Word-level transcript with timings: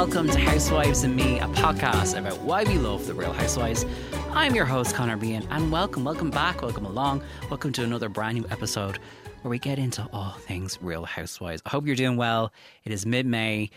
welcome 0.00 0.30
to 0.30 0.38
Housewives 0.38 1.04
and 1.04 1.14
Me, 1.14 1.38
a 1.40 1.46
podcast 1.48 2.18
about 2.18 2.40
why 2.40 2.64
we 2.64 2.78
love 2.78 3.06
the 3.06 3.12
Real 3.12 3.34
Housewives. 3.34 3.84
I'm 4.30 4.54
your 4.54 4.64
host, 4.64 4.94
Connor 4.94 5.18
Bean, 5.18 5.46
and 5.50 5.70
welcome, 5.70 6.04
welcome 6.04 6.30
back, 6.30 6.62
welcome 6.62 6.86
along, 6.86 7.22
welcome 7.50 7.70
to 7.74 7.84
another 7.84 8.08
brand 8.08 8.38
new 8.38 8.46
episode 8.48 8.98
where 9.42 9.50
we 9.50 9.58
get 9.58 9.78
into 9.78 10.08
all 10.10 10.30
things 10.38 10.78
Real 10.80 11.04
Housewives. 11.04 11.60
I 11.66 11.68
hope 11.68 11.86
you're 11.86 11.96
doing 11.96 12.16
well. 12.16 12.50
It 12.84 12.92
is 12.92 13.04
mid 13.04 13.26
May. 13.26 13.68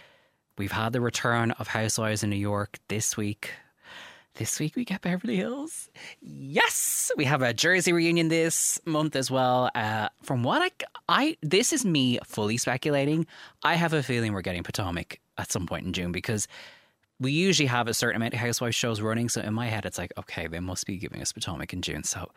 We've 0.57 0.71
had 0.71 0.93
the 0.93 1.01
return 1.01 1.51
of 1.51 1.67
Housewives 1.67 2.23
in 2.23 2.29
New 2.29 2.37
York 2.37 2.79
this 2.87 3.17
week. 3.17 3.51
This 4.35 4.61
week 4.61 4.77
we 4.77 4.85
get 4.85 5.01
Beverly 5.01 5.35
Hills. 5.35 5.89
Yes, 6.21 7.11
we 7.17 7.25
have 7.25 7.41
a 7.41 7.53
Jersey 7.53 7.91
reunion 7.91 8.29
this 8.29 8.79
month 8.85 9.17
as 9.17 9.29
well. 9.29 9.69
Uh, 9.75 10.07
from 10.21 10.41
what 10.41 10.61
I, 10.61 10.71
I, 11.09 11.37
this 11.41 11.73
is 11.73 11.83
me 11.83 12.17
fully 12.23 12.55
speculating. 12.55 13.27
I 13.61 13.73
have 13.73 13.91
a 13.91 14.01
feeling 14.01 14.31
we're 14.31 14.41
getting 14.41 14.63
Potomac 14.63 15.19
at 15.37 15.51
some 15.51 15.65
point 15.65 15.85
in 15.85 15.93
June 15.93 16.11
because 16.11 16.47
we 17.19 17.31
usually 17.31 17.67
have 17.67 17.87
a 17.87 17.93
certain 17.93 18.17
amount 18.17 18.33
of 18.33 18.39
Housewives 18.39 18.75
shows 18.75 19.01
running. 19.01 19.29
So 19.29 19.41
in 19.41 19.53
my 19.53 19.67
head, 19.67 19.85
it's 19.85 19.97
like, 19.97 20.11
okay, 20.17 20.47
they 20.47 20.59
must 20.59 20.85
be 20.85 20.97
giving 20.97 21.21
us 21.21 21.31
Potomac 21.31 21.73
in 21.73 21.81
June. 21.81 22.03
So 22.03 22.29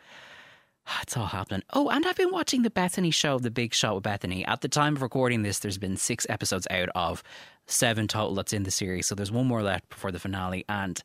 it's 1.01 1.17
all 1.17 1.27
happening. 1.27 1.63
Oh, 1.73 1.89
and 1.89 2.05
I've 2.05 2.15
been 2.15 2.31
watching 2.31 2.61
the 2.61 2.69
Bethany 2.69 3.11
show, 3.11 3.39
The 3.39 3.51
Big 3.51 3.73
Shot 3.73 3.95
with 3.95 4.03
Bethany. 4.03 4.45
At 4.45 4.61
the 4.61 4.69
time 4.69 4.95
of 4.95 5.01
recording 5.01 5.43
this, 5.43 5.59
there's 5.59 5.77
been 5.77 5.97
six 5.97 6.25
episodes 6.29 6.67
out 6.69 6.89
of 6.95 7.23
seven 7.65 8.07
total 8.07 8.35
that's 8.35 8.53
in 8.53 8.63
the 8.63 8.71
series. 8.71 9.07
So 9.07 9.15
there's 9.15 9.31
one 9.31 9.45
more 9.45 9.63
left 9.63 9.89
before 9.89 10.11
the 10.11 10.19
finale. 10.19 10.63
And 10.69 11.01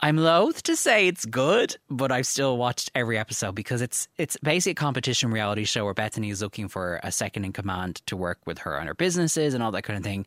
I'm 0.00 0.16
loath 0.16 0.62
to 0.64 0.76
say 0.76 1.08
it's 1.08 1.26
good, 1.26 1.76
but 1.90 2.12
I've 2.12 2.26
still 2.26 2.56
watched 2.56 2.90
every 2.94 3.18
episode 3.18 3.54
because 3.56 3.82
it's 3.82 4.06
it's 4.16 4.36
basically 4.42 4.72
a 4.72 4.74
competition 4.74 5.32
reality 5.32 5.64
show 5.64 5.84
where 5.84 5.94
Bethany 5.94 6.30
is 6.30 6.40
looking 6.40 6.68
for 6.68 7.00
a 7.02 7.10
second 7.10 7.44
in 7.44 7.52
command 7.52 7.96
to 8.06 8.16
work 8.16 8.38
with 8.46 8.58
her 8.58 8.78
on 8.78 8.86
her 8.86 8.94
businesses 8.94 9.54
and 9.54 9.62
all 9.62 9.72
that 9.72 9.82
kind 9.82 9.96
of 9.96 10.04
thing. 10.04 10.24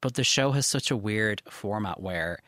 But 0.00 0.14
the 0.14 0.24
show 0.24 0.52
has 0.52 0.66
such 0.66 0.90
a 0.90 0.96
weird 0.96 1.42
format 1.48 2.00
where, 2.00 2.38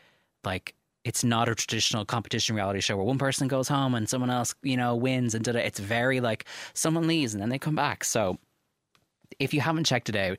like, 0.45 0.75
it's 1.05 1.25
not 1.25 1.49
a 1.49 1.55
traditional 1.55 2.05
competition 2.05 2.55
reality 2.55 2.81
show 2.81 2.97
where 2.97 3.05
one 3.05 3.19
person 3.19 3.49
goes 3.49 3.69
home 3.69 3.95
and 3.95 4.09
someone 4.09 4.31
else, 4.31 4.55
you 4.63 4.77
know, 4.77 4.95
wins 4.95 5.35
and 5.35 5.45
da 5.45 5.53
It's 5.53 5.79
very 5.79 6.21
like 6.21 6.45
someone 6.75 7.07
leaves 7.07 7.33
and 7.33 7.43
then 7.43 7.49
they 7.49 7.59
come 7.59 7.75
back. 7.75 8.05
So 8.05 8.39
if 9.39 9.55
you 9.55 9.61
haven't 9.61 9.85
checked 9.85 10.11
it 10.11 10.17
out, 10.17 10.37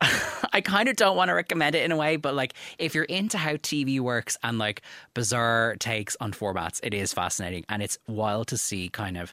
I 0.52 0.60
kind 0.60 0.88
of 0.88 0.96
don't 0.96 1.16
want 1.16 1.28
to 1.28 1.34
recommend 1.34 1.74
it 1.74 1.84
in 1.84 1.92
a 1.92 1.96
way, 1.96 2.16
but 2.16 2.34
like 2.34 2.54
if 2.78 2.94
you're 2.94 3.04
into 3.04 3.38
how 3.38 3.52
TV 3.54 4.00
works 4.00 4.36
and 4.42 4.58
like 4.58 4.82
bizarre 5.14 5.76
takes 5.78 6.16
on 6.20 6.32
formats, 6.32 6.80
it 6.82 6.92
is 6.92 7.12
fascinating 7.12 7.64
and 7.68 7.82
it's 7.82 7.98
wild 8.06 8.48
to 8.48 8.58
see 8.58 8.88
kind 8.88 9.16
of 9.16 9.32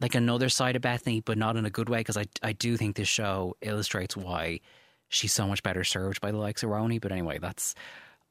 like 0.00 0.14
another 0.14 0.48
side 0.48 0.76
of 0.76 0.82
Bethany, 0.82 1.20
but 1.20 1.36
not 1.36 1.56
in 1.56 1.66
a 1.66 1.70
good 1.70 1.88
way 1.88 1.98
because 1.98 2.16
I 2.16 2.24
I 2.42 2.52
do 2.52 2.76
think 2.76 2.96
this 2.96 3.08
show 3.08 3.56
illustrates 3.60 4.16
why 4.16 4.60
she's 5.08 5.32
so 5.32 5.46
much 5.46 5.62
better 5.62 5.84
served 5.84 6.20
by 6.20 6.30
the 6.30 6.38
likes 6.38 6.62
of 6.62 6.70
RHONY. 6.70 7.00
But 7.00 7.12
anyway, 7.12 7.38
that's 7.38 7.74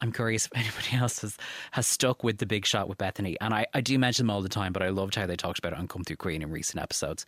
I'm 0.02 0.12
curious 0.12 0.46
if 0.46 0.56
anybody 0.56 1.02
else 1.02 1.22
has, 1.22 1.38
has 1.72 1.88
stuck 1.88 2.24
with 2.24 2.38
the 2.38 2.46
big 2.46 2.66
shot 2.66 2.88
with 2.88 2.98
Bethany. 2.98 3.38
And 3.42 3.54
I, 3.54 3.66
I 3.74 3.82
do 3.82 3.98
mention 3.98 4.28
them 4.28 4.32
all 4.32 4.42
the 4.42 4.50
time, 4.50 4.74
but 4.74 4.84
I 4.84 4.90
loved 4.90 5.16
how 5.16 5.26
they 5.26 5.36
talked 5.36 5.60
about 5.60 5.74
it 5.74 5.80
on 5.80 5.88
Come 5.88 6.04
Through 6.04 6.18
Queen 6.18 6.42
in 6.42 6.52
recent 6.52 6.82
episodes. 6.82 7.26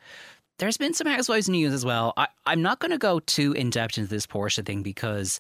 There's 0.60 0.78
been 0.78 0.94
some 0.94 1.08
Housewives 1.08 1.48
news 1.48 1.74
as 1.74 1.86
well. 1.86 2.14
I, 2.18 2.28
I'm 2.46 2.62
not 2.62 2.80
going 2.80 2.92
to 2.92 2.98
go 2.98 3.20
too 3.22 3.54
in 3.54 3.70
depth 3.70 3.98
into 3.98 4.10
this 4.10 4.28
Porsha 4.28 4.66
thing 4.66 4.84
because 4.84 5.40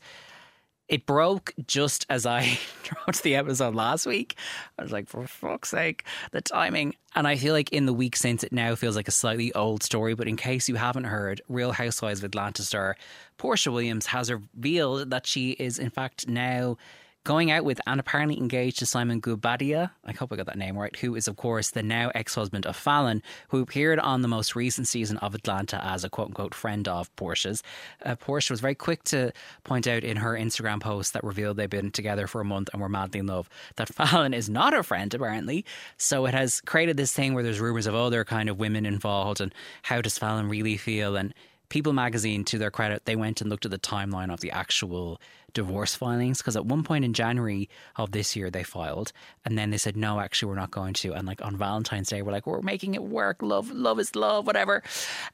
it 0.89 1.05
broke 1.05 1.53
just 1.67 2.05
as 2.09 2.25
I 2.25 2.59
wrote 3.07 3.21
the 3.21 3.35
episode 3.35 3.75
last 3.75 4.05
week. 4.05 4.35
I 4.77 4.83
was 4.83 4.91
like, 4.91 5.07
for 5.07 5.25
fuck's 5.27 5.69
sake, 5.69 6.03
the 6.31 6.41
timing. 6.41 6.95
And 7.15 7.27
I 7.27 7.35
feel 7.35 7.53
like 7.53 7.71
in 7.71 7.85
the 7.85 7.93
week 7.93 8.15
since, 8.15 8.43
it 8.43 8.51
now 8.51 8.75
feels 8.75 8.95
like 8.95 9.07
a 9.07 9.11
slightly 9.11 9.53
old 9.53 9.83
story. 9.83 10.15
But 10.15 10.27
in 10.27 10.35
case 10.35 10.67
you 10.67 10.75
haven't 10.75 11.05
heard, 11.05 11.41
Real 11.47 11.71
Housewives 11.71 12.19
of 12.19 12.25
Atlanta 12.25 12.63
star 12.63 12.97
Porsha 13.37 13.71
Williams 13.71 14.07
has 14.07 14.31
revealed 14.31 15.11
that 15.11 15.27
she 15.27 15.51
is, 15.51 15.79
in 15.79 15.91
fact, 15.91 16.27
now 16.27 16.77
going 17.23 17.51
out 17.51 17.65
with 17.65 17.81
and 17.85 17.99
apparently 17.99 18.37
engaged 18.37 18.79
to 18.79 18.85
Simon 18.85 19.21
Guobadia, 19.21 19.91
I 20.05 20.13
hope 20.13 20.31
I 20.31 20.35
got 20.35 20.45
that 20.47 20.57
name 20.57 20.77
right. 20.77 20.95
Who 20.97 21.15
is, 21.15 21.27
of 21.27 21.35
course, 21.35 21.71
the 21.71 21.83
now 21.83 22.11
ex 22.15 22.35
husband 22.35 22.65
of 22.65 22.77
Falynn, 22.77 23.21
who 23.49 23.61
appeared 23.61 23.99
on 23.99 24.21
the 24.21 24.27
most 24.27 24.55
recent 24.55 24.87
season 24.87 25.17
of 25.17 25.35
Atlanta 25.35 25.83
as 25.85 26.03
a 26.03 26.09
quote 26.09 26.27
unquote 26.27 26.55
friend 26.55 26.87
of 26.87 27.13
Porsha's. 27.15 27.61
Uh, 28.03 28.15
Porsha 28.15 28.51
was 28.51 28.61
very 28.61 28.75
quick 28.75 29.03
to 29.05 29.31
point 29.63 29.87
out 29.87 30.03
in 30.03 30.17
her 30.17 30.33
Instagram 30.33 30.81
post 30.81 31.13
that 31.13 31.23
revealed 31.23 31.57
they've 31.57 31.69
been 31.69 31.91
together 31.91 32.27
for 32.27 32.41
a 32.41 32.45
month 32.45 32.69
and 32.71 32.81
were 32.81 32.89
madly 32.89 33.19
in 33.19 33.27
love 33.27 33.49
that 33.75 33.89
Falynn 33.93 34.35
is 34.35 34.49
not 34.49 34.73
a 34.73 34.83
friend, 34.83 35.13
apparently. 35.13 35.65
So 35.97 36.25
it 36.25 36.33
has 36.33 36.61
created 36.61 36.97
this 36.97 37.13
thing 37.13 37.33
where 37.33 37.43
there's 37.43 37.59
rumors 37.59 37.87
of 37.87 37.95
other 37.95 38.23
kind 38.23 38.49
of 38.49 38.59
women 38.59 38.85
involved 38.85 39.41
and 39.41 39.53
how 39.83 40.01
does 40.01 40.17
Falynn 40.17 40.49
really 40.49 40.77
feel 40.77 41.15
and 41.15 41.33
People 41.69 41.93
magazine, 41.93 42.43
to 42.45 42.57
their 42.57 42.71
credit, 42.71 43.05
they 43.05 43.15
went 43.15 43.41
and 43.41 43.49
looked 43.49 43.65
at 43.65 43.71
the 43.71 43.79
timeline 43.79 44.33
of 44.33 44.39
the 44.39 44.51
actual 44.51 45.21
divorce 45.53 45.95
filings 45.95 46.39
because 46.39 46.55
at 46.55 46.65
one 46.65 46.83
point 46.83 47.05
in 47.05 47.13
January 47.13 47.69
of 47.95 48.11
this 48.11 48.35
year 48.35 48.49
they 48.49 48.63
filed, 48.63 49.11
and 49.45 49.57
then 49.57 49.69
they 49.69 49.77
said 49.77 49.95
no, 49.95 50.19
actually 50.19 50.49
we're 50.49 50.55
not 50.55 50.71
going 50.71 50.93
to. 50.95 51.13
And 51.13 51.27
like 51.27 51.43
on 51.43 51.57
Valentine's 51.57 52.09
Day, 52.09 52.21
we're 52.21 52.31
like 52.31 52.47
we're 52.47 52.61
making 52.61 52.95
it 52.95 53.03
work. 53.03 53.41
Love, 53.41 53.71
love 53.71 53.99
is 53.99 54.15
love, 54.15 54.47
whatever. 54.47 54.83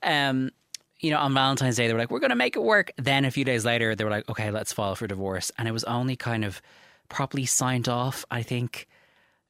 Um, 0.04 0.52
you 1.00 1.12
know, 1.12 1.20
on 1.20 1.34
Valentine's 1.34 1.76
Day 1.76 1.88
they 1.88 1.94
were 1.94 2.00
like 2.00 2.12
we're 2.12 2.20
going 2.20 2.30
to 2.30 2.36
make 2.36 2.56
it 2.56 2.64
work. 2.64 2.92
Then 2.98 3.26
a 3.26 3.32
few 3.32 3.46
days 3.46 3.66
later 3.66 3.96
they 3.96 4.04
were 4.04 4.10
like 4.10 4.30
okay, 4.30 4.52
let's 4.52 4.74
file 4.74 4.96
for 4.96 5.08
divorce, 5.08 5.52
and 5.58 5.68
it 5.68 5.72
was 5.72 5.84
only 5.86 6.16
kind 6.16 6.46
of 6.46 6.62
properly 7.10 7.46
signed 7.46 7.88
off, 7.88 8.26
I 8.32 8.42
think. 8.42 8.88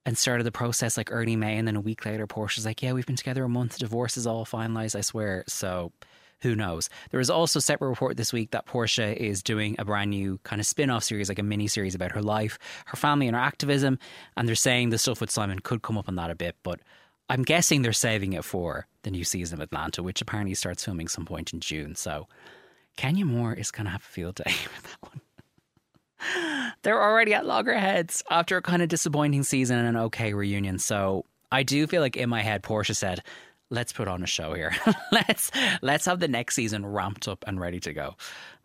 And 0.08 0.16
started 0.16 0.44
the 0.44 0.52
process 0.52 0.98
like 0.98 1.12
early 1.12 1.36
May, 1.36 1.58
and 1.58 1.68
then 1.68 1.76
a 1.76 1.82
week 1.82 2.06
later, 2.06 2.28
Porsha's 2.28 2.64
like, 2.64 2.84
"Yeah, 2.84 2.94
we've 2.94 3.08
been 3.08 3.16
together 3.16 3.44
a 3.44 3.50
month. 3.50 3.80
Divorce 3.80 4.18
is 4.18 4.28
all 4.28 4.46
finalized, 4.46 4.96
I 4.96 5.02
swear." 5.02 5.44
So, 5.48 5.94
who 6.42 6.56
knows? 6.56 6.90
There 7.12 7.20
is 7.20 7.30
also 7.30 7.60
a 7.60 7.62
separate 7.62 7.90
report 7.90 8.18
this 8.18 8.34
week 8.34 8.52
that 8.52 8.66
Porsha 8.66 9.16
is 9.16 9.42
doing 9.42 9.76
a 9.80 9.86
brand 9.86 10.12
new 10.12 10.40
kind 10.44 10.60
of 10.60 10.66
spin 10.66 10.90
off 10.90 11.04
series, 11.04 11.30
like 11.30 11.40
a 11.40 11.44
mini 11.44 11.68
series 11.68 11.96
about 11.96 12.12
her 12.12 12.22
life, 12.22 12.60
her 12.86 12.98
family, 12.98 13.28
and 13.28 13.36
her 13.36 13.42
activism. 13.42 13.98
And 14.38 14.48
they're 14.48 14.56
saying 14.56 14.90
the 14.90 14.98
stuff 14.98 15.22
with 15.22 15.32
Simon 15.32 15.60
could 15.60 15.82
come 15.82 15.98
up 15.98 16.08
on 16.08 16.16
that 16.16 16.30
a 16.30 16.36
bit, 16.36 16.56
but 16.64 16.80
I'm 17.30 17.44
guessing 17.44 17.82
they're 17.82 17.94
saving 17.94 18.34
it 18.34 18.44
for 18.44 18.88
the 19.04 19.12
new 19.12 19.24
season 19.24 19.60
of 19.60 19.64
Atlanta, 19.64 20.04
which 20.04 20.22
apparently 20.22 20.54
starts 20.54 20.86
filming 20.86 21.08
some 21.08 21.26
point 21.26 21.54
in 21.54 21.60
June. 21.60 21.96
So 21.96 22.28
Kenya 22.98 23.26
Moore 23.26 23.54
is 23.54 23.72
going 23.72 23.86
to 23.86 23.92
have 23.92 24.02
a 24.02 24.06
field 24.06 24.36
day 24.36 24.44
with 24.76 24.84
that 24.84 24.98
one. 25.02 25.22
They're 26.84 27.02
already 27.02 27.34
at 27.34 27.46
loggerheads 27.46 28.24
after 28.30 28.58
a 28.58 28.62
kind 28.62 28.82
of 28.82 28.90
disappointing 28.90 29.44
season 29.44 29.78
and 29.78 29.88
an 29.88 29.98
okay 30.06 30.34
reunion. 30.34 30.80
So 30.80 31.26
I 31.52 31.64
do 31.64 31.88
feel 31.88 32.02
like 32.02 32.16
in 32.16 32.30
my 32.30 32.42
head, 32.42 32.64
Porsha 32.64 32.96
said, 32.96 33.24
let's 33.70 33.94
put 33.94 34.08
on 34.08 34.24
a 34.24 34.28
show 34.28 34.54
here. 34.54 34.74
let's 35.12 35.52
let's 35.82 36.06
have 36.06 36.20
the 36.20 36.28
next 36.28 36.56
season 36.56 36.86
ramped 36.86 37.28
up 37.28 37.44
and 37.48 37.60
ready 37.60 37.80
to 37.82 37.94
go. 37.94 38.16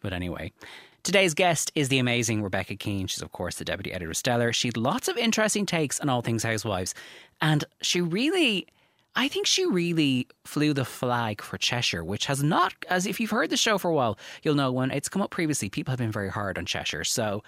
But 0.01 0.13
anyway, 0.13 0.53
today's 1.03 1.35
guest 1.35 1.73
is 1.75 1.89
the 1.89 1.99
amazing 1.99 2.43
Rebecca 2.43 2.77
Keane. 2.77 3.07
She's 3.07 3.23
of 3.23 3.33
course 3.33 3.57
the 3.57 3.65
deputy 3.65 3.93
editor 3.93 4.11
of 4.11 4.17
Stellar. 4.17 4.53
She 4.53 4.69
had 4.69 4.77
lots 4.77 5.09
of 5.09 5.17
interesting 5.17 5.67
takes 5.67 6.01
on 6.01 6.09
all 6.09 6.23
things 6.23 6.43
housewives, 6.43 6.95
and 7.41 7.65
she 7.83 8.01
really. 8.01 8.67
I 9.17 9.27
think 9.27 9.45
she 9.45 9.67
really 9.67 10.29
flew 10.45 10.73
the 10.73 10.85
flag 10.85 11.43
for 11.43 11.59
Cheshire, 11.59 12.05
which 12.05 12.27
has 12.27 12.45
not, 12.45 12.75
as 12.89 13.07
if 13.07 13.19
you've 13.19 13.33
heard 13.33 13.51
the 13.51 13.57
show 13.57 13.77
for 13.77 13.91
a 13.91 13.93
while, 13.93 14.17
you'll 14.45 14.55
know 14.55 14.71
when 14.71 14.93
it's 14.93 15.09
come 15.09 15.21
up 15.21 15.33
previously, 15.33 15.69
people 15.69 15.91
have 15.91 15.99
been 15.99 16.13
very 16.13 16.29
hard 16.29 16.57
on 16.57 16.65
Cheshire. 16.65 17.03
So 17.03 17.43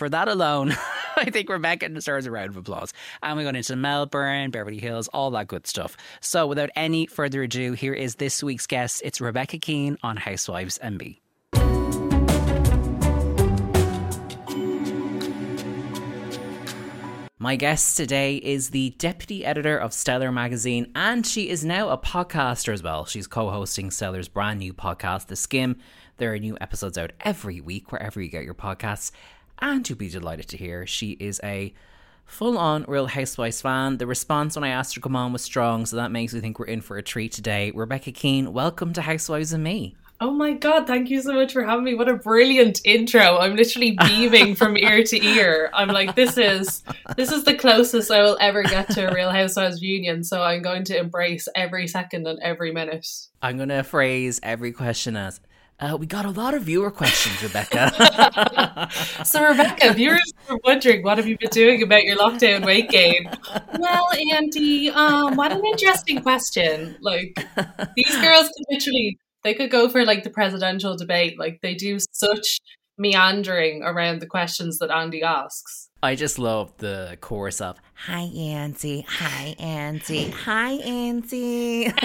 for 0.00 0.08
that 0.08 0.28
alone, 0.28 0.74
I 1.16 1.28
think 1.28 1.50
Rebecca 1.50 1.86
deserves 1.90 2.24
a 2.24 2.30
round 2.30 2.48
of 2.48 2.56
applause. 2.56 2.94
And 3.22 3.36
we 3.36 3.44
got 3.44 3.54
into 3.54 3.76
Melbourne, 3.76 4.50
Beverly 4.50 4.78
Hills, 4.78 5.08
all 5.08 5.30
that 5.32 5.46
good 5.46 5.66
stuff. 5.66 5.94
So 6.22 6.46
without 6.46 6.70
any 6.74 7.04
further 7.04 7.42
ado, 7.42 7.74
here 7.74 7.92
is 7.92 8.14
this 8.14 8.42
week's 8.42 8.66
guest. 8.66 9.02
It's 9.04 9.20
Rebecca 9.20 9.58
Keane 9.58 9.98
on 10.02 10.16
Housewives 10.16 10.78
and 10.78 10.96
Me. 10.96 11.20
My 17.38 17.56
guest 17.56 17.98
today 17.98 18.36
is 18.36 18.70
the 18.70 18.94
deputy 18.96 19.44
editor 19.44 19.76
of 19.76 19.92
Stellar 19.92 20.32
magazine, 20.32 20.90
and 20.94 21.26
she 21.26 21.50
is 21.50 21.62
now 21.62 21.90
a 21.90 21.98
podcaster 21.98 22.72
as 22.72 22.82
well. 22.82 23.04
She's 23.04 23.26
co 23.26 23.50
hosting 23.50 23.90
Stellar's 23.90 24.28
brand 24.28 24.60
new 24.60 24.72
podcast, 24.72 25.26
The 25.26 25.36
Skim. 25.36 25.76
There 26.16 26.32
are 26.32 26.38
new 26.38 26.56
episodes 26.58 26.96
out 26.96 27.12
every 27.20 27.60
week 27.60 27.92
wherever 27.92 28.20
you 28.20 28.28
get 28.28 28.44
your 28.44 28.54
podcasts 28.54 29.10
and 29.60 29.88
you'll 29.88 29.98
be 29.98 30.08
delighted 30.08 30.48
to 30.48 30.56
hear 30.56 30.86
she 30.86 31.12
is 31.12 31.40
a 31.44 31.72
full 32.24 32.56
on 32.56 32.84
Real 32.88 33.06
Housewives 33.06 33.60
fan. 33.60 33.98
The 33.98 34.06
response 34.06 34.54
when 34.54 34.64
I 34.64 34.68
asked 34.68 34.94
her 34.94 35.00
to 35.00 35.02
come 35.02 35.16
on 35.16 35.32
was 35.32 35.42
strong, 35.42 35.84
so 35.86 35.96
that 35.96 36.12
makes 36.12 36.32
me 36.32 36.40
think 36.40 36.58
we're 36.58 36.66
in 36.66 36.80
for 36.80 36.96
a 36.96 37.02
treat 37.02 37.32
today. 37.32 37.72
Rebecca 37.74 38.12
Keane, 38.12 38.52
welcome 38.52 38.92
to 38.92 39.02
Housewives 39.02 39.52
and 39.52 39.64
Me. 39.64 39.96
Oh 40.22 40.30
my 40.30 40.52
god, 40.52 40.86
thank 40.86 41.08
you 41.08 41.22
so 41.22 41.32
much 41.32 41.54
for 41.54 41.64
having 41.64 41.84
me. 41.84 41.94
What 41.94 42.08
a 42.08 42.14
brilliant 42.14 42.82
intro. 42.84 43.38
I'm 43.38 43.56
literally 43.56 43.96
beaming 44.06 44.54
from 44.54 44.76
ear 44.76 45.02
to 45.02 45.24
ear. 45.24 45.70
I'm 45.72 45.88
like 45.88 46.14
this 46.14 46.36
is 46.36 46.82
this 47.16 47.32
is 47.32 47.44
the 47.44 47.54
closest 47.54 48.10
I 48.10 48.22
will 48.22 48.36
ever 48.38 48.62
get 48.62 48.90
to 48.90 49.10
a 49.10 49.14
Real 49.14 49.30
Housewives 49.30 49.80
reunion, 49.80 50.22
so 50.22 50.42
I'm 50.42 50.60
going 50.60 50.84
to 50.84 50.98
embrace 50.98 51.48
every 51.56 51.88
second 51.88 52.26
and 52.26 52.38
every 52.40 52.70
minute. 52.70 53.08
I'm 53.40 53.56
going 53.56 53.70
to 53.70 53.82
phrase 53.82 54.40
every 54.42 54.72
question 54.72 55.16
as 55.16 55.40
uh, 55.80 55.96
we 55.96 56.06
got 56.06 56.24
a 56.24 56.30
lot 56.30 56.54
of 56.54 56.62
viewer 56.62 56.90
questions, 56.90 57.42
Rebecca. 57.42 58.88
so, 59.24 59.42
Rebecca, 59.42 59.92
viewers 59.94 60.32
are 60.48 60.58
wondering 60.64 61.02
what 61.02 61.18
have 61.18 61.26
you 61.26 61.36
been 61.38 61.50
doing 61.50 61.82
about 61.82 62.04
your 62.04 62.16
lockdown 62.16 62.64
weight 62.64 62.90
gain? 62.90 63.30
Well, 63.78 64.08
Andy, 64.32 64.90
um, 64.90 65.36
what 65.36 65.52
an 65.52 65.64
interesting 65.64 66.22
question. 66.22 66.96
Like 67.00 67.34
these 67.96 68.20
girls 68.20 68.48
could 68.48 68.66
literally 68.70 69.18
they 69.42 69.54
could 69.54 69.70
go 69.70 69.88
for 69.88 70.04
like 70.04 70.22
the 70.22 70.30
presidential 70.30 70.96
debate. 70.96 71.38
Like 71.38 71.60
they 71.62 71.74
do 71.74 71.98
such 72.12 72.58
meandering 72.98 73.82
around 73.82 74.20
the 74.20 74.26
questions 74.26 74.78
that 74.78 74.90
Andy 74.90 75.22
asks. 75.22 75.88
I 76.02 76.14
just 76.14 76.38
love 76.38 76.72
the 76.78 77.18
chorus 77.20 77.60
of 77.60 77.78
Hi, 78.06 78.22
Auntie. 78.22 79.04
Hi, 79.06 79.54
Auntie. 79.58 80.30
Hi, 80.30 80.72
Auntie. 80.72 81.88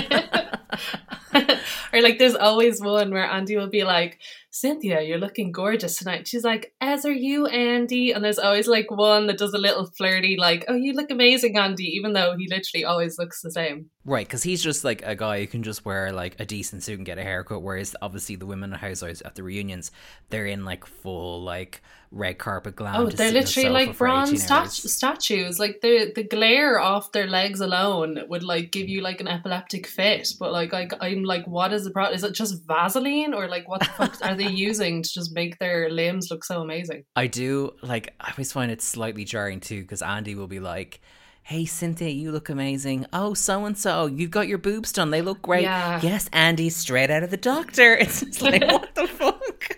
or 1.94 2.01
like 2.01 2.19
there's 2.19 2.36
always 2.36 2.81
one 2.81 3.12
where 3.12 3.24
Andy 3.24 3.56
will 3.56 3.69
be 3.69 3.86
like, 3.86 4.19
Cynthia, 4.51 5.00
you're 5.01 5.18
looking 5.18 5.53
gorgeous 5.53 5.97
tonight. 5.97 6.27
She's 6.27 6.44
like, 6.44 6.74
as 6.81 7.06
are 7.06 7.13
you, 7.13 7.45
Andy. 7.45 8.12
And 8.12 8.25
there's 8.25 8.39
always 8.39 8.68
like 8.68 8.92
one 8.92 9.27
that 9.27 9.38
does 9.38 9.53
a 9.53 9.57
little 9.57 9.86
flirty, 9.86 10.36
like, 10.38 10.65
oh, 10.68 10.75
you 10.75 10.92
look 10.92 11.12
amazing, 11.12 11.57
Andy, 11.57 11.86
even 11.95 12.12
though 12.12 12.36
he 12.38 12.50
literally 12.50 12.83
always 12.83 13.18
looks 13.18 13.39
the 13.42 13.51
same. 13.51 13.89
Right, 14.07 14.28
because 14.28 14.44
he's 14.44 14.62
just 14.62 14.84
like 14.84 15.02
a 15.04 15.16
guy 15.16 15.40
who 15.40 15.48
can 15.48 15.63
just 15.63 15.84
wear 15.84 16.12
like 16.12 16.40
a 16.40 16.46
decent 16.46 16.84
suit 16.84 17.00
and 17.00 17.06
get 17.06 17.18
a 17.18 17.24
haircut, 17.24 17.63
whereas 17.63 17.96
obviously 18.04 18.36
the 18.36 18.46
women 18.46 18.72
in 18.72 18.78
housewives 18.78 19.22
at 19.24 19.34
the 19.34 19.42
reunions, 19.42 19.90
they're 20.30 20.46
in 20.46 20.63
like 20.63 20.86
full 20.86 21.42
like 21.42 21.81
red 22.12 22.38
carpet 22.38 22.75
glam. 22.75 23.02
Oh, 23.02 23.10
they're 23.10 23.31
literally 23.31 23.69
like 23.69 23.98
bronze 23.98 24.44
stat- 24.44 24.72
statues. 24.72 25.60
Like 25.60 25.81
the 25.81 26.12
the 26.13 26.24
glare 26.24 26.80
off 26.80 27.13
their 27.13 27.25
legs 27.25 27.62
alone 27.62 28.19
would 28.30 28.44
like 28.44 28.72
give 28.72 28.88
you 28.88 29.02
like 29.02 29.22
an 29.22 29.28
epileptic 29.28 29.88
fit. 29.88 30.34
But 30.40 30.52
like, 30.52 30.72
like 30.72 30.94
I'm 31.02 31.24
like, 31.24 31.48
what 31.48 31.74
is 31.74 31.84
the 31.84 31.90
problem? 31.90 32.16
Is 32.16 32.24
it 32.24 32.34
just 32.34 32.63
Vaseline 32.68 33.34
or 33.34 33.48
like 33.48 33.68
what 33.68 33.80
the 33.80 33.88
fuck 33.88 34.18
are 34.22 34.36
they 34.36 34.50
using 34.52 35.02
to 35.02 35.10
just 35.12 35.34
make 35.34 35.57
their 35.57 35.90
limbs 35.90 36.30
look 36.30 36.44
so 36.44 36.62
amazing? 36.62 37.06
I 37.16 37.25
do 37.25 37.74
like. 37.81 38.13
I 38.19 38.30
always 38.30 38.52
find 38.52 38.72
it 38.72 38.84
slightly 38.84 39.25
jarring 39.25 39.62
too 39.62 39.81
because 39.81 40.04
Andy 40.04 40.36
will 40.36 40.48
be 40.48 40.60
like 40.60 41.02
hey 41.45 41.63
Cynthia, 41.63 42.09
you 42.09 42.31
look 42.31 42.50
amazing. 42.50 43.06
Oh, 43.13 43.36
so 43.36 43.65
and 43.65 43.77
so, 43.77 44.07
you've 44.07 44.31
got 44.31 44.47
your 44.47 44.57
boobs 44.57 44.92
done. 44.92 45.12
They 45.12 45.21
look 45.21 45.44
great. 45.44 45.62
Yeah. 45.62 46.00
yes, 46.01 46.27
Andy, 46.33 46.71
straight 46.71 47.12
out 47.12 47.21
of 47.21 47.30
the 47.30 47.38
doctor. 47.38 47.95
It's 48.01 48.21
just 48.21 48.42
like, 48.42 48.63
what 48.68 48.95
the 48.95 49.07
fuck? 49.07 49.77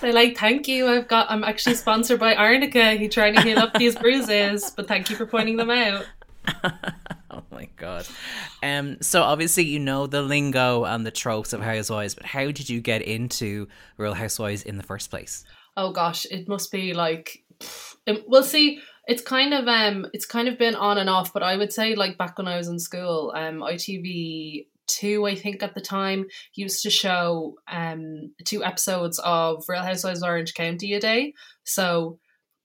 They're 0.00 0.12
like, 0.12 0.38
thank 0.38 0.68
you. 0.68 0.86
I've 0.86 1.08
got. 1.08 1.28
I'm 1.28 1.42
actually 1.42 1.74
sponsored 1.74 2.20
by 2.20 2.36
Arnica. 2.36 2.92
He's 2.92 3.12
trying 3.12 3.34
to 3.34 3.42
heal 3.42 3.58
up 3.58 3.74
these 3.74 3.96
bruises, 3.96 4.70
but 4.76 4.86
thank 4.86 5.10
you 5.10 5.16
for 5.16 5.26
pointing 5.26 5.56
them 5.56 5.70
out. 5.70 6.06
oh 7.32 7.42
my 7.50 7.68
god. 7.76 8.06
Um 8.62 8.98
so 9.02 9.22
obviously 9.22 9.64
you 9.64 9.80
know 9.80 10.06
the 10.06 10.22
lingo 10.22 10.84
and 10.84 11.04
the 11.04 11.10
tropes 11.10 11.52
of 11.52 11.60
housewives, 11.60 12.14
but 12.14 12.26
how 12.26 12.44
did 12.52 12.68
you 12.68 12.80
get 12.80 13.02
into 13.02 13.66
Real 13.96 14.14
Housewives 14.14 14.62
in 14.62 14.76
the 14.76 14.84
first 14.84 15.10
place? 15.10 15.44
Oh 15.76 15.90
gosh, 15.90 16.26
it 16.30 16.46
must 16.46 16.70
be 16.70 16.94
like 16.94 17.42
we'll 18.28 18.44
see 18.44 18.80
it's 19.06 19.22
kind 19.22 19.54
of 19.54 19.68
um 19.68 20.06
it's 20.12 20.26
kind 20.26 20.48
of 20.48 20.58
been 20.58 20.74
on 20.74 20.98
and 20.98 21.08
off, 21.08 21.32
but 21.32 21.42
I 21.42 21.56
would 21.56 21.72
say 21.72 21.94
like 21.94 22.18
back 22.18 22.38
when 22.38 22.48
I 22.48 22.56
was 22.56 22.68
in 22.68 22.78
school, 22.78 23.32
um 23.34 23.60
ITV 23.60 24.66
two, 24.88 25.26
I 25.26 25.34
think 25.34 25.62
at 25.62 25.74
the 25.74 25.80
time, 25.80 26.26
used 26.54 26.82
to 26.82 26.90
show 26.90 27.56
um 27.70 28.32
two 28.44 28.64
episodes 28.64 29.18
of 29.20 29.64
Real 29.68 29.82
Housewives 29.82 30.22
of 30.22 30.28
Orange 30.28 30.54
County 30.54 30.94
a 30.94 31.00
day. 31.00 31.34
So 31.64 32.18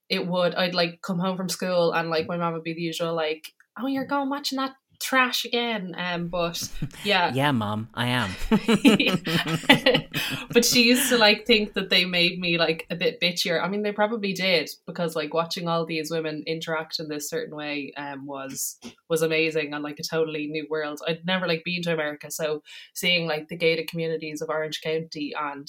it 0.10 0.28
would 0.28 0.56
I'd 0.56 0.76
like 0.76 1.02
come 1.02 1.20
home 1.20 1.38
from 1.38 1.50
school 1.50 1.94
and 1.94 2.10
like 2.10 2.28
my 2.28 2.38
mom 2.38 2.54
would 2.54 2.64
be 2.64 2.74
the 2.74 2.82
usual 2.82 3.16
like, 3.16 3.54
Oh, 3.80 3.88
you're 3.88 4.06
going 4.06 4.30
watching 4.30 4.58
that 4.58 4.74
trash 5.02 5.46
again. 5.46 5.94
Um, 5.98 6.28
but 6.28 6.70
yeah, 7.04 7.34
yeah, 7.34 7.52
mom, 7.52 7.90
I 7.94 8.08
am. 8.08 8.32
but 10.54 10.64
she 10.64 10.84
used 10.84 11.10
to 11.10 11.18
like 11.18 11.46
think 11.46 11.74
that 11.74 11.90
they 11.90 12.06
made 12.06 12.40
me 12.40 12.58
like 12.58 12.86
a 12.90 12.96
bit 12.96 13.20
bitchier. 13.20 13.62
I 13.62 13.68
mean, 13.68 13.84
they 13.84 13.92
probably 13.92 14.34
did 14.34 14.70
because 14.86 15.16
like 15.16 15.34
watching 15.34 15.68
all 15.68 15.86
these 15.86 16.12
women 16.12 16.44
interact 16.46 17.00
in 17.00 17.08
this 17.08 17.30
certain 17.30 17.56
way 17.56 17.94
um 17.98 18.26
was 18.26 18.78
was 19.10 19.22
amazing 19.22 19.74
and 19.74 19.84
like 19.84 20.00
a 20.00 20.08
totally 20.10 20.48
new 20.48 20.68
world. 20.70 21.02
I'd 21.08 21.26
never 21.26 21.48
like 21.48 21.64
been 21.66 21.82
to 21.84 21.94
America, 21.94 22.32
so 22.32 22.62
seeing 22.94 23.28
like 23.28 23.48
the 23.48 23.58
gated 23.58 23.88
communities 23.88 24.42
of 24.42 24.50
Orange 24.50 24.82
County 24.82 25.34
and 25.38 25.68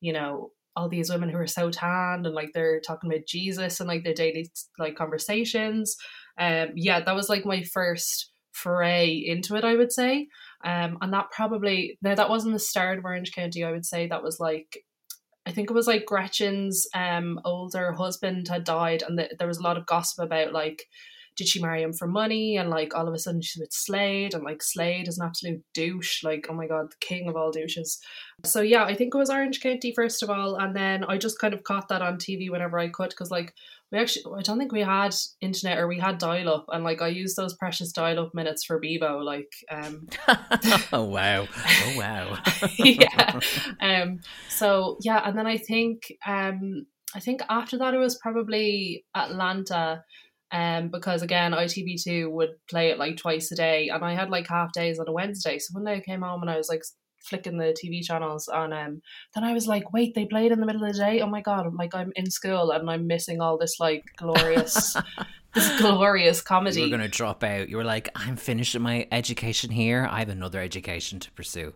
you 0.00 0.12
know 0.12 0.50
all 0.76 0.88
these 0.88 1.10
women 1.10 1.28
who 1.28 1.38
are 1.38 1.46
so 1.46 1.70
tanned 1.70 2.26
and 2.26 2.34
like 2.34 2.50
they're 2.52 2.80
talking 2.80 3.10
about 3.10 3.26
Jesus 3.26 3.80
and 3.80 3.88
like 3.88 4.04
their 4.04 4.14
daily 4.14 4.50
like 4.78 4.96
conversations. 4.96 5.96
Um, 6.38 6.70
yeah, 6.74 7.00
that 7.00 7.14
was 7.14 7.28
like 7.28 7.46
my 7.46 7.62
first 7.62 8.32
foray 8.54 9.22
into 9.26 9.56
it, 9.56 9.64
I 9.64 9.74
would 9.74 9.92
say. 9.92 10.28
Um, 10.64 10.98
and 11.00 11.12
that 11.12 11.30
probably 11.30 11.98
now 12.00 12.14
that 12.14 12.30
wasn't 12.30 12.54
the 12.54 12.58
start 12.58 12.98
of 12.98 13.04
Orange 13.04 13.32
County. 13.32 13.64
I 13.64 13.72
would 13.72 13.84
say 13.84 14.06
that 14.06 14.22
was 14.22 14.40
like 14.40 14.78
I 15.46 15.52
think 15.52 15.70
it 15.70 15.74
was 15.74 15.86
like 15.86 16.06
Gretchen's 16.06 16.86
um 16.94 17.40
older 17.44 17.92
husband 17.92 18.48
had 18.48 18.64
died, 18.64 19.02
and 19.06 19.18
the, 19.18 19.28
there 19.38 19.48
was 19.48 19.58
a 19.58 19.62
lot 19.62 19.76
of 19.76 19.86
gossip 19.86 20.24
about 20.24 20.52
like 20.52 20.84
did 21.36 21.48
she 21.48 21.60
marry 21.60 21.82
him 21.82 21.92
for 21.92 22.06
money 22.06 22.56
and 22.56 22.70
like 22.70 22.94
all 22.94 23.08
of 23.08 23.14
a 23.14 23.18
sudden 23.18 23.42
she's 23.42 23.60
with 23.60 23.72
Slade 23.72 24.34
and 24.34 24.44
like 24.44 24.62
Slade 24.62 25.08
is 25.08 25.18
an 25.18 25.26
absolute 25.26 25.62
douche 25.74 26.22
like 26.22 26.46
oh 26.48 26.54
my 26.54 26.66
god 26.66 26.90
the 26.90 27.06
king 27.06 27.28
of 27.28 27.36
all 27.36 27.50
douches 27.50 27.98
so 28.44 28.60
yeah 28.60 28.84
I 28.84 28.94
think 28.94 29.14
it 29.14 29.18
was 29.18 29.30
Orange 29.30 29.60
County 29.60 29.92
first 29.94 30.22
of 30.22 30.30
all 30.30 30.56
and 30.56 30.76
then 30.76 31.04
I 31.04 31.18
just 31.18 31.38
kind 31.38 31.54
of 31.54 31.64
caught 31.64 31.88
that 31.88 32.02
on 32.02 32.18
TV 32.18 32.50
whenever 32.50 32.78
I 32.78 32.88
could 32.88 33.10
because 33.10 33.30
like 33.30 33.52
we 33.94 34.00
actually 34.00 34.24
I 34.36 34.42
don't 34.42 34.58
think 34.58 34.72
we 34.72 34.80
had 34.80 35.14
internet 35.40 35.78
or 35.78 35.86
we 35.86 36.00
had 36.00 36.18
dial 36.18 36.48
up 36.48 36.66
and 36.68 36.82
like 36.82 37.00
I 37.00 37.08
used 37.08 37.36
those 37.36 37.54
precious 37.54 37.92
dial 37.92 38.18
up 38.18 38.34
minutes 38.34 38.64
for 38.64 38.80
Bebo 38.80 39.22
like 39.24 39.52
um 39.70 40.08
oh 40.92 41.04
wow. 41.04 41.46
Oh 41.46 41.94
wow. 41.96 42.38
Yeah. 42.78 43.40
Um 43.80 44.20
so 44.48 44.98
yeah 45.02 45.22
and 45.24 45.38
then 45.38 45.46
I 45.46 45.58
think 45.58 46.12
um 46.26 46.86
I 47.14 47.20
think 47.20 47.42
after 47.48 47.78
that 47.78 47.94
it 47.94 47.98
was 47.98 48.18
probably 48.18 49.04
Atlanta 49.14 50.02
um 50.50 50.88
because 50.88 51.22
again 51.22 51.52
ITV2 51.52 52.28
would 52.32 52.50
play 52.68 52.90
it 52.90 52.98
like 52.98 53.16
twice 53.16 53.52
a 53.52 53.54
day 53.54 53.90
and 53.90 54.04
I 54.04 54.14
had 54.14 54.28
like 54.28 54.48
half 54.48 54.72
days 54.72 54.98
on 54.98 55.08
a 55.08 55.12
Wednesday. 55.12 55.60
So 55.60 55.72
one 55.72 55.84
day 55.84 55.94
I 55.94 56.00
came 56.00 56.22
home 56.22 56.42
and 56.42 56.50
I 56.50 56.56
was 56.56 56.68
like 56.68 56.82
flicking 57.24 57.58
the 57.58 57.76
TV 57.76 58.04
channels 58.04 58.48
and 58.52 58.72
um 58.72 59.02
then 59.34 59.44
I 59.44 59.52
was 59.52 59.66
like, 59.66 59.92
wait, 59.92 60.14
they 60.14 60.26
played 60.26 60.52
in 60.52 60.60
the 60.60 60.66
middle 60.66 60.84
of 60.84 60.92
the 60.92 60.98
day? 60.98 61.20
Oh 61.20 61.26
my 61.26 61.40
god, 61.40 61.66
I'm 61.66 61.76
like 61.76 61.94
I'm 61.94 62.12
in 62.16 62.30
school 62.30 62.70
and 62.70 62.90
I'm 62.90 63.06
missing 63.06 63.40
all 63.40 63.58
this 63.58 63.80
like 63.80 64.04
glorious 64.16 64.96
this 65.54 65.80
glorious 65.80 66.42
comedy. 66.42 66.80
You 66.80 66.86
were 66.86 66.96
gonna 66.96 67.08
drop 67.08 67.42
out. 67.44 67.68
You 67.68 67.76
were 67.76 67.84
like, 67.84 68.10
I'm 68.14 68.36
finishing 68.36 68.82
my 68.82 69.06
education 69.10 69.70
here. 69.70 70.06
I 70.10 70.18
have 70.18 70.28
another 70.28 70.60
education 70.60 71.20
to 71.20 71.30
pursue. 71.32 71.72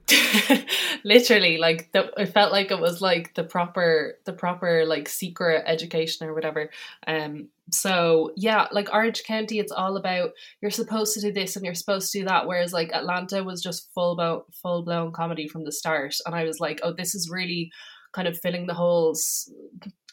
Literally, 1.04 1.58
like 1.58 1.92
the, 1.92 2.10
it 2.20 2.26
felt 2.26 2.52
like 2.52 2.70
it 2.70 2.80
was 2.80 3.00
like 3.00 3.34
the 3.34 3.44
proper 3.44 4.18
the 4.24 4.32
proper 4.32 4.84
like 4.84 5.08
secret 5.08 5.64
education 5.66 6.26
or 6.26 6.34
whatever. 6.34 6.70
Um 7.06 7.48
so 7.70 8.32
yeah, 8.36 8.66
like 8.72 8.92
Orange 8.92 9.22
County, 9.24 9.58
it's 9.58 9.72
all 9.72 9.96
about 9.96 10.30
you're 10.60 10.70
supposed 10.70 11.14
to 11.14 11.20
do 11.20 11.32
this 11.32 11.56
and 11.56 11.64
you're 11.64 11.74
supposed 11.74 12.10
to 12.12 12.20
do 12.20 12.24
that. 12.26 12.46
Whereas 12.46 12.72
like 12.72 12.92
Atlanta 12.92 13.44
was 13.44 13.62
just 13.62 13.90
full 13.94 14.12
about 14.12 14.46
full 14.62 14.84
blown 14.84 15.12
comedy 15.12 15.48
from 15.48 15.64
the 15.64 15.72
start, 15.72 16.14
and 16.26 16.34
I 16.34 16.44
was 16.44 16.60
like, 16.60 16.80
oh, 16.82 16.92
this 16.92 17.14
is 17.14 17.30
really 17.30 17.70
kind 18.12 18.28
of 18.28 18.38
filling 18.38 18.66
the 18.66 18.74
holes 18.74 19.52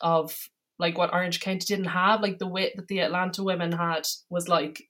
of 0.01 0.35
like 0.77 0.97
what 0.97 1.13
Orange 1.13 1.39
County 1.39 1.65
didn't 1.65 1.85
have. 1.85 2.21
Like 2.21 2.39
the 2.39 2.47
wit 2.47 2.73
that 2.75 2.87
the 2.87 2.99
Atlanta 2.99 3.43
women 3.43 3.71
had 3.71 4.05
was 4.29 4.47
like 4.47 4.83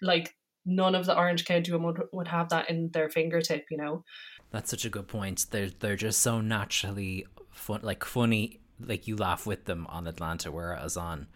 like 0.00 0.34
none 0.64 0.94
of 0.94 1.06
the 1.06 1.16
Orange 1.16 1.44
County 1.44 1.72
women 1.72 1.88
would, 1.88 2.02
would 2.12 2.28
have 2.28 2.48
that 2.50 2.70
in 2.70 2.90
their 2.92 3.08
fingertip. 3.08 3.66
You 3.70 3.78
know, 3.78 4.04
that's 4.50 4.70
such 4.70 4.84
a 4.84 4.90
good 4.90 5.08
point. 5.08 5.46
They're 5.50 5.70
they're 5.70 5.96
just 5.96 6.20
so 6.20 6.40
naturally 6.40 7.26
fun, 7.50 7.80
like 7.82 8.04
funny. 8.04 8.60
Like 8.84 9.06
you 9.06 9.16
laugh 9.16 9.46
with 9.46 9.66
them 9.66 9.86
on 9.88 10.06
Atlanta, 10.06 10.50
whereas 10.50 10.96
on 10.96 11.28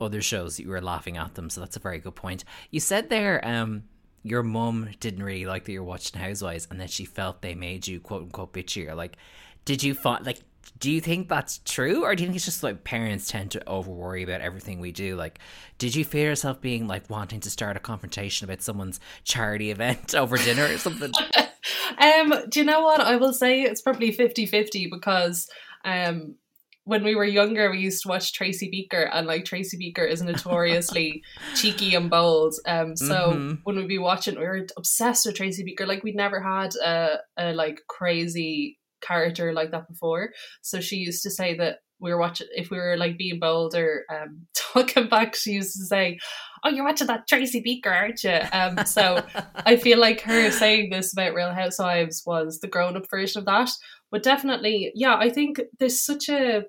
other 0.00 0.22
shows 0.22 0.58
you 0.58 0.68
were 0.68 0.80
laughing 0.80 1.16
at 1.16 1.34
them. 1.34 1.50
So 1.50 1.60
that's 1.60 1.76
a 1.76 1.80
very 1.80 1.98
good 1.98 2.14
point. 2.14 2.44
You 2.70 2.80
said 2.80 3.08
there, 3.08 3.46
um, 3.46 3.84
your 4.22 4.42
mum 4.42 4.90
didn't 5.00 5.22
really 5.22 5.46
like 5.46 5.64
that 5.64 5.72
you're 5.72 5.82
watching 5.82 6.20
Housewives, 6.20 6.68
and 6.70 6.80
that 6.80 6.90
she 6.90 7.04
felt 7.04 7.42
they 7.42 7.54
made 7.54 7.86
you 7.86 8.00
quote 8.00 8.22
unquote 8.22 8.52
bitchier. 8.52 8.94
Like, 8.94 9.16
did 9.64 9.82
you 9.82 9.94
find 9.94 10.24
like? 10.24 10.38
Do 10.78 10.90
you 10.90 11.00
think 11.00 11.28
that's 11.28 11.58
true, 11.64 12.04
or 12.04 12.14
do 12.14 12.22
you 12.22 12.28
think 12.28 12.36
it's 12.36 12.44
just 12.44 12.62
like 12.62 12.84
parents 12.84 13.30
tend 13.30 13.50
to 13.52 13.66
over 13.68 13.90
worry 13.90 14.22
about 14.22 14.42
everything 14.42 14.78
we 14.78 14.92
do? 14.92 15.16
Like, 15.16 15.38
did 15.78 15.94
you 15.94 16.04
feel 16.04 16.24
yourself 16.24 16.60
being 16.60 16.86
like 16.86 17.08
wanting 17.08 17.40
to 17.40 17.50
start 17.50 17.76
a 17.76 17.80
confrontation 17.80 18.44
about 18.44 18.62
someone's 18.62 19.00
charity 19.24 19.70
event 19.70 20.14
over 20.14 20.36
dinner 20.36 20.66
or 20.66 20.78
something? 20.78 21.12
um, 21.98 22.34
do 22.48 22.60
you 22.60 22.66
know 22.66 22.82
what? 22.82 23.00
I 23.00 23.16
will 23.16 23.32
say 23.32 23.62
it's 23.62 23.80
probably 23.80 24.12
50 24.12 24.46
50 24.46 24.88
because 24.88 25.48
um, 25.84 26.36
when 26.84 27.04
we 27.04 27.14
were 27.14 27.24
younger, 27.24 27.70
we 27.70 27.78
used 27.78 28.02
to 28.02 28.08
watch 28.08 28.32
Tracy 28.32 28.68
Beaker, 28.70 29.02
and 29.12 29.26
like 29.26 29.44
Tracy 29.44 29.76
Beaker 29.76 30.04
is 30.04 30.22
notoriously 30.22 31.22
cheeky 31.54 31.94
and 31.94 32.10
bold. 32.10 32.54
Um, 32.66 32.96
so 32.96 33.32
mm-hmm. 33.32 33.54
when 33.64 33.76
we'd 33.76 33.88
be 33.88 33.98
watching, 33.98 34.38
we 34.38 34.44
were 34.44 34.66
obsessed 34.76 35.26
with 35.26 35.36
Tracy 35.36 35.62
Beaker. 35.62 35.86
Like 35.86 36.02
we'd 36.02 36.16
never 36.16 36.40
had 36.40 36.74
a, 36.76 37.18
a 37.38 37.52
like 37.52 37.82
crazy 37.88 38.78
character 39.00 39.52
like 39.52 39.70
that 39.70 39.88
before. 39.88 40.32
So 40.62 40.80
she 40.80 40.96
used 40.96 41.22
to 41.22 41.30
say 41.30 41.56
that 41.58 41.78
we 42.00 42.12
were 42.12 42.18
watching 42.18 42.46
if 42.52 42.70
we 42.70 42.78
were 42.78 42.96
like 42.96 43.18
being 43.18 43.38
bold 43.38 43.74
or 43.74 44.04
um, 44.10 44.46
talking 44.54 45.08
back. 45.08 45.36
She 45.36 45.52
used 45.52 45.76
to 45.76 45.84
say, 45.84 46.18
"Oh, 46.64 46.70
you're 46.70 46.84
watching 46.84 47.06
that 47.08 47.28
Tracy 47.28 47.60
Beaker, 47.60 47.90
aren't 47.90 48.24
you?" 48.24 48.38
Um, 48.52 48.84
so 48.86 49.22
I 49.54 49.76
feel 49.76 49.98
like 49.98 50.22
her 50.22 50.50
saying 50.50 50.90
this 50.90 51.12
about 51.12 51.34
Real 51.34 51.52
Housewives 51.52 52.22
was 52.26 52.58
the 52.60 52.68
grown-up 52.68 53.04
version 53.10 53.40
of 53.40 53.46
that. 53.46 53.70
But 54.10 54.22
definitely, 54.22 54.92
yeah, 54.94 55.16
I 55.16 55.30
think 55.30 55.60
there's 55.78 56.00
such 56.00 56.28
a 56.28 56.64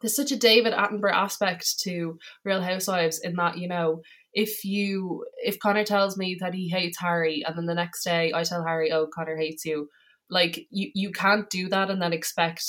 there's 0.00 0.16
such 0.16 0.32
a 0.32 0.36
David 0.36 0.72
Attenborough 0.72 1.12
aspect 1.12 1.80
to 1.80 2.18
Real 2.44 2.62
Housewives 2.62 3.20
in 3.22 3.34
that 3.36 3.58
you 3.58 3.68
know 3.68 4.02
if 4.32 4.64
you 4.64 5.24
if 5.44 5.58
Connor 5.58 5.84
tells 5.84 6.16
me 6.16 6.36
that 6.40 6.54
he 6.54 6.68
hates 6.68 6.98
Harry 7.00 7.42
and 7.46 7.56
then 7.56 7.66
the 7.66 7.74
next 7.74 8.04
day 8.04 8.32
I 8.34 8.44
tell 8.44 8.64
Harry 8.64 8.92
oh 8.92 9.08
Connor 9.12 9.36
hates 9.36 9.64
you 9.64 9.88
like 10.30 10.66
you 10.70 10.90
you 10.94 11.10
can't 11.10 11.50
do 11.50 11.68
that 11.68 11.90
and 11.90 12.00
then 12.00 12.12
expect 12.12 12.62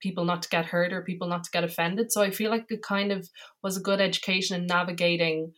people 0.00 0.24
not 0.24 0.42
to 0.42 0.48
get 0.48 0.66
hurt 0.66 0.92
or 0.92 1.02
people 1.02 1.28
not 1.28 1.44
to 1.44 1.50
get 1.50 1.64
offended. 1.64 2.12
So 2.12 2.22
I 2.22 2.30
feel 2.30 2.50
like 2.50 2.66
it 2.68 2.82
kind 2.82 3.12
of 3.12 3.28
was 3.62 3.76
a 3.76 3.82
good 3.82 4.00
education 4.00 4.60
in 4.60 4.66
navigating 4.66 5.52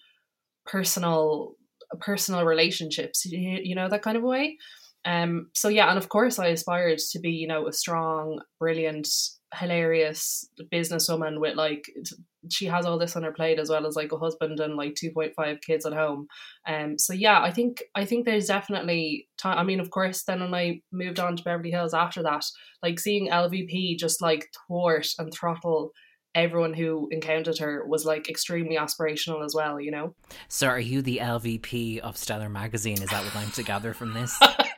personal 0.66 1.56
personal 1.98 2.44
relationships, 2.44 3.26
you, 3.26 3.60
you 3.62 3.74
know, 3.74 3.88
that 3.88 4.02
kind 4.02 4.16
of 4.16 4.22
way. 4.22 4.58
Um, 5.04 5.50
so 5.54 5.68
yeah, 5.68 5.88
and 5.88 5.98
of 5.98 6.08
course 6.08 6.38
I 6.38 6.48
aspired 6.48 6.98
to 6.98 7.18
be, 7.18 7.30
you 7.30 7.46
know, 7.46 7.66
a 7.66 7.72
strong, 7.72 8.40
brilliant, 8.58 9.08
hilarious 9.54 10.48
businesswoman 10.72 11.40
with 11.40 11.56
like 11.56 11.84
she 12.48 12.66
has 12.66 12.86
all 12.86 12.98
this 12.98 13.16
on 13.16 13.24
her 13.24 13.32
plate 13.32 13.58
as 13.58 13.68
well 13.68 13.84
as 13.86 13.96
like 13.96 14.12
a 14.12 14.16
husband 14.16 14.60
and 14.60 14.76
like 14.76 14.94
2.5 14.94 15.60
kids 15.60 15.84
at 15.84 15.92
home. 15.92 16.28
Um 16.68 16.98
so 16.98 17.12
yeah 17.12 17.40
i 17.42 17.50
think 17.50 17.82
i 17.94 18.04
think 18.04 18.24
there's 18.24 18.46
definitely 18.46 19.28
time 19.38 19.58
i 19.58 19.64
mean 19.64 19.80
of 19.80 19.90
course 19.90 20.22
then 20.22 20.40
when 20.40 20.54
i 20.54 20.80
moved 20.92 21.18
on 21.18 21.36
to 21.36 21.42
beverly 21.42 21.70
hills 21.70 21.94
after 21.94 22.22
that 22.22 22.44
like 22.82 23.00
seeing 23.00 23.28
lvp 23.28 23.98
just 23.98 24.22
like 24.22 24.48
thwart 24.68 25.08
and 25.18 25.32
throttle 25.32 25.92
everyone 26.34 26.74
who 26.74 27.08
encountered 27.10 27.58
her 27.58 27.84
was 27.86 28.04
like 28.04 28.28
extremely 28.30 28.76
aspirational 28.76 29.44
as 29.44 29.52
well 29.54 29.80
you 29.80 29.90
know? 29.90 30.14
So 30.48 30.68
are 30.68 30.78
you 30.78 31.02
the 31.02 31.18
lvp 31.18 31.98
of 31.98 32.16
stellar 32.16 32.48
magazine? 32.48 33.02
Is 33.02 33.10
that 33.10 33.24
what 33.24 33.34
i'm 33.34 33.50
to 33.52 33.62
gather 33.64 33.94
from 33.94 34.14
this 34.14 34.38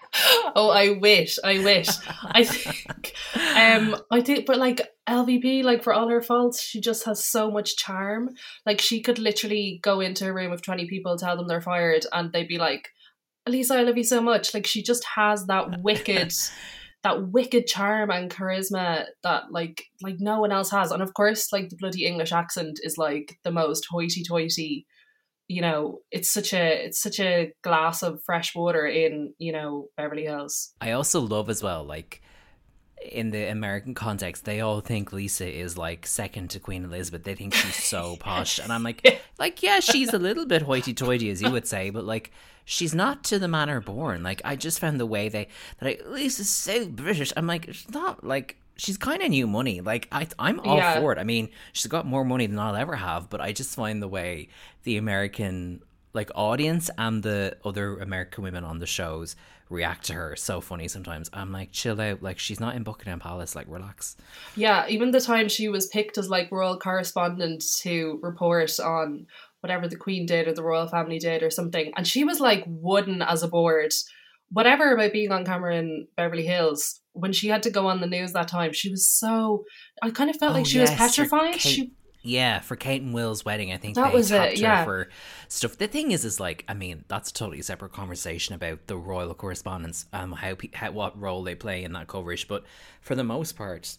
oh, 0.55 0.71
I 0.71 0.91
wish, 0.91 1.39
I 1.43 1.59
wish. 1.59 1.89
I 2.23 2.45
think, 2.45 3.15
um, 3.57 3.97
I 4.11 4.21
think, 4.21 4.47
but 4.47 4.59
like 4.59 4.89
LVP, 5.09 5.65
like 5.65 5.83
for 5.83 5.93
all 5.93 6.09
her 6.09 6.23
faults, 6.23 6.63
she 6.63 6.81
just 6.81 7.05
has 7.05 7.25
so 7.25 7.51
much 7.51 7.77
charm. 7.77 8.31
Like 8.65 8.81
she 8.81 9.01
could 9.01 9.19
literally 9.19 9.81
go 9.83 10.01
into 10.01 10.29
a 10.29 10.33
room 10.33 10.53
of 10.53 10.63
twenty 10.63 10.87
people, 10.87 11.17
tell 11.17 11.37
them 11.37 11.49
they're 11.49 11.61
fired, 11.61 12.07
and 12.13 12.33
they'd 12.33 12.49
be 12.49 12.59
like, 12.59 12.89
"Elisa, 13.47 13.75
I 13.75 13.83
love 13.83 13.97
you 13.97 14.05
so 14.05 14.21
much." 14.21 14.55
Like 14.55 14.67
she 14.67 14.83
just 14.83 15.05
has 15.17 15.47
that 15.47 15.83
wicked. 15.83 16.33
that 17.03 17.31
wicked 17.31 17.67
charm 17.67 18.11
and 18.11 18.31
charisma 18.31 19.07
that 19.25 19.51
like 19.51 19.87
like 20.03 20.17
no 20.21 20.41
one 20.41 20.53
else 20.53 20.71
has 20.71 20.93
and 20.93 21.03
of 21.03 21.15
course 21.15 21.53
like 21.53 21.69
the 21.69 21.77
bloody 21.81 22.07
english 22.07 22.31
accent 22.31 22.79
is 22.85 22.97
like 22.97 23.41
the 23.43 23.51
most 23.51 23.85
hoity-toity 23.91 24.87
you 25.53 25.61
know 25.61 26.01
it's 26.11 26.31
such 26.31 26.55
a 26.55 26.87
it's 26.87 27.01
such 27.01 27.21
a 27.21 27.53
glass 27.63 28.03
of 28.03 28.23
fresh 28.25 28.55
water 28.55 28.87
in 28.87 29.35
you 29.39 29.53
know 29.53 29.89
beverly 29.99 30.25
hills. 30.25 30.75
I 30.81 30.93
also 30.93 31.21
love 31.21 31.51
as 31.51 31.63
well 31.63 31.85
like 31.85 32.23
in 33.11 33.31
the 33.31 33.51
american 33.51 33.95
context 33.95 34.45
they 34.45 34.61
all 34.61 34.81
think 34.81 35.13
lisa 35.13 35.45
is 35.45 35.77
like 35.77 36.07
second 36.07 36.49
to 36.51 36.59
queen 36.59 36.85
elizabeth. 36.85 37.25
They 37.25 37.35
think 37.35 37.53
she's 37.53 37.85
so 37.85 38.17
posh. 38.21 38.59
And 38.59 38.73
i'm 38.73 38.83
like 38.83 39.21
like 39.39 39.63
yeah 39.63 39.81
she's 39.81 40.15
a 40.15 40.19
little 40.19 40.47
bit 40.47 40.63
hoity-toity 40.63 41.29
as 41.29 41.43
you 41.43 41.51
would 41.51 41.67
say 41.67 41.91
but 41.91 42.05
like 42.05 42.31
she's 42.65 42.95
not 42.95 43.25
to 43.25 43.39
the 43.39 43.49
manner 43.49 43.81
born. 43.81 44.23
Like 44.23 44.41
i 44.45 44.57
just 44.57 44.79
found 44.81 44.99
the 44.99 45.07
way 45.07 45.29
they 45.29 45.49
that 45.79 45.85
like 45.85 46.03
lisa's 46.07 46.49
so 46.49 46.87
british. 46.87 47.33
I'm 47.37 47.47
like 47.47 47.69
it's 47.69 47.91
not 47.91 48.25
like 48.25 48.57
she's 48.77 48.97
kind 48.97 49.23
of 49.23 49.31
new 49.31 49.47
money. 49.47 49.81
Like 49.81 50.09
I, 50.13 50.27
I'm 50.39 50.61
all 50.61 50.77
yeah. 50.77 51.01
for 51.01 51.13
it. 51.13 51.19
I 51.19 51.25
mean, 51.25 51.51
she's 51.73 51.87
got 51.87 52.07
more 52.07 52.25
money 52.25 52.47
than 52.47 52.59
I'll 52.59 52.77
ever 52.77 52.97
have, 52.97 53.31
but 53.31 53.41
I 53.41 53.53
just 53.53 53.75
find 53.75 54.03
the 54.03 54.09
way 54.09 54.49
the 54.85 54.97
American 54.97 55.83
like 56.15 56.31
audience 56.35 56.91
and 56.99 57.23
the 57.23 57.57
other 57.65 57.97
American 57.99 58.45
women 58.45 58.65
on 58.65 58.79
the 58.79 58.87
shows 58.87 59.35
react 59.71 60.05
to 60.05 60.13
her 60.13 60.37
so 60.37 60.61
funny 60.61 60.87
sometimes. 60.87 61.31
I'm 61.33 61.51
like, 61.51 61.73
chill 61.73 62.01
out. 62.01 62.23
Like 62.23 62.39
she's 62.39 62.61
not 62.61 62.77
in 62.77 62.83
Buckingham 62.83 63.21
Palace. 63.21 63.57
Like 63.57 63.67
relax. 63.69 64.17
Yeah, 64.55 64.87
even 64.89 65.11
the 65.11 65.21
time 65.21 65.49
she 65.49 65.69
was 65.69 65.87
picked 65.87 66.19
as 66.19 66.29
like 66.29 66.53
royal 66.53 66.79
correspondent 66.79 67.65
to 67.79 68.19
report 68.23 68.79
on 68.79 69.27
whatever 69.61 69.89
the 69.89 69.97
Queen 69.97 70.27
did 70.27 70.49
or 70.49 70.53
the 70.53 70.63
royal 70.63 70.89
family 70.89 71.19
did 71.19 71.43
or 71.43 71.51
something, 71.51 71.93
and 71.97 72.07
she 72.07 72.25
was 72.25 72.41
like 72.41 72.65
wooden 72.67 73.23
as 73.23 73.43
a 73.43 73.49
board. 73.49 73.93
Whatever 74.53 74.93
about 74.93 75.13
being 75.13 75.33
on 75.33 75.45
camera 75.45 75.77
in 75.77 76.07
Beverly 76.17 76.45
Hills, 76.45 77.01
when 77.13 77.33
she 77.33 77.49
had 77.49 77.63
to 77.65 77.71
go 77.71 77.87
on 77.87 78.01
the 78.01 78.07
news 78.07 78.33
that 78.33 78.49
time, 78.49 78.73
she 78.73 78.91
was 78.91 79.07
so. 79.07 79.65
I 80.03 80.11
kind 80.11 80.31
of 80.31 80.37
felt 80.37 80.53
oh, 80.53 80.57
like 80.57 80.67
she 80.67 80.79
yes, 80.79 80.91
was 80.91 80.99
petrified. 80.99 81.55
Kate, 81.55 81.61
she, 81.61 81.93
yeah, 82.23 82.61
for 82.61 82.77
Kate 82.77 83.03
and 83.03 83.13
Will's 83.13 83.45
wedding, 83.45 83.73
I 83.73 83.79
think 83.79 83.97
that 83.97 84.13
was 84.13 84.31
it. 84.31 84.59
Yeah, 84.59 84.85
for 84.85 85.09
stuff. 85.49 85.77
The 85.77 85.89
thing 85.89 86.13
is, 86.13 86.25
is 86.25 86.39
like, 86.39 86.65
I 86.69 86.75
mean, 86.75 87.05
that's 87.09 87.31
a 87.31 87.35
totally 87.35 87.63
separate 87.63 87.93
conversation 87.93 88.55
about 88.55 88.87
the 88.87 88.97
royal 88.97 89.35
correspondence, 89.35 90.07
um, 90.13 90.33
how, 90.33 90.57
how 90.73 90.93
what 90.93 91.21
role 91.21 91.43
they 91.43 91.57
play 91.57 91.83
in 91.83 91.93
that 91.95 92.07
coverage. 92.07 92.47
But 92.47 92.65
for 93.01 93.17
the 93.17 93.25
most 93.25 93.57
part, 93.57 93.97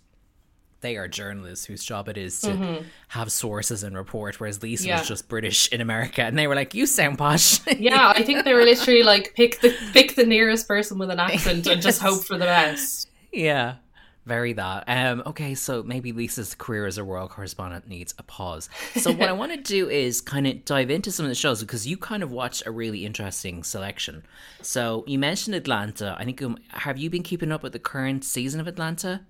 they 0.84 0.98
are 0.98 1.08
journalists 1.08 1.66
whose 1.66 1.84
job 1.84 2.08
it 2.08 2.18
is 2.18 2.40
to 2.42 2.50
mm-hmm. 2.50 2.86
have 3.08 3.32
sources 3.32 3.82
and 3.82 3.98
report, 3.98 4.40
whereas 4.40 4.62
Lisa 4.62 4.88
yeah. 4.88 5.00
was 5.00 5.08
just 5.08 5.28
British 5.28 5.68
in 5.72 5.82
America, 5.82 6.22
and 6.22 6.38
they 6.38 6.46
were 6.46 6.54
like, 6.54 6.76
"You 6.76 6.86
sound 6.86 7.18
posh." 7.18 7.66
yeah, 7.80 8.14
I 8.16 8.22
think 8.22 8.46
they 8.46 8.54
were 8.54 8.64
literally 8.64 9.02
like, 9.02 9.34
pick 9.36 9.62
the 9.62 9.76
pick 9.94 10.14
the 10.14 10.26
nearest 10.26 10.68
person 10.68 11.00
with 11.00 11.10
an 11.10 11.20
accent 11.20 11.66
yes. 11.66 11.74
and 11.74 11.82
just 11.82 12.02
hope 12.02 12.24
for 12.24 12.38
the 12.38 12.46
best. 12.46 13.10
Yeah, 13.36 13.78
very 14.26 14.54
that. 14.54 14.86
Um, 14.88 15.24
okay, 15.26 15.56
so 15.56 15.84
maybe 15.84 16.12
Lisa's 16.12 16.56
career 16.56 16.86
as 16.86 16.98
a 16.98 17.04
royal 17.04 17.28
correspondent 17.28 17.88
needs 17.88 18.14
a 18.18 18.24
pause. 18.24 18.70
So 18.96 19.12
what 19.12 19.30
I 19.30 19.32
want 19.34 19.52
to 19.52 19.58
do 19.58 19.90
is 19.90 20.22
kind 20.22 20.48
of 20.48 20.64
dive 20.66 20.90
into 20.90 21.12
some 21.12 21.26
of 21.26 21.30
the 21.30 21.36
shows 21.36 21.62
because 21.62 21.86
you 21.86 21.98
kind 21.98 22.24
of 22.24 22.32
watched 22.32 22.66
a 22.66 22.72
really 22.72 23.06
interesting 23.06 23.64
selection. 23.64 24.24
So 24.62 25.04
you 25.08 25.20
mentioned 25.20 25.56
Atlanta. 25.56 26.16
I 26.18 26.26
think 26.26 26.42
um, 26.42 26.58
have 26.70 26.98
you 26.98 27.10
been 27.10 27.24
keeping 27.24 27.52
up 27.52 27.64
with 27.64 27.74
the 27.74 27.80
current 27.80 28.24
season 28.24 28.62
of 28.62 28.68
Atlanta? 28.68 29.22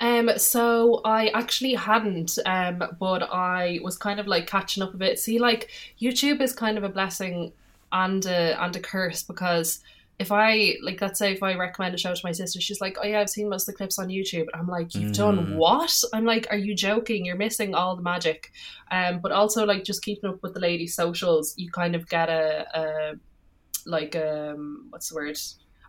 Um, 0.00 0.30
so 0.36 1.00
I 1.04 1.28
actually 1.28 1.74
hadn't, 1.74 2.38
um, 2.46 2.82
but 2.98 3.22
I 3.30 3.78
was 3.82 3.96
kind 3.96 4.18
of 4.18 4.26
like 4.26 4.46
catching 4.46 4.82
up 4.82 4.94
a 4.94 4.96
bit. 4.96 5.18
See, 5.18 5.38
like 5.38 5.70
YouTube 6.00 6.40
is 6.40 6.52
kind 6.52 6.76
of 6.76 6.84
a 6.84 6.88
blessing 6.88 7.52
and 7.92 8.24
a 8.26 8.62
and 8.62 8.74
a 8.76 8.80
curse 8.80 9.22
because 9.22 9.80
if 10.20 10.30
I 10.30 10.76
like, 10.82 11.00
let's 11.00 11.18
say 11.18 11.32
if 11.32 11.42
I 11.42 11.54
recommend 11.54 11.94
a 11.94 11.98
show 11.98 12.14
to 12.14 12.20
my 12.22 12.32
sister, 12.32 12.60
she's 12.60 12.82
like, 12.82 12.98
"Oh 13.02 13.06
yeah, 13.06 13.20
I've 13.20 13.30
seen 13.30 13.48
most 13.48 13.66
of 13.66 13.72
the 13.72 13.78
clips 13.78 13.98
on 13.98 14.08
YouTube." 14.08 14.48
I'm 14.52 14.68
like, 14.68 14.94
"You've 14.94 15.12
mm. 15.12 15.16
done 15.16 15.56
what?" 15.56 15.98
I'm 16.12 16.26
like, 16.26 16.46
"Are 16.50 16.58
you 16.58 16.74
joking? 16.74 17.24
You're 17.24 17.36
missing 17.36 17.74
all 17.74 17.96
the 17.96 18.02
magic." 18.02 18.52
Um, 18.90 19.20
but 19.20 19.32
also 19.32 19.64
like 19.64 19.82
just 19.82 20.04
keeping 20.04 20.28
up 20.28 20.42
with 20.42 20.52
the 20.52 20.60
ladies' 20.60 20.94
socials, 20.94 21.54
you 21.56 21.70
kind 21.70 21.96
of 21.96 22.06
get 22.06 22.28
a, 22.28 22.66
a 22.74 23.14
like 23.86 24.14
um, 24.14 24.88
what's 24.90 25.08
the 25.08 25.14
word? 25.14 25.38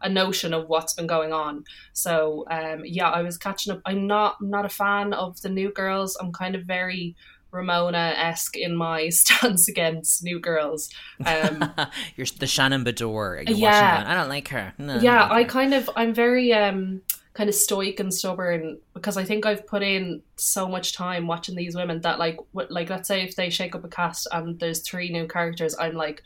A 0.01 0.07
notion 0.07 0.53
of 0.53 0.69
what's 0.69 0.93
been 0.93 1.07
going 1.07 1.33
on. 1.33 1.65
So 1.91 2.45
um, 2.49 2.83
yeah, 2.85 3.09
I 3.09 3.23
was 3.23 3.37
catching 3.37 3.73
up. 3.73 3.81
I'm 3.85 4.07
not 4.07 4.41
not 4.41 4.65
a 4.65 4.69
fan 4.69 5.11
of 5.11 5.41
the 5.41 5.49
new 5.49 5.73
girls. 5.73 6.15
I'm 6.21 6.31
kind 6.31 6.55
of 6.55 6.63
very 6.63 7.17
Ramona 7.51 8.13
esque 8.17 8.57
in 8.57 8.75
my 8.75 9.09
stance 9.09 9.67
against 9.67 10.23
New 10.23 10.39
Girls. 10.39 10.89
Um, 11.25 11.73
You're 12.15 12.27
the 12.39 12.47
Shannon 12.47 12.83
Beador. 12.83 13.47
You're 13.47 13.57
yeah, 13.57 14.03
I 14.05 14.13
don't 14.13 14.29
like 14.29 14.47
her. 14.49 14.73
No, 14.77 14.99
yeah, 14.99 15.25
I, 15.25 15.29
like 15.29 15.47
I 15.47 15.49
kind 15.49 15.73
of 15.73 15.89
I'm 15.95 16.13
very 16.13 16.53
um 16.53 17.01
kind 17.33 17.49
of 17.49 17.55
stoic 17.55 17.99
and 17.99 18.13
stubborn 18.13 18.77
because 18.93 19.15
I 19.15 19.23
think 19.23 19.45
I've 19.45 19.65
put 19.65 19.83
in 19.83 20.21
so 20.35 20.67
much 20.67 20.93
time 20.93 21.27
watching 21.27 21.55
these 21.55 21.75
women 21.75 22.01
that 22.01 22.19
like 22.19 22.37
what 22.51 22.71
like 22.71 22.89
let's 22.89 23.07
say 23.07 23.23
if 23.23 23.35
they 23.35 23.49
shake 23.49 23.75
up 23.75 23.83
a 23.83 23.87
cast 23.87 24.27
and 24.31 24.59
there's 24.59 24.81
three 24.81 25.09
new 25.09 25.27
characters, 25.27 25.75
I'm 25.79 25.95
like. 25.95 26.23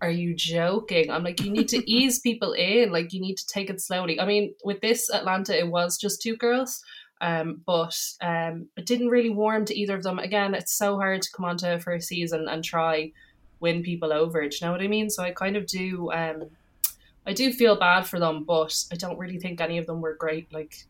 Are 0.00 0.12
you 0.12 0.32
joking? 0.32 1.10
I'm 1.10 1.24
like, 1.24 1.40
you 1.40 1.50
need 1.50 1.66
to 1.70 1.90
ease 1.90 2.20
people 2.20 2.52
in. 2.52 2.92
Like, 2.92 3.12
you 3.12 3.20
need 3.20 3.36
to 3.36 3.46
take 3.48 3.68
it 3.68 3.80
slowly. 3.80 4.20
I 4.20 4.26
mean, 4.26 4.54
with 4.62 4.80
this 4.80 5.10
Atlanta, 5.12 5.58
it 5.58 5.66
was 5.66 5.98
just 5.98 6.22
two 6.22 6.36
girls, 6.36 6.84
um, 7.20 7.62
but 7.66 7.96
um, 8.20 8.68
it 8.76 8.86
didn't 8.86 9.08
really 9.08 9.30
warm 9.30 9.64
to 9.66 9.78
either 9.78 9.96
of 9.96 10.02
them. 10.02 10.18
Again, 10.18 10.54
it's 10.54 10.72
so 10.72 10.96
hard 10.96 11.22
to 11.22 11.32
come 11.32 11.44
onto 11.44 11.66
a 11.66 11.78
first 11.78 12.08
season 12.08 12.48
and 12.48 12.64
try 12.64 13.12
win 13.60 13.82
people 13.82 14.12
over. 14.12 14.40
Do 14.40 14.56
you 14.60 14.66
know 14.66 14.72
what 14.72 14.82
I 14.82 14.88
mean? 14.88 15.10
So 15.10 15.22
I 15.22 15.32
kind 15.32 15.56
of 15.56 15.66
do. 15.66 16.10
Um, 16.12 16.44
I 17.26 17.32
do 17.32 17.52
feel 17.52 17.76
bad 17.76 18.06
for 18.06 18.18
them, 18.18 18.44
but 18.44 18.74
I 18.92 18.96
don't 18.96 19.18
really 19.18 19.38
think 19.38 19.60
any 19.60 19.78
of 19.78 19.86
them 19.86 20.00
were 20.00 20.14
great. 20.14 20.52
Like 20.52 20.86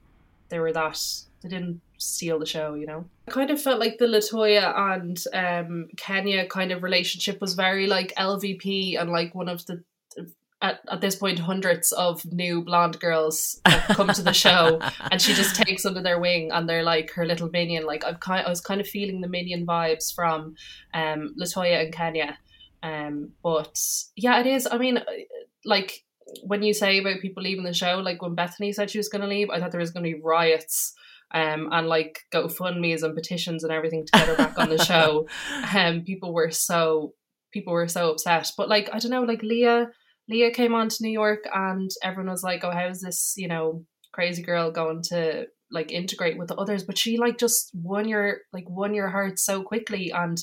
they 0.49 0.61
were 0.61 0.73
that 0.73 1.01
they 1.43 1.49
didn't 1.49 1.81
steal 1.99 2.39
the 2.39 2.47
show, 2.47 2.75
you 2.75 2.87
know. 2.87 3.05
I 3.29 3.31
kind 3.31 3.51
of 3.51 3.61
felt 3.61 3.81
like 3.81 3.99
the 3.99 4.07
Latoya 4.07 4.77
and 4.95 5.23
um, 5.35 5.89
Kenya 5.97 6.47
kind 6.47 6.73
of 6.73 6.83
relationship 6.83 7.41
was 7.41 7.55
very 7.55 7.87
like 7.87 8.15
LVP 8.17 9.01
and 9.01 9.11
like 9.11 9.35
one 9.35 9.49
of 9.49 9.65
the 9.67 9.83
at, 10.61 10.81
at 10.91 11.01
this 11.01 11.17
point 11.17 11.39
hundreds 11.39 11.93
of 11.93 12.25
new 12.33 12.63
blonde 12.63 12.99
girls 12.99 13.61
come 13.91 14.09
to 14.09 14.23
the 14.23 14.33
show 14.33 14.81
and 15.11 15.23
she 15.23 15.33
just 15.35 15.55
takes 15.55 15.87
under 15.87 16.03
their 16.03 16.19
wing 16.19 16.51
and 16.53 16.69
they're 16.69 16.83
like 16.83 17.13
her 17.13 17.25
little 17.25 17.49
minion 17.51 17.87
like 17.87 18.05
I've 18.05 18.21
kind 18.21 18.45
I 18.47 18.51
was 18.51 18.61
kind 18.61 18.81
of 18.81 18.89
feeling 18.89 19.21
the 19.21 19.29
minion 19.29 19.67
vibes 19.67 20.13
from 20.13 20.57
um 20.95 21.35
Latoya 21.41 21.85
and 21.85 21.95
Kenya 21.95 22.39
um 22.83 23.31
but 23.43 23.79
yeah 24.17 24.41
it 24.41 24.47
is 24.47 24.67
I 24.71 24.79
mean 24.79 25.01
like 25.65 26.05
when 26.43 26.63
you 26.63 26.75
say 26.75 26.99
about 26.99 27.21
people 27.21 27.43
leaving 27.43 27.65
the 27.65 27.73
show 27.73 27.99
like 27.99 28.21
when 28.21 28.35
Bethany 28.35 28.73
said 28.73 28.91
she 28.91 28.99
was 28.99 29.09
going 29.09 29.23
to 29.23 29.29
leave 29.29 29.51
I 29.51 29.61
thought 29.61 29.71
there 29.71 29.81
was 29.81 29.93
going 29.93 30.05
to 30.05 30.13
be 30.13 30.21
riots 30.21 30.95
um, 31.31 31.69
and 31.73 31.87
like 31.87 32.21
GoFundMe's 32.33 33.03
and 33.03 33.15
petitions 33.15 33.63
and 33.63 33.73
everything 33.73 34.07
to 34.07 34.13
get 34.13 34.29
her 34.29 34.37
back 34.37 34.59
on 34.59 34.71
the 34.71 34.83
show. 34.83 35.29
Um, 35.75 36.03
people 36.03 36.33
were 36.33 36.51
so 36.51 37.13
people 37.53 37.73
were 37.73 37.89
so 37.89 38.11
upset. 38.11 38.51
But 38.57 38.71
like 38.71 38.89
I 38.93 38.99
don't 38.99 39.11
know, 39.11 39.25
like 39.25 39.43
Leah 39.43 39.91
Leah 40.29 40.53
came 40.53 40.75
on 40.75 40.89
to 40.89 40.97
New 41.01 41.11
York 41.11 41.45
and 41.53 41.91
everyone 42.03 42.31
was 42.31 42.43
like, 42.43 42.65
oh, 42.65 42.71
how's 42.71 43.01
this, 43.01 43.35
you 43.37 43.49
know, 43.49 43.85
crazy 44.13 44.43
girl 44.43 44.71
going 44.71 45.03
to 45.03 45.47
like 45.71 45.91
integrate 45.91 46.39
with 46.39 46.49
the 46.49 46.57
others? 46.57 46.85
But 46.85 46.99
she 46.99 47.19
like 47.19 47.39
just 47.39 47.71
won 47.75 48.09
your, 48.09 48.39
like 48.53 48.69
won 48.69 48.95
your 48.95 49.09
heart 49.09 49.39
so 49.39 49.63
quickly 49.63 50.11
and 50.11 50.37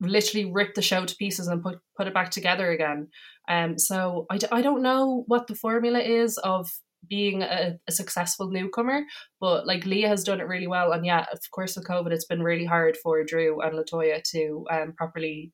literally 0.00 0.50
ripped 0.50 0.74
the 0.74 0.82
show 0.82 1.04
to 1.04 1.16
pieces 1.16 1.48
and 1.48 1.62
put, 1.62 1.78
put 1.96 2.06
it 2.06 2.14
back 2.14 2.30
together 2.30 2.70
again. 2.70 3.08
Um, 3.48 3.78
so 3.78 4.26
I, 4.30 4.38
I 4.52 4.62
don't 4.62 4.82
know 4.82 5.24
what 5.26 5.46
the 5.46 5.54
formula 5.54 6.00
is 6.00 6.36
of 6.38 6.68
being 7.08 7.42
a, 7.42 7.78
a, 7.86 7.92
successful 7.92 8.50
newcomer. 8.50 9.02
But 9.40 9.66
like 9.66 9.86
Leah 9.86 10.08
has 10.08 10.24
done 10.24 10.40
it 10.40 10.48
really 10.48 10.66
well, 10.66 10.92
and 10.92 11.06
yeah, 11.06 11.24
of 11.32 11.38
course 11.54 11.76
with 11.76 11.86
COVID, 11.86 12.12
it's 12.12 12.26
been 12.26 12.42
really 12.42 12.64
hard 12.64 12.96
for 13.02 13.22
Drew 13.24 13.60
and 13.60 13.78
Latoya 13.78 14.22
to 14.32 14.66
um, 14.70 14.92
properly 14.96 15.52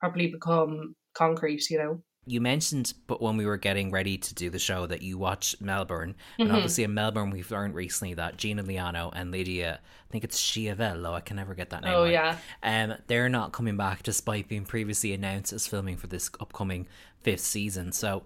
properly 0.00 0.28
become 0.28 0.94
concrete. 1.14 1.68
You 1.70 1.78
know 1.78 2.02
you 2.30 2.40
mentioned, 2.40 2.94
but 3.06 3.20
when 3.20 3.36
we 3.36 3.46
were 3.46 3.56
getting 3.56 3.90
ready 3.90 4.18
to 4.18 4.34
do 4.34 4.50
the 4.50 4.58
show, 4.58 4.86
that 4.86 5.02
you 5.02 5.18
watch 5.18 5.56
Melbourne, 5.60 6.14
mm-hmm. 6.32 6.42
and 6.42 6.52
obviously 6.52 6.84
in 6.84 6.94
Melbourne, 6.94 7.30
we've 7.30 7.50
learned 7.50 7.74
recently 7.74 8.14
that 8.14 8.36
Gina 8.36 8.62
Liano 8.62 9.10
and 9.14 9.30
Lydia, 9.30 9.80
I 9.82 10.12
think 10.12 10.24
it's 10.24 10.40
Schiavello, 10.40 11.12
I 11.12 11.20
can 11.20 11.36
never 11.36 11.54
get 11.54 11.70
that 11.70 11.82
name. 11.82 11.94
Oh 11.94 12.04
right. 12.04 12.12
yeah, 12.12 12.36
um, 12.62 12.94
they're 13.06 13.28
not 13.28 13.52
coming 13.52 13.76
back 13.76 14.02
despite 14.02 14.48
being 14.48 14.64
previously 14.64 15.12
announced 15.12 15.52
as 15.52 15.66
filming 15.66 15.96
for 15.96 16.06
this 16.06 16.30
upcoming 16.40 16.86
fifth 17.22 17.40
season. 17.40 17.92
So 17.92 18.22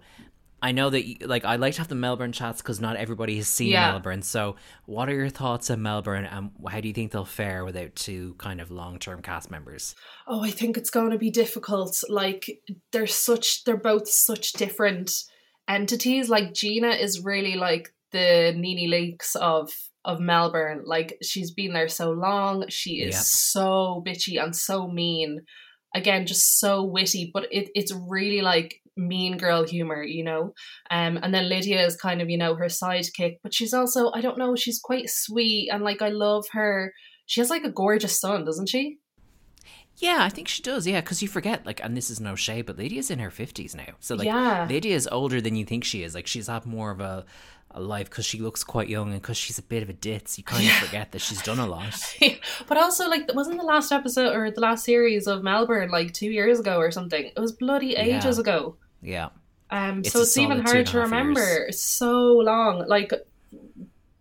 I 0.63 0.71
know 0.71 0.89
that 0.89 1.27
like 1.27 1.43
I 1.43 1.57
like 1.57 1.73
to 1.73 1.81
have 1.81 1.89
the 1.89 1.95
Melbourne 1.95 2.31
chats 2.31 2.61
because 2.61 2.79
not 2.79 2.95
everybody 2.95 3.35
has 3.35 3.49
seen 3.49 3.71
yeah. 3.71 3.91
Melbourne. 3.91 4.21
So, 4.21 4.55
what 4.85 5.09
are 5.09 5.13
your 5.13 5.27
thoughts 5.27 5.69
on 5.69 5.81
Melbourne, 5.81 6.23
and 6.23 6.51
how 6.69 6.79
do 6.79 6.87
you 6.87 6.93
think 6.93 7.11
they'll 7.11 7.25
fare 7.25 7.65
without 7.65 7.97
two 7.97 8.35
kind 8.37 8.61
of 8.61 8.71
long 8.71 8.97
term 8.97 9.21
cast 9.21 9.51
members? 9.51 9.93
Oh, 10.25 10.41
I 10.41 10.51
think 10.51 10.77
it's 10.77 10.89
going 10.89 11.11
to 11.11 11.17
be 11.17 11.31
difficult. 11.31 12.01
Like 12.07 12.49
they're 12.93 13.07
such, 13.07 13.65
they're 13.65 13.75
both 13.75 14.07
such 14.07 14.53
different 14.53 15.11
entities. 15.67 16.29
Like 16.29 16.53
Gina 16.53 16.91
is 16.91 17.25
really 17.25 17.55
like 17.55 17.93
the 18.13 18.53
NeNe 18.55 18.89
Leakes 18.89 19.35
of 19.35 19.69
of 20.05 20.21
Melbourne. 20.21 20.83
Like 20.85 21.17
she's 21.21 21.51
been 21.51 21.73
there 21.73 21.89
so 21.89 22.11
long. 22.11 22.69
She 22.69 23.01
is 23.01 23.15
yep. 23.15 23.23
so 23.23 24.01
bitchy 24.07 24.41
and 24.41 24.55
so 24.55 24.87
mean. 24.87 25.41
Again, 25.93 26.25
just 26.25 26.59
so 26.59 26.83
witty, 26.83 27.29
but 27.33 27.47
it, 27.51 27.69
it's 27.75 27.93
really 28.09 28.41
like 28.41 28.81
mean 28.97 29.37
girl 29.37 29.65
humor, 29.65 30.03
you 30.03 30.23
know. 30.23 30.53
Um, 30.89 31.19
and 31.21 31.33
then 31.33 31.49
Lydia 31.49 31.85
is 31.85 31.95
kind 31.95 32.21
of, 32.21 32.29
you 32.29 32.37
know, 32.37 32.55
her 32.55 32.65
sidekick, 32.65 33.37
but 33.43 33.53
she's 33.53 33.73
also, 33.73 34.11
I 34.13 34.21
don't 34.21 34.37
know, 34.37 34.55
she's 34.55 34.79
quite 34.79 35.09
sweet 35.09 35.69
and 35.71 35.83
like 35.83 36.01
I 36.01 36.09
love 36.09 36.45
her. 36.51 36.93
She 37.25 37.41
has 37.41 37.49
like 37.49 37.63
a 37.63 37.71
gorgeous 37.71 38.19
son, 38.19 38.43
doesn't 38.43 38.69
she? 38.69 38.97
Yeah, 39.97 40.19
I 40.21 40.29
think 40.29 40.47
she 40.47 40.63
does. 40.63 40.87
Yeah, 40.87 41.01
because 41.01 41.21
you 41.21 41.27
forget, 41.27 41.65
like, 41.65 41.83
and 41.83 41.95
this 41.95 42.09
is 42.09 42.19
no 42.19 42.35
shade, 42.35 42.65
but 42.65 42.77
Lydia's 42.77 43.11
in 43.11 43.19
her 43.19 43.29
fifties 43.29 43.75
now, 43.75 43.93
so 43.99 44.15
like, 44.15 44.25
yeah. 44.25 44.65
Lydia 44.67 44.95
is 44.95 45.07
older 45.11 45.39
than 45.39 45.55
you 45.55 45.65
think 45.65 45.83
she 45.83 46.01
is. 46.01 46.15
Like, 46.15 46.25
she's 46.25 46.47
had 46.47 46.65
more 46.65 46.89
of 46.89 46.99
a 46.99 47.25
life 47.81 48.09
because 48.09 48.25
she 48.25 48.39
looks 48.39 48.63
quite 48.63 48.89
young 48.89 49.11
and 49.11 49.21
because 49.21 49.37
she's 49.37 49.57
a 49.57 49.63
bit 49.63 49.83
of 49.83 49.89
a 49.89 49.93
ditz. 49.93 50.37
You 50.37 50.43
kind 50.43 50.65
of 50.65 50.73
forget 50.73 51.11
that 51.11 51.19
she's 51.19 51.41
done 51.41 51.59
a 51.59 51.67
lot. 51.67 51.95
but 52.67 52.77
also, 52.77 53.09
like, 53.09 53.33
wasn't 53.33 53.57
the 53.57 53.65
last 53.65 53.91
episode 53.91 54.35
or 54.35 54.51
the 54.51 54.61
last 54.61 54.85
series 54.85 55.27
of 55.27 55.43
Melbourne 55.43 55.89
like 55.89 56.13
two 56.13 56.29
years 56.29 56.59
ago 56.59 56.77
or 56.77 56.91
something? 56.91 57.25
It 57.25 57.39
was 57.39 57.51
bloody 57.51 57.95
ages 57.95 58.37
yeah. 58.37 58.41
ago. 58.41 58.75
Yeah. 59.01 59.29
Um. 59.69 59.99
It's 59.99 60.11
so 60.11 60.21
it's 60.21 60.37
even 60.37 60.59
hard 60.59 60.85
to 60.87 60.99
remember. 60.99 61.41
Years. 61.41 61.81
So 61.81 62.33
long. 62.33 62.87
Like, 62.87 63.11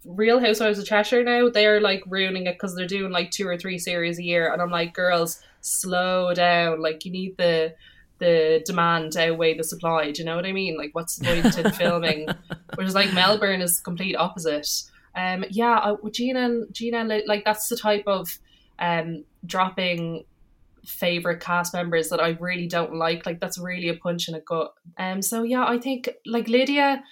Real 0.05 0.41
Housewives 0.41 0.79
of 0.79 0.87
Cheshire 0.87 1.23
now, 1.23 1.49
they're 1.49 1.81
like 1.81 2.03
ruining 2.07 2.47
it 2.47 2.55
because 2.55 2.75
they're 2.75 2.87
doing 2.87 3.13
like 3.13 3.31
two 3.31 3.47
or 3.47 3.57
three 3.57 3.79
series 3.79 4.19
a 4.19 4.23
year, 4.23 4.53
and 4.53 4.61
I'm 4.61 4.71
like, 4.71 4.95
girls, 4.95 5.41
slow 5.61 6.35
down. 6.35 6.81
Like, 6.81 7.05
you 7.05 7.13
need 7.13 7.37
the 7.37 7.75
the 8.23 8.63
demand 8.65 9.17
outweigh 9.17 9.57
the 9.57 9.65
supply. 9.65 10.13
Do 10.13 10.23
you 10.23 10.27
know 10.27 10.37
what 10.37 10.47
I 10.47 10.53
mean? 10.53 10.77
Like, 10.77 10.91
what's 10.93 11.17
the 11.17 11.27
point 11.27 11.59
in 11.59 11.73
filming? 11.73 12.29
Whereas, 12.75 12.95
like, 12.95 13.13
Melbourne 13.13 13.61
is 13.61 13.81
complete 13.81 14.15
opposite. 14.15 14.69
Um, 15.15 15.45
yeah, 15.51 15.79
I, 15.79 15.93
with 15.93 16.15
Gina 16.15 16.41
and 16.41 16.73
Gina, 16.73 17.21
like, 17.27 17.45
that's 17.45 17.69
the 17.69 17.77
type 17.77 18.05
of 18.07 18.39
um 18.79 19.25
dropping 19.45 20.25
favorite 20.87 21.41
cast 21.41 21.75
members 21.75 22.09
that 22.09 22.21
I 22.21 22.31
really 22.41 22.67
don't 22.67 22.95
like. 22.95 23.27
Like, 23.27 23.41
that's 23.41 23.59
really 23.59 23.89
a 23.89 23.97
punch 23.97 24.29
in 24.29 24.35
the 24.35 24.41
gut. 24.41 24.73
Um, 24.97 25.21
so 25.21 25.43
yeah, 25.43 25.67
I 25.67 25.79
think 25.79 26.09
like 26.25 26.49
Lydia 26.49 27.03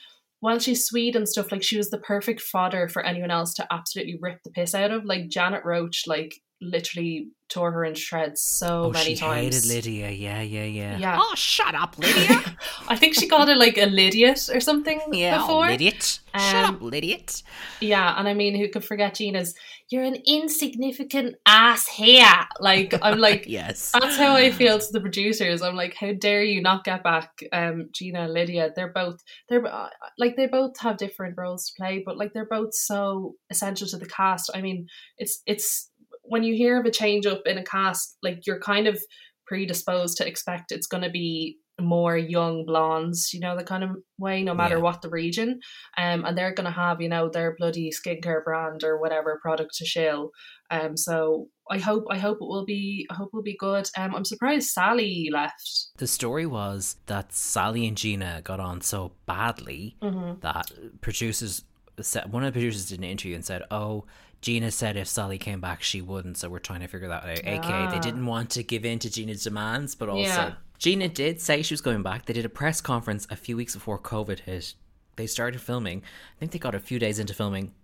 while 0.40 0.58
she's 0.58 0.86
sweet 0.86 1.14
and 1.14 1.28
stuff, 1.28 1.52
like 1.52 1.62
she 1.62 1.76
was 1.76 1.90
the 1.90 1.98
perfect 1.98 2.40
fodder 2.40 2.88
for 2.88 3.04
anyone 3.04 3.30
else 3.30 3.52
to 3.54 3.66
absolutely 3.70 4.18
rip 4.20 4.42
the 4.42 4.50
piss 4.50 4.74
out 4.74 4.90
of. 4.90 5.04
Like 5.04 5.28
Janet 5.28 5.64
Roach, 5.64 6.04
like 6.06 6.40
literally 6.62 7.28
tore 7.50 7.72
her 7.72 7.84
in 7.84 7.94
shreds 7.94 8.40
so 8.40 8.84
oh, 8.84 8.90
many 8.90 9.14
she 9.14 9.20
times. 9.20 9.54
hated 9.56 9.66
Lydia. 9.66 10.10
Yeah, 10.10 10.40
yeah, 10.40 10.64
yeah. 10.64 10.98
Yeah. 10.98 11.18
Oh, 11.20 11.34
shut 11.34 11.74
up, 11.74 11.98
Lydia. 11.98 12.42
I 12.88 12.96
think 12.96 13.14
she 13.14 13.26
called 13.26 13.48
her 13.48 13.56
like 13.56 13.76
a 13.76 13.86
Lydiot 13.86 14.48
or 14.52 14.60
something 14.60 15.00
yeah, 15.12 15.38
before. 15.38 15.66
Lydiot. 15.66 16.20
Um, 16.32 16.40
shut 16.40 16.64
up, 16.74 16.80
Lydiot. 16.80 17.42
Yeah, 17.80 18.14
and 18.16 18.28
I 18.28 18.34
mean, 18.34 18.56
who 18.56 18.68
could 18.68 18.84
forget 18.84 19.16
Gina's? 19.16 19.54
You're 19.88 20.04
an 20.04 20.18
insignificant 20.26 21.36
ass 21.44 21.88
here. 21.88 22.46
Like 22.60 22.94
I'm 23.02 23.18
like, 23.28 23.46
yes. 23.46 23.90
That's 23.92 24.16
how 24.16 24.34
I 24.34 24.52
feel 24.52 24.78
to 24.78 24.92
the 24.92 25.00
producers. 25.00 25.62
I'm 25.62 25.74
like, 25.74 25.94
how 25.94 26.12
dare 26.12 26.44
you 26.44 26.62
not 26.62 26.84
get 26.84 27.02
back 27.02 27.42
um, 27.52 27.88
Gina 27.92 28.22
and 28.22 28.32
Lydia? 28.32 28.70
They're 28.74 28.92
both 28.92 29.22
they're 29.48 29.66
uh, 29.66 29.88
like 30.18 30.36
they 30.36 30.46
both 30.46 30.78
have 30.80 30.96
different 30.96 31.34
roles 31.36 31.66
to 31.66 31.72
play, 31.76 32.02
but 32.04 32.16
like 32.16 32.32
they're 32.32 32.46
both 32.46 32.74
so 32.74 33.34
essential 33.50 33.88
to 33.88 33.96
the 33.96 34.06
cast. 34.06 34.50
I 34.54 34.60
mean, 34.60 34.86
it's 35.18 35.42
it's 35.46 35.89
when 36.30 36.44
you 36.44 36.54
hear 36.54 36.80
of 36.80 36.86
a 36.86 36.90
change 36.90 37.26
up 37.26 37.42
in 37.44 37.58
a 37.58 37.64
cast, 37.64 38.16
like 38.22 38.46
you're 38.46 38.60
kind 38.60 38.86
of 38.86 39.00
predisposed 39.46 40.16
to 40.16 40.26
expect 40.26 40.70
it's 40.70 40.86
going 40.86 41.02
to 41.02 41.10
be 41.10 41.58
more 41.80 42.16
young 42.16 42.64
blondes, 42.64 43.32
you 43.32 43.40
know, 43.40 43.56
the 43.56 43.64
kind 43.64 43.82
of 43.82 43.90
way, 44.18 44.42
no 44.44 44.54
matter 44.54 44.76
yeah. 44.76 44.82
what 44.82 45.02
the 45.02 45.08
region. 45.08 45.58
Um, 45.96 46.24
and 46.24 46.38
they're 46.38 46.54
going 46.54 46.66
to 46.66 46.70
have, 46.70 47.00
you 47.00 47.08
know, 47.08 47.28
their 47.28 47.56
bloody 47.58 47.90
skincare 47.90 48.44
brand 48.44 48.84
or 48.84 49.00
whatever 49.00 49.40
product 49.42 49.74
to 49.78 49.84
shill. 49.84 50.30
Um, 50.70 50.96
so 50.96 51.48
I 51.68 51.78
hope, 51.78 52.04
I 52.10 52.18
hope 52.18 52.36
it 52.40 52.46
will 52.46 52.64
be, 52.64 53.06
I 53.10 53.14
hope 53.14 53.30
it 53.32 53.36
will 53.36 53.42
be 53.42 53.56
good. 53.58 53.88
Um, 53.96 54.14
I'm 54.14 54.24
surprised 54.24 54.68
Sally 54.68 55.30
left. 55.32 55.88
The 55.96 56.06
story 56.06 56.46
was 56.46 56.96
that 57.06 57.32
Sally 57.32 57.88
and 57.88 57.96
Gina 57.96 58.42
got 58.44 58.60
on 58.60 58.82
so 58.82 59.12
badly 59.26 59.96
mm-hmm. 60.00 60.38
that 60.42 60.70
producers, 61.00 61.64
said, 62.00 62.32
one 62.32 62.44
of 62.44 62.52
the 62.52 62.58
producers 62.58 62.88
did 62.88 62.98
an 62.98 63.04
interview 63.04 63.34
and 63.34 63.44
said, 63.44 63.62
"Oh." 63.70 64.04
Gina 64.40 64.70
said 64.70 64.96
if 64.96 65.06
Sally 65.06 65.38
came 65.38 65.60
back, 65.60 65.82
she 65.82 66.00
wouldn't. 66.00 66.38
So 66.38 66.48
we're 66.48 66.58
trying 66.58 66.80
to 66.80 66.86
figure 66.86 67.08
that 67.08 67.24
out. 67.24 67.40
Ah. 67.44 67.48
AKA, 67.48 67.90
they 67.90 68.00
didn't 68.00 68.26
want 68.26 68.50
to 68.50 68.62
give 68.62 68.84
in 68.84 68.98
to 69.00 69.10
Gina's 69.10 69.44
demands, 69.44 69.94
but 69.94 70.08
also 70.08 70.22
yeah. 70.22 70.52
Gina 70.78 71.08
did 71.08 71.40
say 71.40 71.62
she 71.62 71.74
was 71.74 71.82
going 71.82 72.02
back. 72.02 72.24
They 72.24 72.32
did 72.32 72.46
a 72.46 72.50
press 72.50 72.80
conference 72.80 73.26
a 73.30 73.36
few 73.36 73.56
weeks 73.56 73.74
before 73.74 73.98
COVID 73.98 74.40
hit. 74.40 74.74
They 75.16 75.26
started 75.26 75.60
filming. 75.60 76.02
I 76.02 76.38
think 76.38 76.52
they 76.52 76.58
got 76.58 76.74
a 76.74 76.80
few 76.80 76.98
days 76.98 77.18
into 77.18 77.34
filming, 77.34 77.74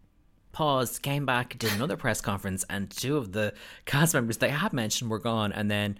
paused, 0.53 1.03
came 1.03 1.27
back, 1.27 1.59
did 1.59 1.73
another 1.75 1.99
press 1.99 2.23
conference, 2.23 2.65
and 2.71 2.91
two 2.91 3.19
of 3.19 3.33
the 3.33 3.53
cast 3.85 4.15
members 4.15 4.39
they 4.39 4.49
had 4.49 4.73
mentioned 4.73 5.11
were 5.11 5.19
gone. 5.19 5.53
And 5.53 5.71
then 5.71 5.99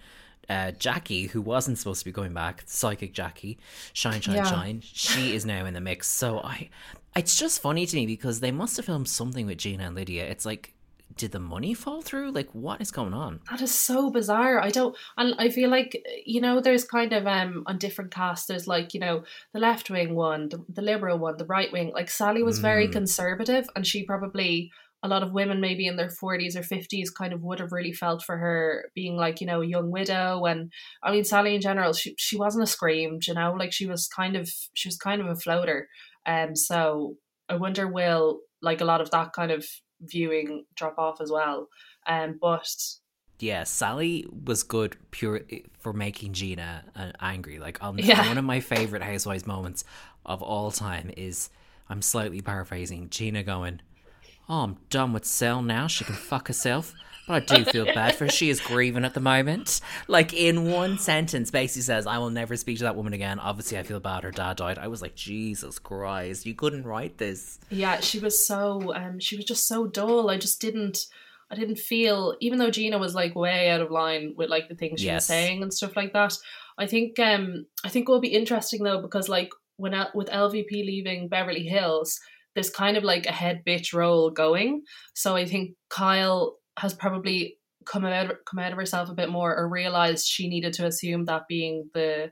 uh, 0.49 0.71
Jackie, 0.71 1.27
who 1.27 1.43
wasn't 1.43 1.79
supposed 1.79 1.99
to 2.01 2.05
be 2.07 2.13
going 2.13 2.33
back, 2.33 2.63
psychic 2.65 3.13
Jackie, 3.13 3.59
shine, 3.93 4.23
shine, 4.23 4.37
yeah. 4.37 4.45
shine, 4.45 4.81
she 4.81 5.35
is 5.35 5.45
now 5.45 5.67
in 5.67 5.75
the 5.75 5.81
mix. 5.83 6.09
So 6.09 6.39
I, 6.39 6.71
it's 7.17 7.37
just 7.37 7.61
funny 7.61 7.87
to 7.87 7.97
me 7.97 8.07
because 8.07 8.41
they 8.41 8.53
must 8.53 8.77
have 8.77 8.87
filmed 8.87 9.09
something 9.09 9.47
with 9.47 9.59
Gina 9.59 9.85
and 9.85 9.95
Lydia. 9.95 10.25
It's 10.27 10.45
like, 10.45 10.75
did 11.17 11.33
the 11.33 11.41
money 11.41 11.73
fall 11.73 12.03
through? 12.03 12.31
Like, 12.31 12.51
what 12.55 12.81
is 12.81 12.91
going 12.91 13.15
on? 13.15 13.41
That 13.51 13.63
is 13.63 13.73
so 13.73 14.11
bizarre. 14.11 14.61
I 14.61 14.69
don't, 14.69 14.95
and 15.17 15.35
I 15.39 15.49
feel 15.49 15.71
like 15.71 16.05
you 16.27 16.41
know, 16.41 16.61
there's 16.61 16.85
kind 16.85 17.13
of 17.13 17.27
um 17.27 17.65
on 17.67 17.79
different 17.79 18.11
casts. 18.11 18.47
There's 18.47 18.67
like 18.67 18.93
you 18.93 19.01
know 19.01 19.25
the 19.53 19.61
left 19.61 19.91
wing 19.91 20.15
one, 20.15 20.51
the, 20.51 20.65
the 20.69 20.83
liberal 20.83 21.19
one, 21.19 21.37
the 21.39 21.47
right 21.47 21.73
wing. 21.73 21.93
Like 21.95 22.11
Sally 22.11 22.43
was 22.43 22.59
very 22.59 22.89
mm. 22.89 22.93
conservative, 22.93 23.69
and 23.75 23.87
she 23.87 24.05
probably 24.05 24.71
a 25.03 25.09
lot 25.09 25.23
of 25.23 25.33
women 25.33 25.61
maybe 25.61 25.87
in 25.87 25.97
their 25.97 26.09
40s 26.09 26.57
or 26.57 26.63
50s 26.63 27.15
kind 27.15 27.33
of 27.33 27.43
would 27.43 27.61
have 27.61 27.71
really 27.71 27.93
felt 27.93 28.23
for 28.23 28.37
her 28.37 28.91
being 28.95 29.15
like 29.15 29.41
you 29.41 29.47
know 29.47 29.61
a 29.61 29.67
young 29.67 29.91
widow 29.91 30.45
and 30.47 30.73
i 31.03 31.13
mean 31.13 31.23
sally 31.23 31.55
in 31.55 31.61
general 31.61 31.93
she, 31.93 32.15
she 32.19 32.37
wasn't 32.37 32.63
a 32.63 32.67
scream 32.67 33.19
you 33.23 33.35
know 33.35 33.55
like 33.59 33.73
she 33.73 33.87
was 33.87 34.09
kind 34.09 34.37
of 34.37 34.51
she 34.75 34.89
was 34.89 34.97
kind 34.97 35.21
of 35.21 35.29
a 35.29 35.37
floater 35.37 35.89
um, 36.27 36.57
so 36.57 37.17
I 37.49 37.57
wonder 37.57 37.87
will 37.87 38.41
like 38.61 38.81
a 38.81 38.85
lot 38.85 39.01
of 39.01 39.11
that 39.13 39.33
kind 39.33 39.51
of 39.51 39.65
viewing 40.01 40.65
drop 40.75 40.99
off 40.99 41.21
as 41.21 41.31
well. 41.31 41.69
Um, 42.07 42.39
but 42.41 42.69
yeah, 43.39 43.65
Sally 43.65 44.27
was 44.45 44.63
good 44.63 44.97
pure 45.11 45.43
for 45.79 45.93
making 45.93 46.33
Gina 46.33 46.85
uh, 46.95 47.13
angry. 47.21 47.59
Like 47.59 47.83
um, 47.83 47.99
yeah. 47.99 48.27
one 48.27 48.39
of 48.39 48.45
my 48.45 48.61
favorite 48.61 49.03
Housewives 49.03 49.47
moments 49.47 49.85
of 50.25 50.43
all 50.43 50.71
time 50.71 51.11
is 51.17 51.51
I'm 51.89 52.03
slightly 52.03 52.41
paraphrasing 52.41 53.11
Gina 53.11 53.43
going, 53.43 53.81
"Oh, 54.49 54.63
I'm 54.63 54.79
done 54.91 55.13
with 55.13 55.25
Sel 55.25 55.63
now. 55.63 55.87
She 55.87 56.05
can 56.05 56.15
fuck 56.15 56.49
herself." 56.49 56.95
But 57.27 57.51
I 57.51 57.57
do 57.57 57.65
feel 57.65 57.87
bad 57.87 58.15
for 58.15 58.25
her. 58.25 58.31
She 58.31 58.51
is 58.51 58.61
grieving 58.61 59.05
at 59.05 59.15
the 59.15 59.21
moment. 59.21 59.81
Like 60.07 60.33
in 60.33 60.71
one 60.71 60.99
sentence, 60.99 61.51
basically 61.51 61.83
says, 61.83 62.07
I 62.07 62.19
will 62.19 62.31
never 62.31 62.57
speak 62.57 62.79
to 62.79 62.85
that 62.85 62.97
woman 62.97 63.13
again. 63.13 63.41
Obviously, 63.41 63.79
I 63.79 63.83
feel 63.83 64.01
bad 64.01 64.23
her 64.23 64.31
dad 64.31 64.59
died. 64.59 64.79
I 64.79 64.89
was 64.89 65.03
like, 65.03 65.15
Jesus 65.15 65.79
Christ, 65.79 66.47
you 66.47 66.55
couldn't 66.55 66.85
write 66.85 67.19
this. 67.19 67.59
Yeah, 67.69 68.01
she 68.01 68.19
was 68.19 68.47
so, 68.47 68.95
um, 68.95 69.19
she 69.19 69.37
was 69.37 69.45
just 69.45 69.67
so 69.67 69.87
dull. 69.87 70.31
I 70.31 70.39
just 70.39 70.61
didn't, 70.61 71.07
I 71.51 71.57
didn't 71.57 71.79
feel, 71.79 72.37
even 72.41 72.59
though 72.59 72.71
Gina 72.71 72.99
was 72.99 73.15
like 73.15 73.35
way 73.35 73.71
out 73.71 73.81
of 73.81 73.91
line 73.91 74.35
with 74.37 74.49
like 74.49 74.69
the 74.69 74.77
things 74.77 75.01
she 75.01 75.07
yes. 75.07 75.23
was 75.23 75.27
saying 75.27 75.63
and 75.63 75.75
stuff 75.75 75.97
like 75.97 76.13
that. 76.13 76.37
I 76.79 76.87
think, 76.87 77.19
um, 77.19 77.67
I 77.85 77.89
think 77.89 78.09
it 78.09 78.13
will 78.13 78.21
be 78.21 78.29
interesting 78.29 78.83
though, 78.83 79.03
because 79.03 79.29
like 79.29 79.51
when, 79.77 79.95
with 80.15 80.29
LVP 80.29 80.71
leaving 80.71 81.29
Beverly 81.29 81.65
Hills, 81.65 82.21
there's 82.55 82.71
kind 82.71 82.97
of 82.97 83.05
like 83.05 83.27
a 83.27 83.33
head 83.33 83.63
bitch 83.67 83.93
role 83.93 84.31
going. 84.31 84.83
So 85.15 85.37
I 85.37 85.45
think 85.45 85.73
Kyle 85.91 86.57
has 86.79 86.95
probably 86.95 87.59
come 87.85 88.05
out 88.05 88.33
come 88.45 88.59
out 88.59 88.73
of 88.73 88.79
herself 88.79 89.09
a 89.09 89.15
bit 89.15 89.31
more 89.31 89.57
or 89.57 89.69
realized 89.69 90.27
she 90.27 90.49
needed 90.49 90.73
to 90.75 90.87
assume 90.87 91.25
that 91.25 91.49
being 91.49 91.89
the 91.95 92.31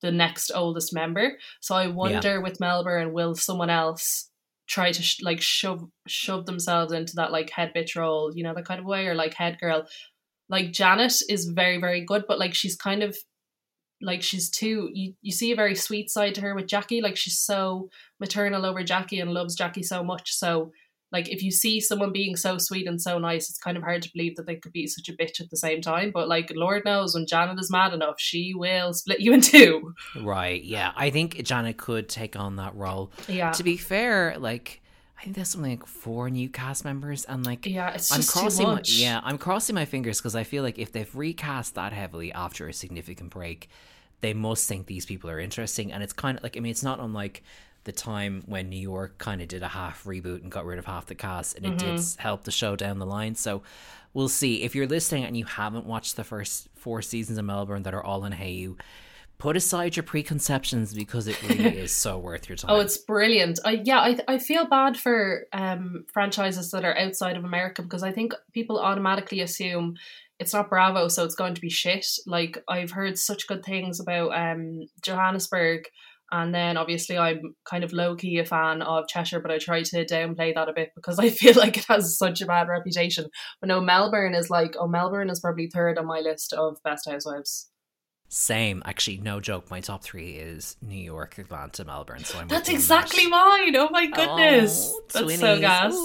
the 0.00 0.12
next 0.12 0.52
oldest 0.54 0.94
member. 0.94 1.36
So 1.60 1.74
I 1.74 1.88
wonder 1.88 2.34
yeah. 2.34 2.38
with 2.38 2.60
Melbourne, 2.60 3.12
will 3.12 3.34
someone 3.34 3.70
else 3.70 4.30
try 4.68 4.92
to 4.92 5.02
sh- 5.02 5.22
like 5.22 5.40
shove 5.40 5.84
shove 6.06 6.46
themselves 6.46 6.92
into 6.92 7.14
that 7.16 7.32
like 7.32 7.50
head 7.50 7.72
bitch 7.74 7.96
role, 7.96 8.32
you 8.34 8.44
know, 8.44 8.54
that 8.54 8.66
kind 8.66 8.80
of 8.80 8.86
way, 8.86 9.06
or 9.06 9.14
like 9.14 9.34
head 9.34 9.58
girl. 9.60 9.86
Like 10.48 10.72
Janet 10.72 11.14
is 11.28 11.46
very 11.46 11.78
very 11.80 12.04
good, 12.04 12.24
but 12.28 12.38
like 12.38 12.54
she's 12.54 12.76
kind 12.76 13.02
of 13.02 13.16
like 14.00 14.22
she's 14.22 14.48
too 14.48 14.88
you, 14.92 15.14
you 15.22 15.32
see 15.32 15.50
a 15.50 15.56
very 15.56 15.74
sweet 15.74 16.08
side 16.10 16.34
to 16.36 16.40
her 16.40 16.54
with 16.54 16.68
Jackie 16.68 17.00
like 17.00 17.16
she's 17.16 17.40
so 17.40 17.88
maternal 18.20 18.64
over 18.64 18.84
Jackie 18.84 19.18
and 19.18 19.32
loves 19.32 19.56
Jackie 19.56 19.82
so 19.82 20.04
much 20.04 20.32
so 20.32 20.70
like 21.10 21.28
if 21.28 21.42
you 21.42 21.50
see 21.50 21.80
someone 21.80 22.12
being 22.12 22.36
so 22.36 22.58
sweet 22.58 22.86
and 22.86 23.00
so 23.00 23.18
nice 23.18 23.48
it's 23.48 23.58
kind 23.58 23.76
of 23.76 23.82
hard 23.82 24.02
to 24.02 24.10
believe 24.12 24.36
that 24.36 24.46
they 24.46 24.56
could 24.56 24.72
be 24.72 24.86
such 24.86 25.08
a 25.08 25.12
bitch 25.12 25.40
at 25.40 25.50
the 25.50 25.56
same 25.56 25.80
time 25.80 26.10
but 26.12 26.28
like 26.28 26.52
lord 26.54 26.84
knows 26.84 27.14
when 27.14 27.26
Janet 27.26 27.58
is 27.60 27.70
mad 27.70 27.92
enough 27.92 28.16
she 28.18 28.52
will 28.54 28.92
split 28.92 29.20
you 29.20 29.32
in 29.32 29.40
two 29.40 29.94
Right. 30.20 30.62
Yeah. 30.62 30.92
I 30.96 31.10
think 31.10 31.42
Janet 31.42 31.76
could 31.76 32.08
take 32.08 32.36
on 32.36 32.56
that 32.56 32.74
role. 32.74 33.10
yeah 33.26 33.52
To 33.52 33.62
be 33.62 33.76
fair, 33.76 34.36
like 34.38 34.80
I 35.18 35.24
think 35.24 35.36
there's 35.36 35.48
something 35.48 35.72
like 35.72 35.86
four 35.86 36.30
new 36.30 36.48
cast 36.48 36.84
members, 36.84 37.24
and 37.24 37.44
like 37.44 37.66
yeah 37.66 37.90
it's 37.90 38.12
I'm 38.12 38.18
just 38.18 38.32
crossing 38.32 38.64
too 38.64 38.68
my, 38.68 38.74
much 38.76 38.92
yeah, 38.92 39.20
I'm 39.24 39.36
crossing 39.36 39.74
my 39.74 39.84
fingers 39.84 40.18
because 40.18 40.36
I 40.36 40.44
feel 40.44 40.62
like 40.62 40.78
if 40.78 40.92
they've 40.92 41.12
recast 41.14 41.74
that 41.74 41.92
heavily 41.92 42.32
after 42.32 42.68
a 42.68 42.72
significant 42.72 43.30
break, 43.30 43.68
they 44.20 44.32
must 44.32 44.68
think 44.68 44.86
these 44.86 45.06
people 45.06 45.28
are 45.28 45.40
interesting, 45.40 45.92
and 45.92 46.04
it's 46.04 46.12
kind 46.12 46.38
of 46.38 46.44
like 46.44 46.56
I 46.56 46.60
mean, 46.60 46.70
it's 46.70 46.84
not 46.84 47.00
unlike 47.00 47.42
the 47.84 47.92
time 47.92 48.42
when 48.46 48.68
New 48.68 48.80
York 48.80 49.18
kind 49.18 49.40
of 49.40 49.48
did 49.48 49.62
a 49.62 49.68
half 49.68 50.04
reboot 50.04 50.42
and 50.42 50.50
got 50.50 50.66
rid 50.66 50.78
of 50.78 50.84
half 50.84 51.06
the 51.06 51.14
cast, 51.14 51.56
and 51.56 51.64
it 51.64 51.78
did 51.78 52.00
help 52.18 52.44
the 52.44 52.50
show 52.50 52.76
down 52.76 52.98
the 52.98 53.06
line. 53.06 53.34
So 53.34 53.62
we'll 54.14 54.28
see 54.28 54.62
if 54.62 54.74
you're 54.74 54.86
listening 54.86 55.24
and 55.24 55.36
you 55.36 55.44
haven't 55.44 55.86
watched 55.86 56.16
the 56.16 56.24
first 56.24 56.68
four 56.74 57.02
seasons 57.02 57.38
of 57.38 57.44
Melbourne 57.44 57.82
that 57.84 57.94
are 57.94 58.02
all 58.02 58.24
in 58.24 58.32
Hayu. 58.32 58.76
Put 59.38 59.56
aside 59.56 59.94
your 59.94 60.02
preconceptions 60.02 60.92
because 60.92 61.28
it 61.28 61.40
really 61.44 61.78
is 61.78 61.92
so 61.92 62.18
worth 62.18 62.48
your 62.48 62.56
time. 62.56 62.72
Oh, 62.72 62.80
it's 62.80 62.98
brilliant. 62.98 63.60
I 63.64 63.80
yeah, 63.84 64.00
I 64.00 64.18
I 64.26 64.38
feel 64.38 64.66
bad 64.66 64.96
for 64.96 65.44
um 65.52 66.04
franchises 66.12 66.72
that 66.72 66.84
are 66.84 66.98
outside 66.98 67.36
of 67.36 67.44
America 67.44 67.82
because 67.82 68.02
I 68.02 68.10
think 68.10 68.34
people 68.52 68.80
automatically 68.80 69.40
assume 69.40 69.96
it's 70.40 70.52
not 70.52 70.68
Bravo, 70.68 71.08
so 71.08 71.24
it's 71.24 71.36
going 71.36 71.54
to 71.54 71.60
be 71.60 71.70
shit. 71.70 72.06
Like 72.26 72.62
I've 72.68 72.90
heard 72.90 73.16
such 73.18 73.46
good 73.46 73.64
things 73.64 74.00
about 74.00 74.36
um 74.36 74.88
Johannesburg 75.02 75.88
and 76.30 76.54
then 76.54 76.76
obviously 76.76 77.16
I'm 77.16 77.54
kind 77.64 77.84
of 77.84 77.92
low 77.92 78.14
key 78.16 78.38
a 78.38 78.44
fan 78.44 78.82
of 78.82 79.08
Cheshire, 79.08 79.40
but 79.40 79.50
I 79.50 79.58
try 79.58 79.82
to 79.82 80.04
downplay 80.04 80.54
that 80.54 80.68
a 80.68 80.72
bit 80.72 80.90
because 80.94 81.18
I 81.20 81.30
feel 81.30 81.54
like 81.54 81.76
it 81.76 81.86
has 81.88 82.18
such 82.18 82.40
a 82.40 82.46
bad 82.46 82.68
reputation. 82.68 83.26
But 83.60 83.68
no, 83.68 83.80
Melbourne 83.80 84.34
is 84.34 84.50
like 84.50 84.74
oh 84.78 84.88
Melbourne 84.88 85.30
is 85.30 85.40
probably 85.40 85.68
third 85.68 85.98
on 85.98 86.06
my 86.06 86.20
list 86.20 86.52
of 86.52 86.76
best 86.84 87.08
housewives. 87.08 87.70
Same, 88.30 88.82
actually, 88.84 89.16
no 89.18 89.40
joke. 89.40 89.70
My 89.70 89.80
top 89.80 90.04
three 90.04 90.32
is 90.32 90.76
New 90.82 91.00
York, 91.00 91.38
Atlanta, 91.38 91.82
Melbourne. 91.86 92.24
So 92.24 92.38
I'm 92.38 92.48
That's 92.48 92.68
exactly 92.68 93.24
that. 93.24 93.30
mine. 93.30 93.76
Oh 93.76 93.88
my 93.90 94.04
goodness. 94.04 94.92
Oh, 94.94 95.02
That's 95.14 95.40
so 95.40 95.58
gas. 95.58 95.96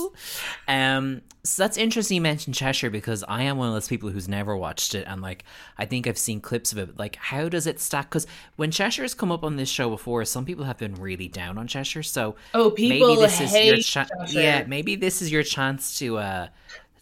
Um, 0.65 1.21
so 1.45 1.62
that's 1.62 1.75
interesting 1.77 2.15
you 2.15 2.21
mentioned 2.21 2.56
Cheshire 2.56 2.89
because 2.89 3.21
I 3.27 3.43
am 3.43 3.58
one 3.58 3.67
of 3.67 3.73
those 3.73 3.89
people 3.89 4.10
who's 4.10 4.29
never 4.29 4.56
watched 4.56 4.95
it, 4.95 5.06
and 5.08 5.21
like 5.21 5.43
I 5.77 5.86
think 5.86 6.08
I've 6.08 6.17
seen 6.17 6.39
clips 6.39 6.71
of 6.71 6.77
it. 6.77 6.97
Like, 6.97 7.17
how 7.17 7.49
does 7.49 7.67
it 7.67 7.82
stack? 7.82 8.10
Because 8.10 8.27
when 8.56 8.71
Cheshire's 8.71 9.13
come 9.13 9.32
up 9.32 9.43
on 9.43 9.58
this 9.58 9.67
show 9.67 9.89
before, 9.89 10.23
some 10.23 10.45
people 10.45 10.63
have 10.63 10.77
been 10.77 10.95
really 10.95 11.27
down 11.27 11.58
on 11.58 11.67
Cheshire. 11.67 12.03
So 12.03 12.36
Oh, 12.53 12.71
people 12.71 13.10
maybe 13.15 13.21
this 13.21 13.41
is 13.41 13.51
your 13.51 13.75
hate 13.75 13.84
chance. 13.84 14.10
Cheshire. 14.10 14.39
Yeah, 14.39 14.63
maybe 14.67 14.95
this 14.95 15.21
is 15.21 15.32
your 15.32 15.43
chance 15.43 15.97
to 15.99 16.17
uh 16.17 16.47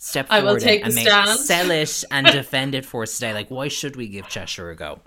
step 0.03 0.25
I 0.31 0.39
will 0.39 0.47
forward 0.47 0.61
take 0.61 0.83
and 0.83 0.91
the 0.91 0.95
make, 0.95 1.07
stand. 1.07 1.39
sell 1.39 1.69
it 1.71 2.03
and 2.09 2.25
defend 2.31 2.73
it 2.73 2.85
for 2.85 3.03
us 3.03 3.13
today. 3.13 3.33
Like, 3.33 3.49
why 3.51 3.67
should 3.67 3.95
we 3.95 4.07
give 4.07 4.27
Cheshire 4.27 4.71
a 4.71 4.75
go? 4.75 4.99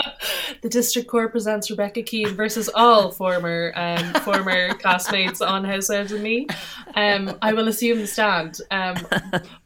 The 0.62 0.68
district 0.68 1.09
court 1.09 1.33
presents 1.33 1.68
Rebecca 1.68 2.02
Keane 2.02 2.28
versus 2.35 2.70
all 2.74 3.11
former 3.11 3.72
um, 3.74 4.14
former 4.22 4.72
classmates 4.78 5.40
on 5.40 5.64
Housewives 5.64 6.12
and 6.12 6.22
Me. 6.22 6.46
Um, 6.94 7.37
I 7.42 7.52
will 7.52 7.66
assume 7.68 7.98
the 7.98 8.07
stand. 8.07 8.61
Um, 8.70 8.96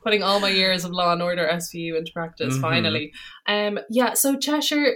putting 0.02 0.22
all 0.22 0.40
my 0.40 0.48
years 0.48 0.84
of 0.84 0.92
Law 0.92 1.12
and 1.12 1.20
Order 1.22 1.46
SVU 1.52 1.96
into 1.98 2.10
practice. 2.12 2.56
Mhm. 2.56 2.60
Finally, 2.60 3.12
um, 3.46 3.78
yeah. 3.90 4.14
So 4.14 4.36
Cheshire. 4.36 4.94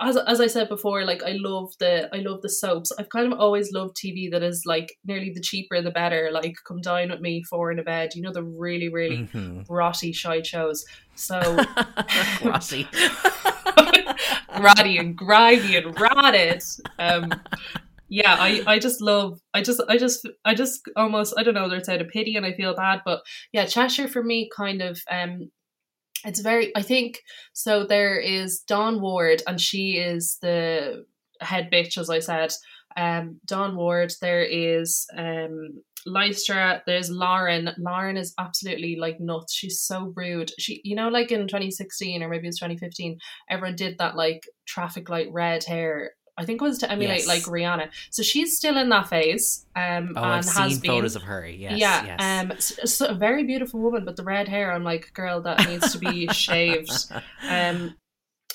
As, 0.00 0.16
as 0.16 0.40
I 0.40 0.48
said 0.48 0.68
before, 0.68 1.04
like 1.04 1.22
I 1.22 1.34
love 1.38 1.70
the 1.78 2.08
I 2.12 2.18
love 2.18 2.42
the 2.42 2.48
soaps. 2.48 2.90
I've 2.98 3.08
kind 3.10 3.32
of 3.32 3.38
always 3.38 3.70
loved 3.72 3.96
TV 3.96 4.28
that 4.32 4.42
is 4.42 4.62
like 4.66 4.96
nearly 5.04 5.30
the 5.32 5.40
cheaper 5.40 5.80
the 5.80 5.92
better. 5.92 6.30
Like 6.32 6.56
Come 6.66 6.80
Dine 6.80 7.10
with 7.10 7.20
Me, 7.20 7.42
Four 7.48 7.70
in 7.70 7.78
a 7.78 7.84
Bed. 7.84 8.10
You 8.14 8.22
know 8.22 8.32
the 8.32 8.42
really 8.42 8.88
really 8.88 9.28
Mhm. 9.32 9.64
rotty 9.68 10.12
shite 10.12 10.46
shows. 10.46 10.84
So 11.14 11.38
Rossi. 12.44 12.88
ratty 14.60 14.98
and 14.98 15.16
grimy 15.16 15.76
and 15.76 15.98
rotted. 16.00 16.62
Um, 16.98 17.32
yeah, 18.08 18.36
I, 18.38 18.62
I 18.66 18.78
just 18.78 19.00
love 19.00 19.40
I 19.54 19.62
just 19.62 19.80
I 19.88 19.96
just 19.96 20.28
I 20.44 20.54
just 20.54 20.82
almost 20.96 21.34
I 21.38 21.42
don't 21.42 21.54
know 21.54 21.62
whether 21.62 21.76
it's 21.76 21.88
out 21.88 22.00
of 22.00 22.08
pity 22.08 22.36
and 22.36 22.44
I 22.44 22.52
feel 22.52 22.74
bad, 22.74 23.00
but 23.04 23.20
yeah, 23.52 23.64
Cheshire 23.66 24.08
for 24.08 24.22
me 24.22 24.48
kind 24.56 24.82
of 24.82 25.00
um 25.10 25.50
it's 26.24 26.40
very 26.40 26.72
I 26.76 26.82
think 26.82 27.22
so 27.52 27.84
there 27.84 28.18
is 28.18 28.60
Dawn 28.60 29.00
Ward 29.00 29.42
and 29.46 29.60
she 29.60 29.98
is 29.98 30.38
the 30.40 31.04
head 31.40 31.70
bitch 31.72 31.98
as 31.98 32.10
I 32.10 32.20
said. 32.20 32.52
Um 32.96 33.40
Dawn 33.46 33.76
Ward, 33.76 34.12
there 34.20 34.42
is 34.42 35.06
um 35.16 35.82
Lystra, 36.06 36.82
there's 36.86 37.10
Lauren. 37.10 37.70
Lauren 37.78 38.18
is 38.18 38.34
absolutely 38.38 38.96
like 38.96 39.20
nuts. 39.20 39.54
She's 39.54 39.80
so 39.80 40.12
rude. 40.14 40.52
She 40.58 40.80
you 40.84 40.96
know, 40.96 41.08
like 41.08 41.32
in 41.32 41.46
2016 41.48 42.22
or 42.22 42.28
maybe 42.28 42.46
it 42.46 42.48
was 42.48 42.58
2015, 42.58 43.18
everyone 43.50 43.76
did 43.76 43.98
that 43.98 44.16
like 44.16 44.46
traffic 44.66 45.08
light 45.08 45.28
red 45.32 45.64
hair. 45.64 46.12
I 46.36 46.44
think 46.44 46.60
it 46.60 46.64
was 46.64 46.78
to 46.78 46.90
emulate 46.90 47.18
Yes. 47.20 47.28
like 47.28 47.42
Rihanna. 47.42 47.90
So 48.10 48.22
she's 48.22 48.56
still 48.56 48.76
in 48.76 48.88
that 48.88 49.08
phase. 49.08 49.66
Um 49.76 50.14
Oh, 50.16 50.22
and 50.22 50.32
I've 50.32 50.44
has 50.44 50.54
seen 50.72 50.80
been 50.80 50.90
photos 50.90 51.14
of 51.16 51.22
her. 51.22 51.46
Yes, 51.46 51.78
yeah, 51.78 52.04
yes. 52.06 52.20
um, 52.20 52.52
s- 52.52 52.92
so 52.92 53.06
a 53.06 53.14
very 53.14 53.44
beautiful 53.44 53.80
woman, 53.80 54.04
but 54.04 54.16
the 54.16 54.24
red 54.24 54.48
hair, 54.48 54.72
I'm 54.72 54.82
like, 54.84 55.12
girl, 55.14 55.40
that 55.42 55.68
needs 55.68 55.92
to 55.92 55.98
be 55.98 56.26
shaved. 56.32 56.90
Um, 57.48 57.94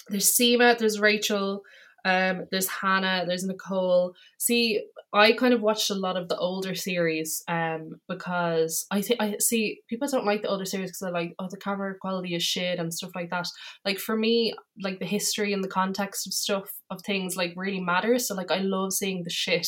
there's 0.09 0.31
Seema, 0.35 0.77
there's 0.77 0.99
Rachel, 0.99 1.63
um, 2.03 2.47
there's 2.51 2.67
Hannah, 2.67 3.23
there's 3.27 3.43
Nicole. 3.45 4.13
See, 4.37 4.83
I 5.11 5.31
kind 5.33 5.53
of 5.53 5.61
watched 5.61 5.89
a 5.89 5.95
lot 5.95 6.17
of 6.17 6.27
the 6.27 6.37
older 6.37 6.75
series, 6.75 7.41
um, 7.47 7.99
because 8.07 8.85
I 8.91 9.01
think 9.01 9.21
I 9.21 9.37
see 9.39 9.81
people 9.89 10.07
don't 10.07 10.25
like 10.25 10.43
the 10.43 10.49
older 10.49 10.65
series 10.65 10.89
because 10.89 10.99
they're 10.99 11.11
like, 11.11 11.33
oh, 11.39 11.47
the 11.49 11.57
camera 11.57 11.95
quality 11.99 12.35
is 12.35 12.43
shit 12.43 12.77
and 12.77 12.93
stuff 12.93 13.11
like 13.15 13.31
that. 13.31 13.47
Like 13.85 13.97
for 13.97 14.15
me, 14.15 14.53
like 14.83 14.99
the 14.99 15.05
history 15.05 15.51
and 15.51 15.63
the 15.63 15.67
context 15.67 16.27
of 16.27 16.33
stuff 16.33 16.71
of 16.91 17.01
things 17.01 17.35
like 17.35 17.53
really 17.55 17.79
matters. 17.79 18.27
So 18.27 18.35
like, 18.35 18.51
I 18.51 18.59
love 18.59 18.93
seeing 18.93 19.23
the 19.23 19.31
shit 19.31 19.67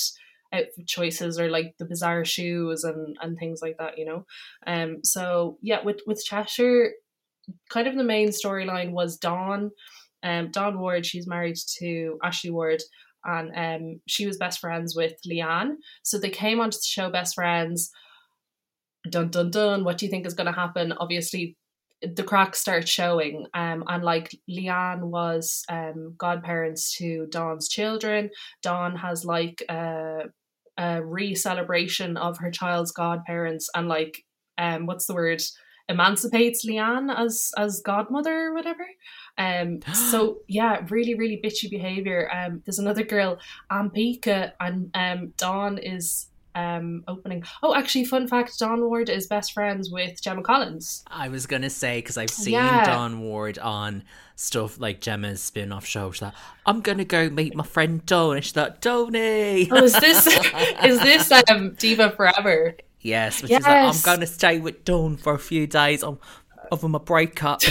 outfit 0.53 0.87
choices 0.87 1.39
or 1.39 1.49
like 1.49 1.73
the 1.79 1.85
bizarre 1.85 2.25
shoes 2.25 2.83
and 2.83 3.15
and 3.21 3.37
things 3.37 3.61
like 3.61 3.77
that 3.79 3.97
you 3.97 4.05
know 4.05 4.25
um 4.67 4.97
so 5.03 5.57
yeah 5.61 5.81
with 5.83 6.01
with 6.05 6.23
cheshire 6.23 6.91
kind 7.69 7.87
of 7.87 7.95
the 7.95 8.03
main 8.03 8.29
storyline 8.29 8.91
was 8.91 9.17
dawn 9.17 9.71
um 10.23 10.51
dawn 10.51 10.77
ward 10.79 11.05
she's 11.05 11.27
married 11.27 11.55
to 11.79 12.17
ashley 12.23 12.51
ward 12.51 12.81
and 13.25 13.51
um 13.55 14.01
she 14.07 14.25
was 14.25 14.37
best 14.37 14.59
friends 14.59 14.95
with 14.95 15.13
leanne. 15.27 15.75
So 16.03 16.17
they 16.17 16.29
came 16.29 16.59
onto 16.59 16.77
the 16.77 16.83
show 16.85 17.09
best 17.09 17.35
friends. 17.35 17.91
Dun 19.09 19.29
dun 19.29 19.51
dun 19.51 19.83
what 19.83 19.97
do 19.97 20.05
you 20.05 20.11
think 20.11 20.25
is 20.25 20.33
going 20.33 20.47
to 20.47 20.59
happen? 20.59 20.93
Obviously 20.93 21.57
the 22.01 22.23
cracks 22.23 22.59
start 22.59 22.87
showing 22.87 23.45
um 23.53 23.83
and 23.87 24.03
like 24.03 24.35
leanne 24.49 25.01
was 25.01 25.63
um 25.69 26.15
godparents 26.17 26.97
to 26.97 27.27
dawn's 27.29 27.67
children. 27.69 28.29
Dawn 28.61 28.95
has 28.95 29.25
like 29.25 29.63
a 29.69 30.23
a 30.77 31.03
re-celebration 31.03 32.17
of 32.17 32.37
her 32.39 32.49
child's 32.49 32.91
godparents 32.91 33.69
and 33.75 33.87
like 33.87 34.23
um 34.57 34.85
what's 34.85 35.05
the 35.05 35.13
word 35.13 35.41
emancipates 35.91 36.65
Leanne 36.65 37.13
as 37.15 37.51
as 37.57 37.81
godmother 37.81 38.47
or 38.47 38.53
whatever. 38.53 38.85
Um 39.37 39.79
so 39.93 40.39
yeah, 40.47 40.85
really, 40.89 41.15
really 41.15 41.39
bitchy 41.43 41.69
behaviour. 41.69 42.29
Um 42.33 42.61
there's 42.65 42.79
another 42.79 43.03
girl, 43.03 43.37
Ampika, 43.71 44.53
and 44.59 44.89
um 44.93 45.33
Dawn 45.37 45.77
is 45.77 46.27
um 46.53 47.01
opening 47.07 47.41
oh 47.63 47.73
actually 47.73 48.03
fun 48.03 48.27
fact 48.27 48.59
Dawn 48.59 48.81
Ward 48.83 49.09
is 49.09 49.25
best 49.27 49.53
friends 49.53 49.89
with 49.89 50.21
Gemma 50.21 50.43
Collins. 50.43 51.03
I 51.07 51.29
was 51.29 51.45
gonna 51.47 51.69
say 51.69 51.99
because 51.99 52.17
I've 52.17 52.29
seen 52.29 52.53
Yeah. 52.53 52.83
Dawn 52.83 53.21
Ward 53.21 53.57
on 53.59 54.03
stuff 54.35 54.77
like 54.77 54.99
Gemma's 54.99 55.41
spin-off 55.41 55.85
show. 55.85 56.11
She's 56.11 56.21
like, 56.21 56.33
"I'm 56.65 56.81
gonna 56.81 57.05
go 57.05 57.29
meet 57.29 57.55
my 57.55 57.63
friend 57.63 58.05
Dawn," 58.05 58.35
and 58.35 58.43
she's 58.45 58.55
like, 58.57 58.81
"Tony." 58.81 59.69
Oh 59.71 59.83
is 59.83 59.93
this 59.93 60.27
is 60.83 60.99
this 60.99 61.31
um 61.49 61.73
Diva 61.75 62.11
Forever? 62.11 62.75
Yes, 63.01 63.39
she's 63.39 63.51
like, 63.51 63.65
"I'm 63.65 64.01
gonna 64.03 64.27
stay 64.27 64.59
with 64.59 64.85
Dawn 64.85 65.17
for 65.17 65.33
a 65.33 65.39
few 65.39 65.67
days 65.67 66.03
of 66.03 66.19
my 66.83 66.99
breakup." 66.99 67.61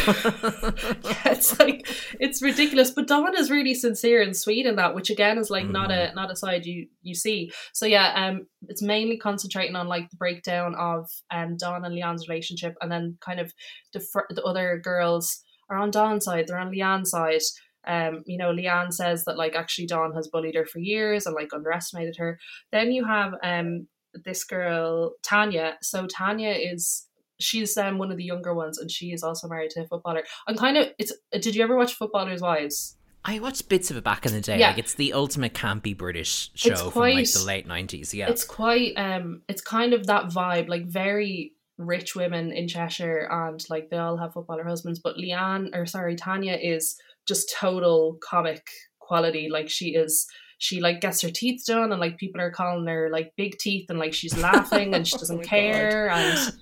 it's 1.25 1.59
like 1.59 1.87
it's 2.19 2.43
ridiculous 2.43 2.91
but 2.91 3.09
Dawn 3.09 3.37
is 3.37 3.51
really 3.51 3.75
sincere 3.75 4.21
and 4.23 4.37
sweet 4.37 4.67
in 4.67 4.77
that 4.77 4.95
which 4.95 5.11
again 5.11 5.39
is 5.39 5.51
like 5.51 5.69
not 5.69 5.91
a 5.91 6.13
not 6.15 6.31
a 6.31 6.37
side 6.37 6.67
you 6.67 6.87
you 7.03 7.15
see. 7.15 7.51
So 7.73 7.87
yeah 7.87 8.13
um 8.15 8.47
it's 8.69 8.83
mainly 8.83 9.17
concentrating 9.17 9.77
on 9.77 9.89
like 9.89 10.11
the 10.11 10.17
breakdown 10.17 10.75
of 10.75 11.09
um 11.31 11.57
Dawn 11.57 11.85
and 11.85 11.95
Leanne's 11.95 12.29
relationship 12.29 12.75
and 12.81 12.91
then 12.91 13.17
kind 13.21 13.41
of 13.41 13.53
the 13.93 14.01
fr- 14.01 14.31
the 14.31 14.43
other 14.43 14.79
girls 14.83 15.43
are 15.71 15.79
on 15.79 15.91
Dawn's 15.91 16.25
side 16.25 16.47
they're 16.47 16.59
on 16.59 16.73
Leanne's 16.73 17.11
side. 17.11 17.43
Um 17.87 18.23
you 18.27 18.37
know 18.37 18.53
Leanne 18.53 18.93
says 18.93 19.25
that 19.25 19.39
like 19.39 19.55
actually 19.55 19.87
Dawn 19.87 20.13
has 20.15 20.29
bullied 20.29 20.57
her 20.57 20.67
for 20.67 20.79
years 20.81 21.25
and 21.27 21.35
like 21.35 21.55
underestimated 21.55 22.17
her. 22.19 22.39
Then 22.73 22.93
you 22.93 23.05
have 23.07 23.33
um 23.43 23.87
this 24.25 24.45
girl 24.45 25.15
Tanya. 25.23 25.77
So 25.83 26.07
Tanya 26.07 26.51
is 26.51 27.07
she's 27.39 27.77
um 27.77 27.99
one 27.99 28.11
of 28.11 28.17
the 28.17 28.25
younger 28.25 28.55
ones, 28.55 28.79
and 28.79 28.91
she 28.91 29.13
is 29.13 29.23
also 29.23 29.49
married 29.49 29.71
to 29.71 29.83
a 29.83 29.87
footballer. 29.87 30.23
I'm 30.47 30.57
kind 30.57 30.77
of 30.77 30.89
it's. 30.99 31.13
Did 31.33 31.55
you 31.55 31.63
ever 31.63 31.77
watch 31.77 31.95
Footballers' 31.95 32.43
Wives? 32.43 32.97
I 33.25 33.39
watched 33.39 33.69
bits 33.69 33.91
of 33.91 33.97
it 33.97 34.05
back 34.05 34.25
in 34.25 34.33
the 34.33 34.41
day. 34.41 34.59
Yeah. 34.59 34.69
Like 34.69 34.79
it's 34.79 34.95
the 34.95 35.13
ultimate 35.13 35.53
campy 35.53 35.97
British 35.97 36.51
show 36.55 36.71
It's 36.71 36.81
from 36.81 37.03
like 37.03 37.31
the 37.31 37.45
late 37.45 37.67
nineties. 37.67 38.15
Yeah. 38.15 38.29
It's 38.31 38.45
quite 38.45 38.95
um 38.97 39.43
it's 39.49 39.61
kind 39.61 39.93
of 39.93 40.07
that 40.07 40.27
vibe, 40.27 40.69
like 40.69 40.87
very 40.87 41.53
rich 41.77 42.15
women 42.15 42.53
in 42.53 42.69
Cheshire 42.69 43.29
and 43.31 43.63
like 43.69 43.91
they 43.91 43.97
all 43.97 44.17
have 44.17 44.33
footballer 44.33 44.65
husbands, 44.65 45.01
but 45.01 45.17
Leanne 45.17 45.75
or 45.75 45.87
sorry, 45.87 46.17
Tanya 46.17 46.55
is 46.55 46.97
just 47.27 47.55
total 47.59 48.19
comic 48.23 48.67
quality. 48.99 49.49
Like 49.51 49.69
she 49.69 49.91
is 49.91 50.27
she 50.61 50.79
like 50.83 51.01
gets 51.01 51.23
her 51.23 51.31
teeth 51.31 51.65
done 51.67 51.91
and 51.91 51.99
like 51.99 52.19
people 52.19 52.39
are 52.39 52.51
calling 52.51 52.87
her 52.87 53.09
like 53.11 53.33
big 53.35 53.57
teeth 53.57 53.87
and 53.89 53.99
like 53.99 54.13
she's 54.13 54.37
laughing 54.37 54.95
and 54.95 55.09
she 55.09 55.17
doesn't 55.19 55.41
Oh 55.41 55.43
care 55.43 56.11
and 56.11 56.53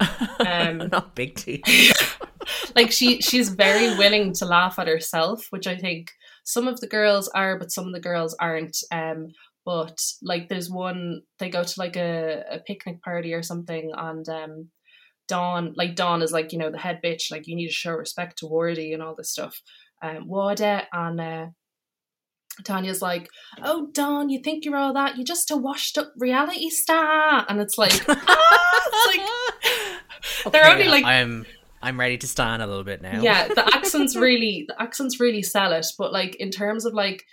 um, 0.81 0.89
not 0.89 1.17
big 1.17 1.35
teeth. 1.35 2.17
like 2.77 2.93
she 2.93 3.21
she's 3.21 3.49
very 3.49 3.99
willing 3.99 4.33
to 4.35 4.47
laugh 4.47 4.79
at 4.79 4.87
herself, 4.87 5.49
which 5.51 5.67
I 5.67 5.77
think 5.77 6.13
some 6.45 6.69
of 6.69 6.79
the 6.79 6.87
girls 6.87 7.27
are, 7.35 7.59
but 7.59 7.73
some 7.73 7.89
of 7.89 7.93
the 7.93 8.01
girls 8.01 8.37
aren't. 8.39 8.77
Um, 8.93 9.33
but 9.67 10.01
like 10.23 10.49
there's 10.49 10.71
one 10.71 11.23
they 11.41 11.51
go 11.51 11.65
to 11.65 11.75
like 11.77 11.97
a, 11.97 12.45
a 12.53 12.61
picnic 12.61 13.03
party 13.03 13.35
or 13.35 13.43
something, 13.43 13.91
and 13.97 14.29
um, 14.29 14.71
Dawn 15.27 15.75
like 15.77 15.97
Dawn 15.97 16.23
is 16.23 16.31
like 16.31 16.53
you 16.53 16.59
know 16.61 16.71
the 16.71 16.79
head 16.79 17.01
bitch, 17.05 17.33
like 17.33 17.49
you 17.49 17.57
need 17.57 17.67
to 17.67 17.73
show 17.73 17.95
respect 17.95 18.39
to 18.39 18.47
Wardy 18.47 18.95
and 18.95 19.03
all 19.03 19.17
this 19.17 19.33
stuff. 19.33 19.61
Um, 20.01 20.29
Wada 20.29 20.87
and 20.93 21.21
uh, 21.21 21.47
Tanya's 22.65 23.03
like, 23.03 23.29
"Oh, 23.63 23.89
Dawn, 23.93 24.29
you 24.31 24.41
think 24.41 24.65
you're 24.65 24.77
all 24.77 24.93
that? 24.95 25.17
You're 25.17 25.25
just 25.25 25.51
a 25.51 25.57
washed-up 25.57 26.13
reality 26.17 26.71
star," 26.71 27.45
and 27.49 27.61
it's 27.61 27.79
like, 27.79 27.93
ah, 28.09 28.81
it's 28.87 29.19
like 29.19 30.53
they're 30.53 30.67
only 30.71 30.89
like 30.89 31.05
I'm 31.05 31.47
I'm 31.83 31.99
ready 31.99 32.19
to 32.19 32.27
stand 32.27 32.63
a 32.63 32.67
little 32.67 32.85
bit 32.85 33.03
now. 33.03 33.21
yeah 33.21 33.49
the 33.49 33.65
accents 33.75 34.17
really 34.27 34.65
the 34.69 34.81
accents 34.81 35.21
really 35.21 35.43
sell 35.43 35.73
it 35.73 35.87
but 35.99 36.13
like 36.13 36.37
in 36.37 36.51
terms 36.51 36.85
of 36.85 36.95
like 36.95 37.25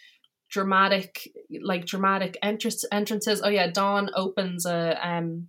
dramatic 0.50 1.32
like 1.64 1.86
dramatic 1.86 2.38
entrance 2.44 2.86
entrances 2.92 3.42
oh 3.44 3.50
yeah 3.50 3.70
dawn 3.72 4.10
opens 4.16 4.66
a 4.66 4.98
um 5.08 5.48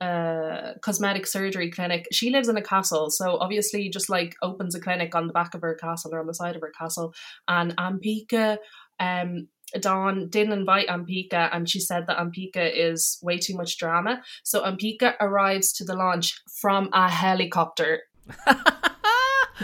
a 0.00 0.72
cosmetic 0.80 1.26
surgery 1.26 1.70
clinic 1.70 2.08
she 2.10 2.30
lives 2.30 2.48
in 2.48 2.56
a 2.56 2.62
castle 2.62 3.08
so 3.08 3.38
obviously 3.38 3.88
just 3.88 4.08
like 4.08 4.34
opens 4.42 4.74
a 4.74 4.80
clinic 4.80 5.14
on 5.14 5.26
the 5.28 5.32
back 5.32 5.54
of 5.54 5.60
her 5.60 5.74
castle 5.74 6.12
or 6.12 6.18
on 6.18 6.26
the 6.26 6.34
side 6.34 6.56
of 6.56 6.62
her 6.62 6.72
castle 6.76 7.14
and 7.46 7.72
ampika 7.78 8.58
um 9.02 9.48
Dawn 9.80 10.28
didn't 10.28 10.52
invite 10.52 10.88
Ampika 10.88 11.48
and 11.52 11.68
she 11.68 11.80
said 11.80 12.06
that 12.06 12.18
Ampika 12.18 12.62
is 12.62 13.18
way 13.22 13.38
too 13.38 13.56
much 13.56 13.78
drama. 13.78 14.22
So 14.42 14.62
Ampika 14.64 15.14
arrives 15.20 15.72
to 15.74 15.84
the 15.84 15.94
launch 15.94 16.38
from 16.60 16.90
a 16.92 17.08
helicopter 17.08 18.02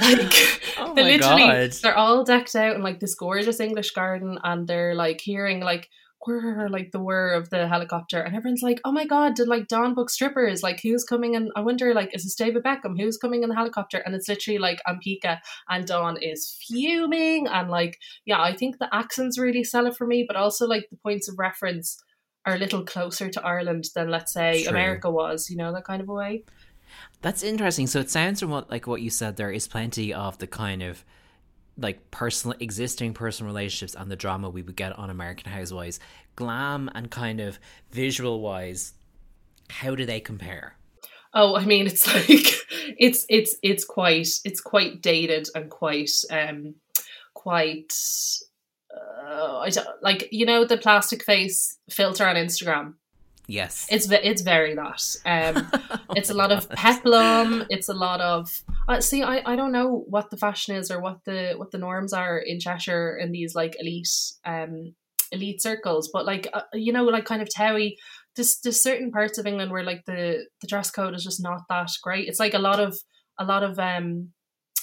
like 0.01 0.35
oh 0.79 0.93
they 0.95 1.17
literally 1.17 1.47
God. 1.47 1.73
they're 1.83 1.97
all 1.97 2.25
decked 2.25 2.55
out 2.55 2.77
in 2.77 2.83
like 2.83 3.01
this 3.01 3.15
gorgeous 3.15 3.61
English 3.61 3.93
garden 3.93 4.39
and 4.45 4.67
they're 4.67 4.95
like 4.95 5.21
hearing 5.21 5.61
like 5.61 5.89
whir, 6.27 6.69
like 6.69 6.91
the 6.93 7.01
whir 7.01 7.33
of 7.33 7.51
the 7.51 7.69
helicopter 7.69 8.21
and 8.21 8.37
everyone's 8.37 8.63
like 8.63 8.81
oh 8.85 8.93
my 8.93 9.07
god 9.07 9.35
did 9.35 9.49
like 9.49 9.69
Dawn 9.69 9.95
book 9.95 10.11
strippers? 10.11 10.63
Like 10.63 10.81
who's 10.81 11.05
coming 11.05 11.35
in? 11.35 11.51
I 11.57 11.61
wonder 11.61 11.95
like 11.95 12.15
is 12.15 12.25
this 12.25 12.35
David 12.35 12.63
Beckham? 12.63 13.01
Who's 13.01 13.17
coming 13.17 13.43
in 13.43 13.49
the 13.49 13.55
helicopter? 13.55 13.99
And 13.99 14.15
it's 14.15 14.29
literally 14.29 14.59
like 14.59 14.81
Ampika 14.87 15.39
and 15.69 15.87
Dawn 15.87 16.17
is 16.21 16.59
fuming 16.67 17.47
and 17.47 17.71
like 17.71 17.99
yeah 18.25 18.41
I 18.41 18.55
think 18.55 18.79
the 18.79 18.95
accents 18.95 19.39
really 19.39 19.65
sell 19.65 19.87
it 19.87 19.97
for 19.97 20.07
me 20.07 20.25
but 20.27 20.37
also 20.37 20.67
like 20.67 20.89
the 20.91 20.97
points 20.97 21.29
of 21.29 21.39
reference 21.39 22.03
are 22.47 22.55
a 22.55 22.59
little 22.59 22.85
closer 22.85 23.29
to 23.29 23.45
Ireland 23.45 23.91
than 23.95 24.11
let's 24.11 24.33
say 24.33 24.63
True. 24.63 24.71
America 24.71 25.11
was 25.11 25.51
you 25.51 25.57
know 25.57 25.73
that 25.73 25.85
kind 25.85 26.03
of 26.03 26.09
a 26.09 26.15
way. 26.15 26.45
That's 27.21 27.43
interesting. 27.43 27.87
So 27.87 28.01
it 28.01 28.11
sounds 28.11 28.41
from 28.41 28.51
what 28.51 28.71
like 28.71 28.87
what 28.87 29.03
you 29.03 29.11
said 29.11 29.37
there 29.37 29.51
is 29.51 29.69
plenty 29.69 30.13
of 30.13 30.39
the 30.39 30.47
kind 30.47 30.83
of 30.83 31.05
like 31.79 32.11
personal 32.11 32.57
existing 32.61 33.15
personal 33.15 33.53
relationships 33.53 33.95
and 33.95 34.11
the 34.11 34.17
drama 34.17 34.51
we 34.51 34.63
would 34.63 34.77
get 34.77 34.99
on 34.99 35.11
American 35.11 35.51
Housewives. 35.51 36.01
Glam 36.37 36.91
and 36.95 37.11
kind 37.11 37.41
of 37.41 37.59
visual 37.91 38.41
wise, 38.41 38.93
how 39.71 39.95
do 39.95 40.05
they 40.05 40.21
compare? 40.21 40.75
Oh, 41.35 41.57
I 41.57 41.65
mean, 41.65 41.87
it's 41.87 42.07
like 42.15 42.29
it's 42.99 43.25
it's 43.29 43.57
it's 43.63 43.85
quite 43.85 44.29
it's 44.45 44.61
quite 44.61 45.03
dated 45.03 45.49
and 45.55 45.71
quite 45.71 46.11
um 46.31 46.75
quite 47.35 47.93
uh, 48.95 49.59
I 49.59 49.71
don't, 49.71 49.87
like 50.03 50.29
you 50.33 50.47
know 50.47 50.65
the 50.65 50.77
plastic 50.77 51.25
face 51.25 51.79
filter 51.91 52.27
on 52.27 52.37
Instagram. 52.37 52.95
Yes. 53.47 53.87
It's 53.91 54.11
it's 54.11 54.43
very 54.43 54.75
that. 54.75 55.17
Um, 55.27 55.71
it's 56.15 56.31
a 56.31 56.35
lot 56.35 56.53
of 56.53 56.69
peplum. 56.71 57.65
It's 57.71 57.89
a 57.89 57.95
lot 57.95 58.21
of. 58.21 58.63
Uh, 58.89 59.01
see, 59.01 59.23
I, 59.23 59.43
I 59.45 59.55
don't 59.55 59.73
know 59.73 60.05
what 60.09 60.31
the 60.31 60.37
fashion 60.39 60.75
is 60.77 60.91
or 60.91 61.01
what 61.01 61.19
the 61.27 61.55
what 61.57 61.71
the 61.71 61.79
norms 61.79 62.13
are 62.13 62.39
in 62.39 62.59
Cheshire 62.59 63.17
in 63.21 63.33
these 63.33 63.55
like 63.55 63.77
elite 63.79 64.09
um 64.47 64.95
elite 65.31 65.61
circles, 65.63 66.09
but 66.13 66.25
like 66.25 66.49
uh, 66.55 66.63
you 66.73 66.93
know, 66.93 67.05
like 67.05 67.27
kind 67.27 67.43
of 67.43 67.49
Towie. 67.49 67.97
There's 68.35 68.59
there's 68.63 68.83
certain 68.83 69.11
parts 69.11 69.37
of 69.39 69.47
England 69.47 69.71
where 69.73 69.85
like 69.85 70.05
the 70.07 70.47
the 70.61 70.67
dress 70.67 70.91
code 70.91 71.15
is 71.15 71.25
just 71.25 71.43
not 71.43 71.61
that 71.69 71.91
great. 72.03 72.29
It's 72.29 72.41
like 72.41 72.55
a 72.55 72.59
lot 72.59 72.81
of 72.81 72.97
a 73.39 73.45
lot 73.45 73.63
of 73.63 73.79
um. 73.79 74.31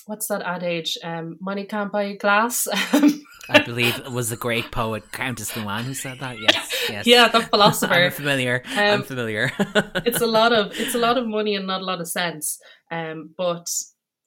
What's 0.07 0.27
that 0.27 0.43
adage? 0.43 0.99
Um, 1.03 1.37
money 1.41 1.65
can't 1.65 1.91
buy 1.91 2.03
you 2.03 2.17
glass. 2.19 2.67
I 3.49 3.59
believe 3.65 3.97
it 3.97 4.11
was 4.11 4.29
the 4.29 4.35
great 4.35 4.71
poet 4.71 5.11
Countess 5.11 5.51
Luann 5.53 5.81
who 5.81 5.95
said 5.95 6.19
that. 6.19 6.39
Yes. 6.39 6.71
Yes. 6.87 7.07
yeah, 7.07 7.27
the 7.29 7.41
philosopher. 7.41 7.95
I'm 7.95 8.11
familiar. 8.11 8.61
I'm 8.67 8.99
Um, 8.99 9.03
familiar. 9.03 9.51
it's 10.05 10.21
a 10.21 10.27
lot 10.27 10.53
of 10.53 10.71
it's 10.79 10.93
a 10.93 10.99
lot 10.99 11.17
of 11.17 11.25
money 11.25 11.55
and 11.55 11.65
not 11.65 11.81
a 11.81 11.83
lot 11.83 11.99
of 11.99 12.07
sense. 12.07 12.59
Um, 12.91 13.31
but 13.35 13.65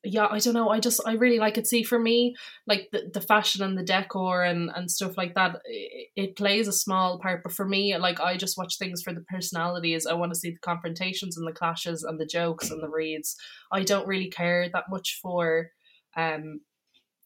yeah, 0.05 0.29
I 0.31 0.39
don't 0.39 0.55
know. 0.55 0.69
I 0.69 0.79
just 0.79 1.01
I 1.07 1.15
really 1.15 1.39
like 1.39 1.59
it. 1.59 1.67
See, 1.67 1.83
for 1.83 1.99
me, 1.99 2.37
like 2.67 2.89
the, 2.93 3.11
the 3.13 3.21
fashion 3.21 3.63
and 3.63 3.77
the 3.77 3.83
decor 3.83 4.45
and 4.45 4.71
and 4.75 4.91
stuff 4.91 5.17
like 5.17 5.35
that, 5.35 5.57
it, 5.65 6.09
it 6.17 6.37
plays 6.37 6.69
a 6.69 6.73
small 6.73 7.19
part. 7.19 7.43
But 7.43 7.53
for 7.53 7.67
me, 7.67 7.97
like 7.99 8.21
I 8.21 8.37
just 8.37 8.57
watch 8.57 8.79
things 8.79 9.03
for 9.03 9.13
the 9.13 9.23
personalities. 9.23 10.07
I 10.07 10.15
want 10.15 10.33
to 10.33 10.39
see 10.39 10.51
the 10.51 10.59
confrontations 10.59 11.37
and 11.37 11.47
the 11.47 11.53
clashes 11.53 12.05
and 12.05 12.19
the 12.21 12.27
jokes 12.27 12.71
and 12.71 12.83
the 12.83 12.89
reads. 12.89 13.37
I 13.73 13.83
don't 13.83 14.07
really 14.07 14.31
care 14.31 14.69
that 14.73 14.85
much 14.89 15.19
for 15.21 15.71
um 16.17 16.61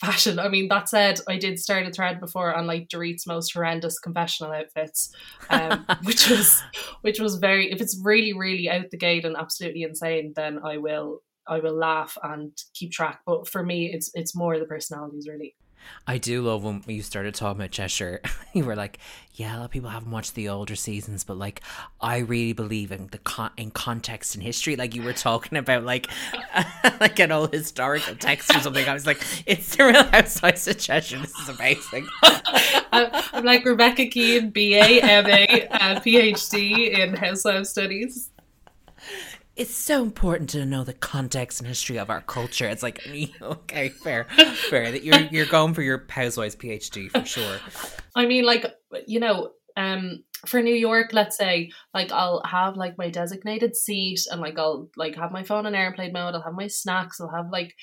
fashion. 0.00 0.38
I 0.38 0.48
mean, 0.48 0.68
that 0.68 0.88
said, 0.88 1.20
I 1.28 1.38
did 1.38 1.58
start 1.58 1.86
a 1.86 1.92
thread 1.92 2.20
before 2.20 2.54
on 2.54 2.66
like 2.66 2.88
Dorit's 2.88 3.26
most 3.26 3.52
horrendous 3.52 3.98
confessional 4.00 4.52
outfits, 4.52 5.14
um, 5.48 5.86
which 6.04 6.28
was 6.28 6.62
which 7.02 7.20
was 7.20 7.36
very. 7.36 7.70
If 7.70 7.80
it's 7.80 8.00
really, 8.02 8.32
really 8.32 8.68
out 8.68 8.90
the 8.90 8.96
gate 8.96 9.24
and 9.24 9.36
absolutely 9.36 9.82
insane, 9.82 10.32
then 10.34 10.58
I 10.64 10.78
will 10.78 11.20
I 11.48 11.58
will 11.58 11.74
laugh 11.74 12.16
and 12.22 12.52
keep 12.74 12.92
track. 12.92 13.20
But 13.26 13.48
for 13.48 13.62
me, 13.62 13.92
it's 13.92 14.10
it's 14.14 14.34
more 14.34 14.58
the 14.58 14.64
personalities 14.64 15.28
really. 15.28 15.54
I 16.06 16.18
do 16.18 16.42
love 16.42 16.64
when 16.64 16.82
you 16.86 17.02
started 17.02 17.34
talking 17.34 17.60
about 17.60 17.70
Cheshire. 17.70 18.20
you 18.52 18.64
were 18.64 18.76
like, 18.76 18.98
"Yeah, 19.34 19.56
a 19.56 19.58
lot 19.58 19.64
of 19.66 19.70
people 19.70 19.90
haven't 19.90 20.10
watched 20.10 20.34
the 20.34 20.48
older 20.48 20.76
seasons, 20.76 21.24
but 21.24 21.36
like, 21.36 21.60
I 22.00 22.18
really 22.18 22.52
believe 22.52 22.92
in 22.92 23.08
the 23.08 23.18
con- 23.18 23.52
in 23.56 23.70
context 23.70 24.34
and 24.34 24.42
history." 24.42 24.76
Like 24.76 24.94
you 24.94 25.02
were 25.02 25.12
talking 25.12 25.58
about, 25.58 25.84
like, 25.84 26.08
like 27.00 27.18
an 27.18 27.32
old 27.32 27.52
historical 27.52 28.16
text 28.16 28.54
or 28.54 28.60
something. 28.60 28.88
I 28.88 28.94
was 28.94 29.06
like, 29.06 29.22
"It's 29.46 29.76
the 29.76 29.86
Real 29.86 30.04
Housewives 30.04 30.66
of 30.68 30.78
Cheshire. 30.78 31.18
This 31.18 31.34
is 31.38 31.48
amazing." 31.48 32.08
I'm 32.92 33.44
like 33.44 33.64
Rebecca 33.64 34.06
Keane, 34.06 34.50
BA, 34.50 35.00
MA, 35.02 35.66
uh, 35.70 36.00
PhD 36.00 36.98
in 36.98 37.14
Housewife 37.14 37.66
Studies. 37.66 38.31
It's 39.54 39.74
so 39.74 40.02
important 40.02 40.50
to 40.50 40.64
know 40.64 40.82
the 40.84 40.94
context 40.94 41.60
and 41.60 41.68
history 41.68 41.98
of 41.98 42.10
our 42.10 42.22
culture. 42.22 42.68
It's 42.68 42.82
like, 42.82 43.06
okay, 43.42 43.88
fair, 43.90 44.24
fair. 44.70 44.90
That 44.90 45.04
you're 45.04 45.20
you're 45.20 45.46
going 45.46 45.74
for 45.74 45.82
your 45.82 46.06
Housewives 46.08 46.56
PhD 46.56 47.10
for 47.10 47.24
sure. 47.24 47.58
I 48.16 48.26
mean, 48.26 48.44
like 48.44 48.66
you 49.06 49.20
know, 49.20 49.50
um, 49.76 50.24
for 50.46 50.62
New 50.62 50.74
York, 50.74 51.10
let's 51.12 51.36
say, 51.36 51.70
like 51.92 52.12
I'll 52.12 52.42
have 52.44 52.76
like 52.76 52.96
my 52.98 53.10
designated 53.10 53.76
seat, 53.76 54.20
and 54.30 54.40
like 54.40 54.58
I'll 54.58 54.88
like 54.96 55.16
have 55.16 55.32
my 55.32 55.42
phone 55.42 55.66
in 55.66 55.74
airplane 55.74 56.12
mode. 56.12 56.34
I'll 56.34 56.42
have 56.42 56.54
my 56.54 56.68
snacks. 56.68 57.20
I'll 57.20 57.34
have 57.34 57.50
like 57.50 57.74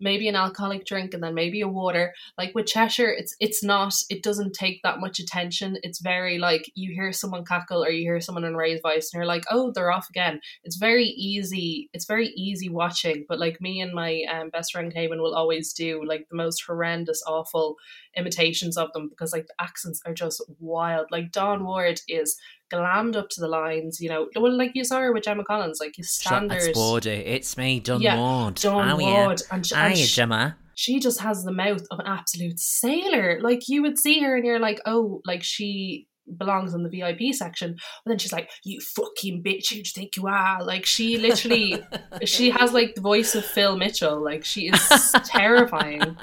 maybe 0.00 0.28
an 0.28 0.36
alcoholic 0.36 0.86
drink, 0.86 1.14
and 1.14 1.22
then 1.22 1.34
maybe 1.34 1.60
a 1.60 1.68
water. 1.68 2.14
Like 2.38 2.54
with 2.54 2.66
Cheshire, 2.66 3.10
it's 3.10 3.36
it's 3.40 3.62
not. 3.62 3.94
It 4.08 4.22
doesn't 4.22 4.52
take 4.52 4.82
that 4.82 5.00
much 5.00 5.18
attention. 5.18 5.78
It's 5.82 6.00
very 6.00 6.38
like 6.38 6.70
you 6.74 6.92
hear 6.92 7.12
someone 7.12 7.44
cackle 7.44 7.84
or 7.84 7.90
you 7.90 8.02
hear 8.02 8.20
someone 8.20 8.44
in 8.44 8.56
raised 8.56 8.82
voice, 8.82 9.10
and 9.12 9.18
you're 9.18 9.26
like, 9.26 9.44
oh, 9.50 9.72
they're 9.72 9.92
off 9.92 10.08
again. 10.10 10.40
It's 10.64 10.76
very 10.76 11.06
easy. 11.06 11.88
It's 11.92 12.06
very 12.06 12.28
easy 12.28 12.68
watching. 12.68 13.24
But 13.28 13.38
like 13.38 13.60
me 13.60 13.80
and 13.80 13.92
my 13.92 14.24
um, 14.30 14.50
best 14.50 14.72
friend 14.72 14.92
Cayman 14.92 15.20
will 15.20 15.34
always 15.34 15.72
do 15.72 16.04
like 16.04 16.28
the 16.28 16.36
most 16.36 16.62
horrendous, 16.66 17.22
awful 17.26 17.76
imitations 18.16 18.76
of 18.76 18.92
them 18.92 19.08
because 19.08 19.32
like 19.32 19.46
the 19.46 19.62
accents 19.62 20.00
are 20.06 20.14
just 20.14 20.42
wild. 20.58 21.06
Like 21.10 21.32
Dawn 21.32 21.64
Ward 21.64 22.00
is 22.08 22.36
glammed 22.70 23.16
up 23.16 23.28
to 23.30 23.40
the 23.40 23.48
lines, 23.48 24.00
you 24.00 24.08
know. 24.08 24.28
Well, 24.36 24.56
like 24.56 24.72
you 24.74 24.84
saw 24.84 25.00
her 25.00 25.12
with 25.12 25.24
Gemma 25.24 25.44
Collins, 25.44 25.80
like 25.80 25.96
his 25.96 26.10
standard. 26.10 26.72
Woody. 26.74 27.10
It's 27.10 27.56
me, 27.56 27.80
Dawn 27.80 28.00
Yeah, 28.00 28.16
Ward. 28.16 28.54
Dawn 28.56 29.00
yeah. 29.00 29.26
Ward, 29.26 29.42
and, 29.50 29.66
she, 29.66 29.74
and 29.74 29.96
she, 29.96 30.06
Gemma. 30.06 30.56
she 30.74 31.00
just 31.00 31.20
has 31.20 31.44
the 31.44 31.52
mouth 31.52 31.82
of 31.90 31.98
an 31.98 32.06
absolute 32.06 32.58
sailor. 32.58 33.40
Like 33.40 33.68
you 33.68 33.82
would 33.82 33.98
see 33.98 34.20
her, 34.20 34.36
and 34.36 34.44
you're 34.44 34.58
like, 34.58 34.80
oh, 34.86 35.20
like 35.26 35.42
she 35.42 36.06
belongs 36.36 36.74
in 36.74 36.82
the 36.82 36.88
VIP 36.88 37.34
section. 37.34 37.76
But 38.04 38.10
then 38.10 38.18
she's 38.18 38.32
like, 38.32 38.50
"You 38.64 38.80
fucking 38.80 39.42
bitch! 39.42 39.70
Who 39.70 39.76
do 39.76 39.78
you 39.78 39.84
think 39.84 40.16
you 40.16 40.26
are?" 40.26 40.62
Like 40.62 40.86
she 40.86 41.18
literally, 41.18 41.82
she 42.24 42.50
has 42.50 42.72
like 42.72 42.94
the 42.94 43.00
voice 43.00 43.34
of 43.34 43.44
Phil 43.44 43.76
Mitchell. 43.76 44.22
Like 44.22 44.44
she 44.44 44.68
is 44.68 45.14
terrifying. 45.24 46.00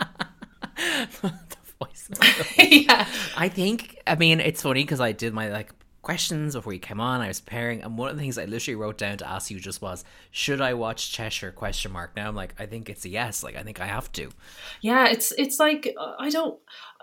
the 1.21 1.33
voice. 1.79 2.10
yeah, 2.57 3.07
I 3.36 3.49
think. 3.49 3.97
I 4.07 4.15
mean, 4.15 4.39
it's 4.39 4.62
funny 4.62 4.83
because 4.83 5.01
I 5.01 5.12
did 5.12 5.33
my 5.33 5.49
like 5.49 5.73
questions 6.07 6.55
before 6.55 6.71
you 6.71 6.79
came 6.79 7.01
on. 7.01 7.19
I 7.19 7.27
was 7.27 7.41
preparing, 7.41 7.81
and 7.81 7.97
one 7.97 8.09
of 8.09 8.15
the 8.15 8.21
things 8.21 8.37
I 8.37 8.45
literally 8.45 8.77
wrote 8.77 8.97
down 8.97 9.17
to 9.17 9.29
ask 9.29 9.51
you 9.51 9.59
just 9.59 9.81
was, 9.81 10.05
"Should 10.31 10.61
I 10.61 10.73
watch 10.73 11.11
Cheshire?" 11.11 11.51
Question 11.51 11.91
mark. 11.91 12.15
Now 12.15 12.29
I'm 12.29 12.35
like, 12.35 12.55
I 12.57 12.65
think 12.65 12.89
it's 12.89 13.03
a 13.03 13.09
yes. 13.09 13.43
Like 13.43 13.57
I 13.57 13.63
think 13.63 13.81
I 13.81 13.87
have 13.87 14.09
to. 14.13 14.29
yeah. 14.81 15.09
It's 15.09 15.33
it's 15.37 15.59
like 15.59 15.93
uh, 15.99 16.13
I 16.17 16.29
don't 16.29 16.57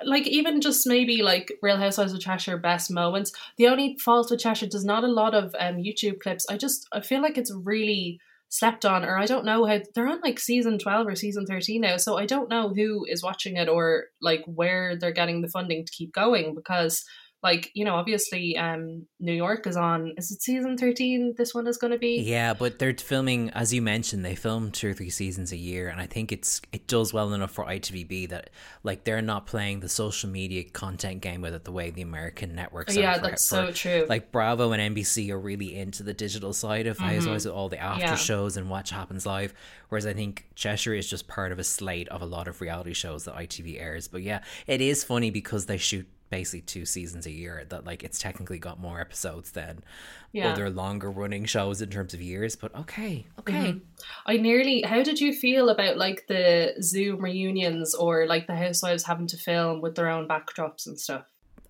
like 0.06 0.26
even 0.26 0.62
just 0.62 0.86
maybe 0.86 1.20
like 1.20 1.52
Real 1.60 1.76
Housewives 1.76 2.14
of 2.14 2.20
Cheshire 2.20 2.56
best 2.56 2.90
moments. 2.90 3.30
The 3.58 3.68
only 3.68 3.98
fault 3.98 4.30
with 4.30 4.40
Cheshire 4.40 4.68
does 4.68 4.86
not 4.86 5.04
a 5.04 5.08
lot 5.20 5.34
of 5.34 5.54
um 5.58 5.76
YouTube 5.76 6.20
clips. 6.20 6.46
I 6.48 6.56
just 6.56 6.88
I 6.90 7.00
feel 7.02 7.20
like 7.20 7.36
it's 7.36 7.52
really 7.52 8.20
slept 8.48 8.86
on 8.86 9.04
or 9.04 9.18
I 9.18 9.26
don't 9.26 9.44
know 9.44 9.66
how 9.66 9.80
they're 9.94 10.08
on 10.08 10.20
like 10.22 10.38
season 10.38 10.78
12 10.78 11.08
or 11.08 11.16
season 11.16 11.44
13 11.44 11.80
now 11.80 11.96
so 11.96 12.16
I 12.16 12.24
don't 12.24 12.48
know 12.48 12.72
who 12.72 13.04
is 13.08 13.20
watching 13.20 13.56
it 13.56 13.68
or 13.68 14.04
like 14.22 14.44
where 14.46 14.96
they're 14.96 15.10
getting 15.10 15.40
the 15.40 15.48
funding 15.48 15.84
to 15.84 15.92
keep 15.92 16.12
going 16.12 16.54
because 16.54 17.04
like 17.44 17.70
you 17.74 17.85
know 17.85 17.94
obviously 17.94 18.57
um 18.57 19.07
New 19.20 19.33
York 19.35 19.66
is 19.68 19.76
on 19.76 20.12
is 20.16 20.33
it 20.33 20.42
season 20.42 20.76
13 20.76 21.35
this 21.38 21.54
one 21.54 21.66
is 21.68 21.76
going 21.76 21.92
to 21.92 21.98
be 21.98 22.16
Yeah, 22.22 22.54
but 22.54 22.78
they're 22.80 22.94
filming, 22.94 23.50
as 23.50 23.72
you 23.72 23.80
mentioned, 23.83 24.24
they 24.24 24.35
film 24.35 24.70
two 24.72 24.88
or 24.90 24.94
three 24.94 25.11
seasons 25.11 25.52
a 25.52 25.57
year, 25.57 25.88
and 25.88 26.00
I 26.00 26.07
think 26.07 26.33
it's 26.33 26.61
it 26.72 26.87
does 26.88 27.12
well 27.12 27.33
enough 27.33 27.52
for 27.52 27.64
ITVBe 27.64 28.30
that 28.30 28.50
like 28.83 29.04
they're 29.04 29.22
not 29.22 29.46
playing 29.46 29.80
the 29.80 29.88
social 29.88 30.28
media 30.30 30.64
content 30.64 31.20
game 31.20 31.40
with 31.42 31.54
it 31.54 31.64
the 31.64 31.72
way 31.72 31.90
the 31.90 32.02
American 32.02 32.54
networks. 32.54 32.96
yeah 32.96 33.14
for- 33.14 33.20
that's 33.28 33.48
for- 33.48 33.66
so 33.66 33.72
true 33.72 34.07
Like 34.09 34.33
Bravo 34.33 34.72
and 34.72 34.96
NBC 34.96 35.30
are 35.30 35.38
really 35.38 35.76
into 35.78 36.02
the 36.02 36.14
digital 36.14 36.52
side 36.52 36.87
of 36.87 36.98
Housewives 36.98 37.44
with 37.44 37.54
all 37.54 37.68
the 37.68 37.78
after 37.78 37.94
Mm-hmm. 38.04 38.11
Yeah. 38.11 38.16
shows 38.16 38.57
and 38.57 38.68
watch 38.70 38.90
happens 38.90 39.24
live, 39.26 39.54
whereas 39.88 40.07
I 40.07 40.14
think 40.14 40.46
Cheshire 40.57 40.94
is 40.94 41.09
just 41.09 41.28
part 41.28 41.52
of 41.52 41.59
a 41.59 41.64
slate 41.64 42.09
of 42.09 42.22
a 42.22 42.26
lot 42.26 42.48
of 42.48 42.61
reality 42.61 42.92
shows 42.94 43.24
that 43.24 43.35
ITV 43.37 43.80
airs. 43.80 44.09
But 44.09 44.22
yeah, 44.22 44.40
it 44.66 44.80
is 44.80 45.04
funny 45.04 45.30
because 45.30 45.66
they 45.66 45.76
shoot 45.78 46.07
basically 46.35 46.62
two 46.62 46.85
seasons 46.85 47.27
a 47.27 47.31
year 47.31 47.64
that 47.68 47.85
like 47.85 48.03
it's 48.03 48.18
technically 48.18 48.59
got 48.59 48.81
more 48.81 49.01
episodes 49.01 49.53
than 49.53 49.85
Yeah. 50.33 50.53
other 50.53 50.68
longer 50.68 51.09
running 51.11 51.44
shows 51.44 51.81
in 51.81 51.90
terms 51.90 52.12
of 52.12 52.20
years 52.20 52.57
but 52.57 52.75
okay 52.75 53.25
okay 53.38 53.53
mm-hmm. 53.53 53.79
I 54.27 54.37
nearly. 54.38 54.83
How 54.83 55.03
did 55.05 55.20
you 55.20 55.33
feel 55.33 55.68
about 55.68 55.97
like 55.97 56.27
the 56.27 56.75
Zoom 56.83 57.20
reunions 57.20 57.94
or 57.94 58.27
like 58.27 58.49
the 58.49 58.57
housewives 58.57 59.05
having 59.05 59.29
to 59.29 59.37
film 59.37 59.81
with 59.81 59.94
their 59.94 60.09
own 60.09 60.27
backdrops 60.27 60.87
and 60.88 60.99
stuff? 60.99 61.25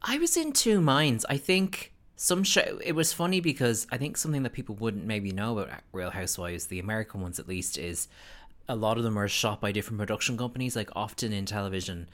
i 0.07 0.19
was 0.19 0.37
in 0.37 0.53
two 0.53 0.81
minds 0.83 1.25
i 1.31 1.37
think 1.39 1.93
some 2.17 2.45
show 2.45 2.79
it 2.85 2.93
was 2.93 3.11
funny 3.13 3.41
because 3.41 3.87
i 3.91 3.97
think 3.97 4.17
something 4.17 4.43
that 4.43 4.53
people 4.53 4.75
wouldn't 4.75 5.07
maybe 5.07 5.31
know 5.33 5.59
about 5.59 5.81
real 5.93 6.11
housewives 6.11 6.67
the 6.67 6.79
american 6.79 7.21
ones 7.23 7.39
at 7.39 7.49
least 7.49 7.79
is 7.79 8.07
a 8.69 8.77
lot 8.77 8.99
of 8.99 9.03
them 9.03 9.19
are 9.19 9.29
shot 9.29 9.61
by 9.61 9.73
different 9.73 9.99
production 9.99 10.37
companies 10.37 10.77
like 10.77 10.91
often 10.95 11.33
in 11.33 11.47
television 11.47 12.07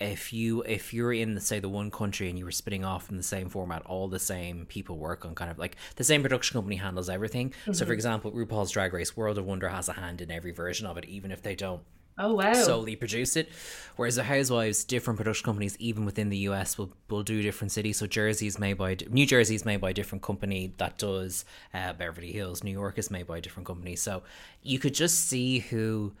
if 0.00 0.32
you 0.32 0.62
if 0.62 0.92
you're 0.92 1.12
in 1.12 1.34
the 1.34 1.40
say 1.40 1.60
the 1.60 1.68
one 1.68 1.90
country 1.90 2.28
and 2.28 2.38
you 2.38 2.44
were 2.44 2.50
spinning 2.50 2.84
off 2.84 3.10
in 3.10 3.16
the 3.16 3.22
same 3.22 3.48
format 3.48 3.82
all 3.86 4.08
the 4.08 4.18
same 4.18 4.66
people 4.66 4.96
work 4.98 5.24
on 5.24 5.34
kind 5.34 5.50
of 5.50 5.58
like 5.58 5.76
the 5.96 6.04
same 6.04 6.20
production 6.22 6.54
company 6.58 6.76
handles 6.76 7.08
everything 7.08 7.52
so 7.72 7.86
for 7.86 7.92
example 7.92 8.32
rupaul's 8.32 8.72
drag 8.72 8.92
race 8.92 9.16
world 9.16 9.38
of 9.38 9.44
wonder 9.44 9.68
has 9.68 9.88
a 9.88 9.92
hand 9.92 10.20
in 10.20 10.30
every 10.30 10.50
version 10.52 10.86
of 10.86 10.96
it 10.96 11.04
even 11.04 11.30
if 11.30 11.42
they 11.42 11.54
don't 11.54 11.82
Oh 12.16 12.34
wow! 12.34 12.52
solely 12.52 12.94
produce 12.94 13.34
it. 13.34 13.48
Whereas 13.96 14.14
the 14.14 14.22
Housewives, 14.22 14.84
different 14.84 15.16
production 15.18 15.44
companies, 15.44 15.76
even 15.80 16.04
within 16.04 16.28
the 16.28 16.36
US, 16.46 16.78
will 16.78 16.92
will 17.10 17.24
do 17.24 17.42
different 17.42 17.72
cities. 17.72 17.96
So 17.98 18.06
Jersey 18.06 18.46
is 18.46 18.56
made 18.56 18.74
by 18.74 18.96
New 19.10 19.26
Jersey 19.26 19.56
is 19.56 19.64
made 19.64 19.80
by 19.80 19.90
a 19.90 19.94
different 19.94 20.22
company 20.22 20.72
that 20.76 20.96
does 20.96 21.44
uh, 21.72 21.92
Beverly 21.94 22.30
Hills. 22.30 22.62
New 22.62 22.70
York 22.70 22.98
is 22.98 23.10
made 23.10 23.26
by 23.26 23.38
a 23.38 23.40
different 23.40 23.66
company. 23.66 23.96
So 23.96 24.22
you 24.62 24.78
could 24.78 24.94
just 24.94 25.26
see 25.28 25.58
who. 25.58 26.12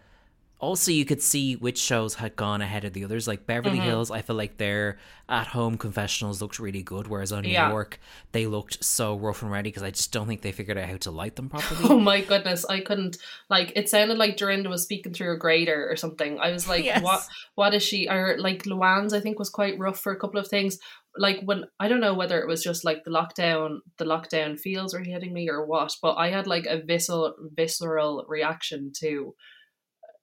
Also, 0.64 0.90
you 0.90 1.04
could 1.04 1.20
see 1.22 1.56
which 1.56 1.78
shows 1.78 2.14
had 2.14 2.36
gone 2.36 2.62
ahead 2.62 2.84
of 2.84 2.92
the 2.94 3.04
others. 3.04 3.28
Like 3.28 3.46
Beverly 3.46 3.76
Mm-hmm. 3.78 3.86
Hills, 3.86 4.10
I 4.10 4.22
feel 4.22 4.36
like 4.36 4.56
their 4.56 4.98
at-home 5.28 5.76
confessionals 5.78 6.40
looked 6.40 6.58
really 6.58 6.82
good, 6.82 7.06
whereas 7.06 7.32
on 7.32 7.42
New 7.42 7.50
Yeah. 7.50 7.68
York, 7.70 7.98
they 8.32 8.46
looked 8.46 8.82
so 8.82 9.16
rough 9.16 9.42
and 9.42 9.50
ready 9.50 9.68
because 9.70 9.82
I 9.82 9.90
just 9.90 10.12
don't 10.12 10.26
think 10.26 10.40
they 10.42 10.52
figured 10.52 10.78
out 10.78 10.88
how 10.88 10.96
to 10.98 11.10
light 11.10 11.36
them 11.36 11.48
properly. 11.54 11.80
Oh 11.90 12.00
my 12.00 12.20
goodness, 12.22 12.64
I 12.64 12.80
couldn't 12.80 13.18
like 13.50 13.72
it 13.76 13.88
sounded 13.88 14.16
like 14.18 14.36
Dorinda 14.38 14.68
was 14.70 14.82
speaking 14.82 15.12
through 15.12 15.34
a 15.34 15.38
grader 15.38 15.88
or 15.90 15.96
something. 15.96 16.38
I 16.40 16.50
was 16.50 16.66
like, 16.72 16.84
Yes. 16.84 17.02
what 17.02 17.22
what 17.56 17.74
is 17.74 17.82
she 17.82 18.08
or 18.08 18.36
like 18.38 18.62
Luann's 18.64 19.12
I 19.14 19.20
think 19.20 19.38
was 19.38 19.50
quite 19.50 19.78
rough 19.78 20.00
for 20.00 20.12
a 20.12 20.18
couple 20.18 20.40
of 20.40 20.48
things. 20.48 20.78
Like 21.16 21.40
when 21.44 21.64
I 21.78 21.88
don't 21.88 22.00
know 22.00 22.14
whether 22.14 22.40
it 22.40 22.48
was 22.48 22.62
just 22.62 22.84
like 22.84 23.04
the 23.04 23.10
lockdown 23.10 23.78
the 23.98 24.04
lockdown 24.04 24.58
feels 24.58 24.94
were 24.94 25.00
hitting 25.00 25.32
me 25.32 25.48
or 25.48 25.64
what, 25.66 25.92
but 26.02 26.14
I 26.14 26.30
had 26.30 26.46
like 26.46 26.66
a 26.66 26.82
visceral 26.82 27.34
visceral 27.54 28.24
reaction 28.28 28.92
to 29.00 29.34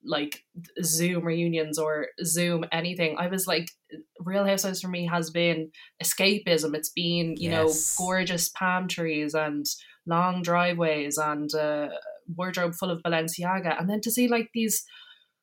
like 0.04 0.44
Zoom 0.82 1.24
reunions 1.24 1.78
or 1.78 2.08
Zoom 2.24 2.64
anything. 2.72 3.16
I 3.18 3.28
was 3.28 3.46
like 3.46 3.68
Real 4.20 4.44
Housewives 4.44 4.80
for 4.80 4.88
me 4.88 5.06
has 5.06 5.30
been 5.30 5.70
escapism. 6.02 6.74
It's 6.74 6.90
been, 6.90 7.36
you 7.36 7.50
Yes. 7.50 7.96
know, 7.98 8.04
gorgeous 8.04 8.48
palm 8.48 8.88
trees 8.88 9.34
and 9.34 9.64
long 10.06 10.42
driveways 10.42 11.18
and 11.18 11.54
uh, 11.54 11.88
wardrobe 12.36 12.74
full 12.74 12.90
of 12.90 13.02
Balenciaga, 13.02 13.78
and 13.80 13.88
then 13.88 14.00
to 14.00 14.10
see 14.10 14.28
like 14.28 14.48
these 14.54 14.84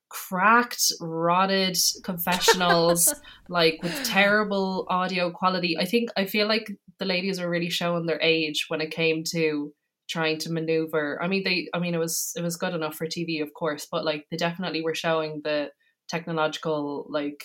cracked, 0.08 0.92
rotted 1.00 1.76
confessionals, 2.04 3.14
like 3.48 3.80
with 3.82 3.94
terrible 4.04 4.86
audio 4.90 5.30
quality. 5.30 5.76
I 5.78 5.84
think 5.84 6.10
I 6.16 6.26
feel 6.26 6.46
like 6.48 6.70
the 6.98 7.04
ladies 7.04 7.40
were 7.40 7.48
really 7.48 7.70
showing 7.70 8.06
their 8.06 8.20
age 8.20 8.66
when 8.68 8.80
it 8.80 8.90
came 8.90 9.22
to 9.32 9.72
trying 10.10 10.38
to 10.38 10.52
maneuver. 10.52 11.22
I 11.22 11.28
mean, 11.28 11.44
they. 11.44 11.68
I 11.72 11.78
mean, 11.78 11.94
it 11.94 11.98
was 11.98 12.32
it 12.36 12.42
was 12.42 12.56
good 12.56 12.74
enough 12.74 12.96
for 12.96 13.06
TV, 13.06 13.42
of 13.42 13.54
course, 13.54 13.86
but 13.90 14.04
like 14.04 14.26
they 14.30 14.36
definitely 14.36 14.82
were 14.82 14.94
showing 14.94 15.40
the 15.44 15.70
technological 16.08 17.06
like 17.08 17.44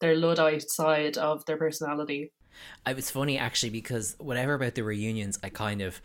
their 0.00 0.14
luddite 0.14 0.70
side 0.70 1.16
of 1.16 1.44
their 1.46 1.56
personality. 1.56 2.32
I 2.84 2.92
was 2.92 3.10
funny 3.10 3.38
actually 3.38 3.70
because 3.70 4.16
whatever 4.18 4.54
about 4.54 4.74
the 4.74 4.84
reunions, 4.84 5.38
I 5.42 5.48
kind 5.48 5.80
of 5.80 6.00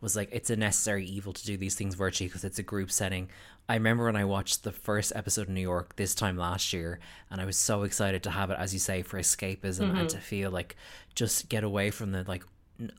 was 0.00 0.16
like, 0.16 0.28
it's 0.32 0.50
a 0.50 0.56
necessary 0.56 1.06
evil 1.06 1.32
to 1.32 1.46
do 1.46 1.56
these 1.56 1.74
things 1.74 1.94
virtually 1.94 2.28
because 2.28 2.44
it's 2.44 2.58
a 2.58 2.62
group 2.62 2.90
setting. 2.90 3.28
I 3.68 3.74
remember 3.74 4.04
when 4.04 4.16
I 4.16 4.24
watched 4.24 4.62
the 4.62 4.72
first 4.72 5.12
episode 5.16 5.48
in 5.48 5.54
New 5.54 5.60
York 5.60 5.96
this 5.96 6.14
time 6.14 6.36
last 6.36 6.72
year, 6.72 7.00
and 7.30 7.40
I 7.40 7.44
was 7.44 7.56
so 7.56 7.82
excited 7.82 8.22
to 8.24 8.30
have 8.30 8.50
it, 8.50 8.58
as 8.58 8.72
you 8.72 8.78
say, 8.78 9.02
for 9.02 9.18
escapism 9.18 9.80
and 9.80 9.98
mm-hmm. 9.98 10.06
to 10.06 10.18
feel 10.18 10.50
like 10.50 10.76
just 11.14 11.48
get 11.48 11.64
away 11.64 11.90
from 11.90 12.12
the 12.12 12.24
like 12.28 12.44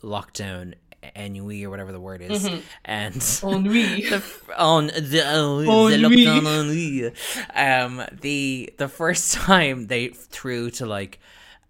lockdown 0.03 0.73
ennui 1.15 1.63
or 1.63 1.69
whatever 1.69 1.91
the 1.91 1.99
word 1.99 2.21
is, 2.21 2.45
and 2.86 3.39
Ennui. 3.43 4.01
the 4.10 4.23
on 4.57 4.88
the, 4.88 5.23
oh, 5.25 5.89
the 5.89 5.97
lockdown 5.97 6.45
ennui. 6.45 7.12
Um, 7.55 8.03
the 8.21 8.73
the 8.77 8.88
first 8.88 9.33
time 9.36 9.88
they 9.88 10.10
threw 10.10 10.69
to 10.71 10.86
like 10.86 11.19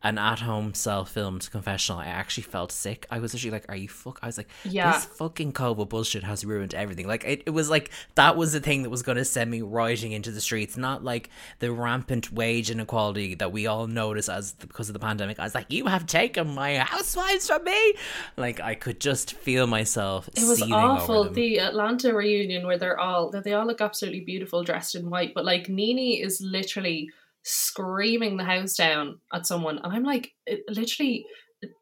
an 0.03 0.17
at-home 0.19 0.73
self-filmed 0.75 1.49
confessional, 1.51 1.99
I 1.99 2.05
actually 2.05 2.43
felt 2.43 2.71
sick. 2.71 3.07
I 3.09 3.19
was 3.19 3.33
actually 3.33 3.51
like, 3.51 3.65
"Are 3.67 3.75
you 3.75 3.89
fuck?" 3.89 4.19
I 4.21 4.27
was 4.27 4.37
like, 4.37 4.47
Yeah. 4.63 4.91
this 4.91 5.05
fucking 5.05 5.53
COVID 5.53 5.89
bullshit 5.89 6.23
has 6.23 6.45
ruined 6.45 6.73
everything." 6.75 7.07
Like 7.07 7.23
it, 7.25 7.43
it 7.47 7.49
was 7.49 7.69
like 7.69 7.89
that 8.15 8.37
was 8.37 8.53
the 8.53 8.59
thing 8.59 8.83
that 8.83 8.89
was 8.89 9.01
going 9.01 9.17
to 9.17 9.25
send 9.25 9.49
me 9.49 9.61
rioting 9.61 10.11
into 10.11 10.31
the 10.31 10.39
streets, 10.41 10.77
not 10.77 11.03
like 11.03 11.29
the 11.59 11.71
rampant 11.71 12.31
wage 12.31 12.69
inequality 12.69 13.33
that 13.35 13.51
we 13.51 13.65
all 13.65 13.87
notice 13.87 14.29
as 14.29 14.53
because 14.53 14.87
of 14.89 14.93
the 14.93 14.99
pandemic. 14.99 15.39
I 15.39 15.43
was 15.43 15.55
like, 15.55 15.71
"You 15.71 15.87
have 15.87 16.05
taken 16.05 16.53
my 16.53 16.77
housewives 16.77 17.47
from 17.47 17.63
me." 17.63 17.93
Like 18.37 18.59
I 18.59 18.75
could 18.75 18.99
just 18.99 19.33
feel 19.33 19.65
myself. 19.65 20.29
It 20.35 20.47
was 20.47 20.61
awful. 20.61 21.29
The 21.29 21.59
Atlanta 21.59 22.13
reunion 22.13 22.67
where 22.67 22.77
they're 22.77 22.99
all 22.99 23.31
they 23.31 23.53
all 23.53 23.65
look 23.65 23.81
absolutely 23.81 24.21
beautiful 24.21 24.63
dressed 24.63 24.95
in 24.95 25.09
white, 25.09 25.33
but 25.33 25.43
like 25.43 25.69
Nene 25.69 26.21
is 26.23 26.39
literally 26.39 27.09
screaming 27.47 28.37
the 28.37 28.43
house 28.43 28.75
down 28.75 29.19
at 29.33 29.47
someone, 29.47 29.79
and 29.83 29.93
I'm 29.93 30.03
like, 30.03 30.31
it, 30.45 30.61
literally, 30.69 31.25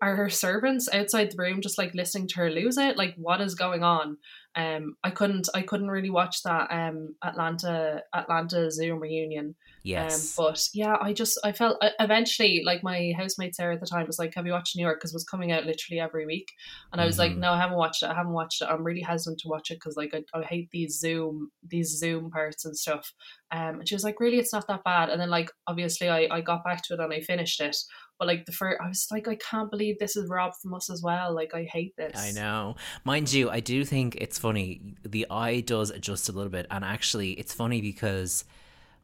are 0.02 0.16
her 0.16 0.30
servants 0.30 0.88
outside 0.94 1.32
the 1.32 1.38
room 1.38 1.62
just 1.62 1.78
like 1.78 1.94
listening 1.94 2.28
to 2.30 2.36
her 2.38 2.50
lose 2.52 2.78
it? 2.78 2.98
Like, 2.98 3.16
what 3.18 3.42
is 3.42 3.56
going 3.56 3.84
on? 3.84 4.18
Um, 4.56 4.96
I 5.04 5.10
couldn't, 5.10 5.50
I 5.54 5.64
couldn't 5.64 5.90
really 5.90 6.10
watch 6.10 6.44
that 6.44 6.72
um 6.72 7.16
Atlanta 7.24 8.02
Atlanta 8.14 8.72
Zoom 8.72 9.00
reunion. 9.00 9.56
Yes. 9.86 10.38
Um, 10.38 10.46
but 10.46 10.68
yeah, 10.74 10.96
I 11.02 11.14
just 11.14 11.40
I 11.44 11.52
felt 11.52 11.78
uh, 11.82 11.90
eventually 12.00 12.64
like 12.66 12.84
my 12.84 13.14
housemate 13.18 13.56
Sarah 13.56 13.76
at 13.76 13.80
the 13.80 13.86
time 13.88 14.06
was 14.08 14.20
like, 14.20 14.34
"Have 14.36 14.46
you 14.46 14.52
watched 14.52 14.76
New 14.76 14.84
York?" 14.84 15.00
Because 15.00 15.12
it 15.14 15.16
was 15.16 15.24
coming 15.24 15.52
out 15.52 15.66
literally 15.66 16.00
every 16.00 16.26
week, 16.26 16.52
and 16.92 17.02
I 17.02 17.06
was 17.06 17.18
like, 17.20 17.34
Mhm. 17.34 17.38
"No, 17.38 17.52
I 17.52 17.58
haven't 17.58 17.78
watched 17.78 18.04
it. 18.04 18.08
I 18.10 18.14
haven't 18.16 18.34
watched 18.34 18.62
it. 18.62 18.66
I'm 18.70 18.84
really 18.84 19.02
hesitant 19.02 19.40
to 19.42 19.48
watch 19.48 19.72
it 19.72 19.76
because 19.76 19.96
like 19.96 20.14
I, 20.14 20.24
I 20.38 20.44
hate 20.44 20.70
these 20.72 21.00
Zoom 21.00 21.52
these 21.68 21.98
Zoom 21.98 22.32
parts 22.32 22.66
and 22.66 22.78
stuff." 22.78 23.14
Um, 23.52 23.80
and 23.80 23.88
she 23.88 23.96
was 23.96 24.04
like, 24.04 24.20
"Really, 24.20 24.40
it's 24.40 24.54
not 24.54 24.68
that 24.68 24.84
bad." 24.84 25.10
And 25.10 25.22
then 25.22 25.30
like 25.30 25.52
obviously 25.68 26.10
I 26.10 26.28
I 26.32 26.42
got 26.42 26.64
back 26.64 26.82
to 26.86 26.94
it 26.96 27.00
and 27.00 27.14
I 27.14 27.22
finished 27.22 27.62
it. 27.62 27.78
But 28.18 28.30
like 28.30 28.46
the 28.46 28.54
first, 28.54 28.80
I 28.82 28.88
was 28.88 29.08
like, 29.12 29.28
I 29.28 29.36
can't 29.36 29.70
believe 29.70 30.00
this 30.00 30.16
is 30.16 30.30
robbed 30.30 30.56
from 30.62 30.74
us 30.74 30.90
as 30.90 31.02
well. 31.04 31.36
Like 31.36 31.54
I 31.54 31.64
hate 31.64 31.94
this. 31.98 32.18
I 32.18 32.32
know. 32.32 32.76
Mind 33.04 33.34
you, 33.34 33.50
I 33.50 33.60
do 33.60 33.84
think 33.84 34.16
it's 34.16 34.40
funny. 34.40 34.96
The 35.04 35.28
eye 35.30 35.60
does 35.60 35.90
adjust 35.90 36.30
a 36.30 36.32
little 36.32 36.50
bit. 36.50 36.66
And 36.72 36.86
actually, 36.86 37.32
it's 37.34 37.54
funny 37.54 37.82
because 37.82 38.46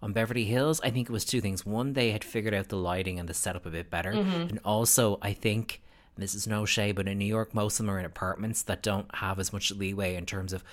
on 0.02 0.14
Beverly 0.14 0.46
Hills, 0.46 0.82
I 0.84 0.90
think 0.90 1.10
it 1.10 1.14
was 1.14 1.26
two 1.26 1.42
things. 1.42 1.66
One, 1.66 1.94
they 1.94 2.12
had 2.12 2.24
figured 2.24 2.54
out 2.54 2.70
the 2.70 2.78
lighting 2.78 3.20
and 3.20 3.30
the 3.30 3.34
setup 3.34 3.66
a 3.66 3.70
bit 3.70 3.90
better. 3.90 4.14
Mm-hmm. 4.14 4.42
And 4.50 4.60
also, 4.66 5.20
I 5.22 5.34
think 5.34 5.82
this 6.18 6.34
is 6.36 6.48
no 6.48 6.66
shade, 6.66 6.96
but 6.96 7.08
in 7.08 7.18
New 7.18 7.26
York, 7.26 7.54
most 7.54 7.80
of 7.80 7.86
them 7.86 7.96
are 7.96 8.00
in 8.00 8.06
apartments 8.06 8.64
that 8.64 8.82
don't 8.82 9.14
have 9.16 9.40
as 9.40 9.54
much 9.54 9.72
leeway 9.72 10.16
in 10.16 10.26
terms 10.26 10.54
of 10.54 10.64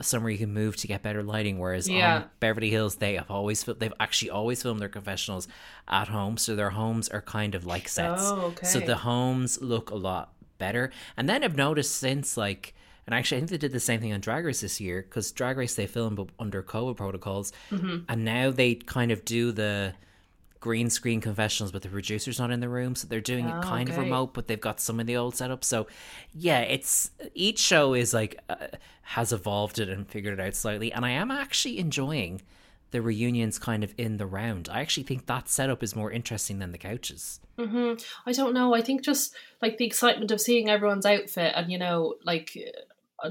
somewhere 0.00 0.30
you 0.30 0.38
can 0.38 0.52
move 0.54 0.76
to 0.76 0.86
get 0.86 1.02
better 1.02 1.22
lighting. 1.24 1.58
Whereas 1.58 1.88
Yeah. 1.88 2.16
on 2.16 2.24
Beverly 2.38 2.70
Hills, 2.70 2.96
they 2.96 3.14
have 3.14 3.30
always 3.30 3.64
they've 3.64 3.92
actually 3.98 4.30
always 4.30 4.62
filmed 4.62 4.80
their 4.80 4.88
confessionals 4.88 5.48
at 5.88 6.06
home, 6.08 6.36
so 6.36 6.54
their 6.54 6.70
homes 6.70 7.08
are 7.08 7.20
kind 7.20 7.56
of 7.56 7.66
like 7.66 7.88
sets. 7.88 8.22
Oh, 8.24 8.54
So 8.62 8.78
the 8.78 8.96
homes 8.98 9.60
look 9.60 9.90
a 9.90 9.96
lot 9.96 10.32
better. 10.58 10.92
And 11.16 11.28
then 11.28 11.42
I've 11.42 11.56
noticed 11.56 11.96
since 11.96 12.36
like. 12.36 12.74
And 13.08 13.14
actually, 13.14 13.38
I 13.38 13.40
think 13.40 13.50
they 13.52 13.56
did 13.56 13.72
the 13.72 13.80
same 13.80 14.00
thing 14.02 14.12
on 14.12 14.20
Drag 14.20 14.44
Race 14.44 14.60
this 14.60 14.82
year 14.82 15.00
because 15.00 15.32
Drag 15.32 15.56
Race 15.56 15.74
they 15.76 15.86
filmed 15.86 16.16
but 16.18 16.28
under 16.38 16.62
COVID 16.62 16.94
protocols, 16.98 17.54
Mm-hmm. 17.70 18.00
and 18.06 18.22
now 18.22 18.50
they 18.50 18.74
kind 18.74 19.10
of 19.10 19.24
do 19.24 19.50
the 19.50 19.94
green 20.60 20.90
screen 20.90 21.22
confessionals, 21.22 21.72
but 21.72 21.80
the 21.80 21.88
producer's 21.88 22.38
not 22.38 22.50
in 22.50 22.60
the 22.60 22.68
room, 22.68 22.94
so 22.94 23.06
they're 23.08 23.20
doing 23.22 23.48
it 23.48 23.54
Oh, 23.56 23.62
kind 23.62 23.88
of 23.88 23.96
remote, 23.96 24.34
but 24.34 24.46
they've 24.46 24.60
got 24.60 24.78
some 24.78 25.00
of 25.00 25.06
the 25.06 25.16
old 25.16 25.34
setup. 25.36 25.64
So, 25.64 25.86
yeah, 26.34 26.60
it's 26.60 27.10
each 27.32 27.60
show 27.60 27.94
is 27.94 28.12
like 28.12 28.38
uh, 28.50 28.66
has 29.02 29.32
evolved 29.32 29.78
it 29.78 29.88
and 29.88 30.06
figured 30.06 30.38
it 30.38 30.42
out 30.46 30.54
slightly, 30.54 30.92
and 30.92 31.06
I 31.06 31.10
am 31.12 31.30
actually 31.30 31.78
enjoying 31.78 32.42
the 32.90 33.00
reunions 33.00 33.58
kind 33.58 33.84
of 33.84 33.94
in 33.96 34.16
the 34.16 34.26
round. 34.26 34.68
I 34.70 34.80
actually 34.80 35.04
think 35.04 35.26
that 35.26 35.48
setup 35.48 35.82
is 35.82 35.94
more 35.96 36.10
interesting 36.10 36.58
than 36.58 36.72
the 36.72 36.78
couches. 36.78 37.38
hmm 37.58 37.94
I 38.26 38.32
don't 38.32 38.52
know. 38.54 38.74
I 38.74 38.82
think 38.82 39.02
just 39.02 39.34
like 39.62 39.78
the 39.78 39.84
excitement 39.86 40.30
of 40.30 40.40
seeing 40.40 40.68
everyone's 40.68 41.06
outfit 41.06 41.52
and 41.56 41.70
you 41.70 41.78
know, 41.78 42.14
like 42.24 42.56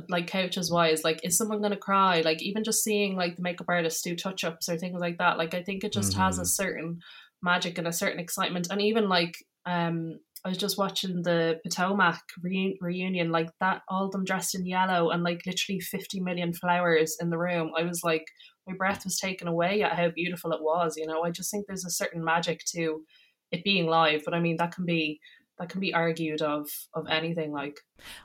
like 0.09 0.27
couches 0.27 0.71
wise, 0.71 1.03
like 1.03 1.19
is 1.23 1.38
someone 1.38 1.61
gonna 1.61 1.77
cry? 1.77 2.21
Like 2.21 2.41
even 2.41 2.63
just 2.63 2.83
seeing 2.83 3.15
like 3.15 3.35
the 3.35 3.41
makeup 3.41 3.67
artists 3.69 4.01
do 4.01 4.15
touch 4.15 4.43
ups 4.43 4.69
or 4.69 4.77
things 4.77 4.99
like 4.99 5.17
that. 5.19 5.38
Like 5.38 5.53
I 5.53 5.63
think 5.63 5.83
it 5.83 5.93
just 5.93 6.15
has 6.15 6.38
a 6.39 6.41
Mhm. 6.41 6.45
certain 6.45 6.99
magic 7.41 7.77
and 7.77 7.88
a 7.88 7.93
certain 7.93 8.19
excitement. 8.19 8.67
And 8.69 8.81
even 8.81 9.09
like 9.09 9.35
um 9.65 10.19
I 10.45 10.49
was 10.49 10.57
just 10.57 10.77
watching 10.77 11.23
the 11.23 11.59
Potomac 11.63 12.21
re- 12.43 12.77
reunion, 12.79 13.31
like 13.31 13.49
that, 13.59 13.81
all 13.89 14.05
of 14.05 14.11
them 14.11 14.23
dressed 14.23 14.53
in 14.55 14.65
yellow 14.65 15.09
and 15.09 15.23
like 15.23 15.41
literally 15.45 15.79
50 15.79 16.19
million 16.21 16.53
flowers 16.53 17.17
in 17.19 17.29
the 17.31 17.39
room. 17.39 17.71
I 17.75 17.83
was 17.83 18.01
like, 18.03 18.23
my 18.67 18.75
breath 18.75 19.03
was 19.03 19.17
taken 19.19 19.47
away 19.47 19.81
at 19.81 19.93
how 19.97 20.09
beautiful 20.09 20.51
it 20.51 20.61
was. 20.61 20.95
You 20.95 21.07
know, 21.07 21.23
I 21.23 21.31
just 21.31 21.49
think 21.51 21.65
there's 21.67 21.85
a 21.85 21.89
certain 21.89 22.23
magic 22.23 22.61
to 22.75 23.03
it 23.51 23.63
being 23.63 23.88
live, 23.88 24.21
but 24.25 24.33
I 24.33 24.39
mean 24.39 24.57
that 24.57 24.73
can 24.75 24.85
be 24.85 25.19
that 25.60 25.70
can 25.70 25.80
be 25.80 25.93
argued 25.93 26.41
of 26.41 26.70
of 26.93 27.08
anything. 27.08 27.51
Like, 27.51 27.80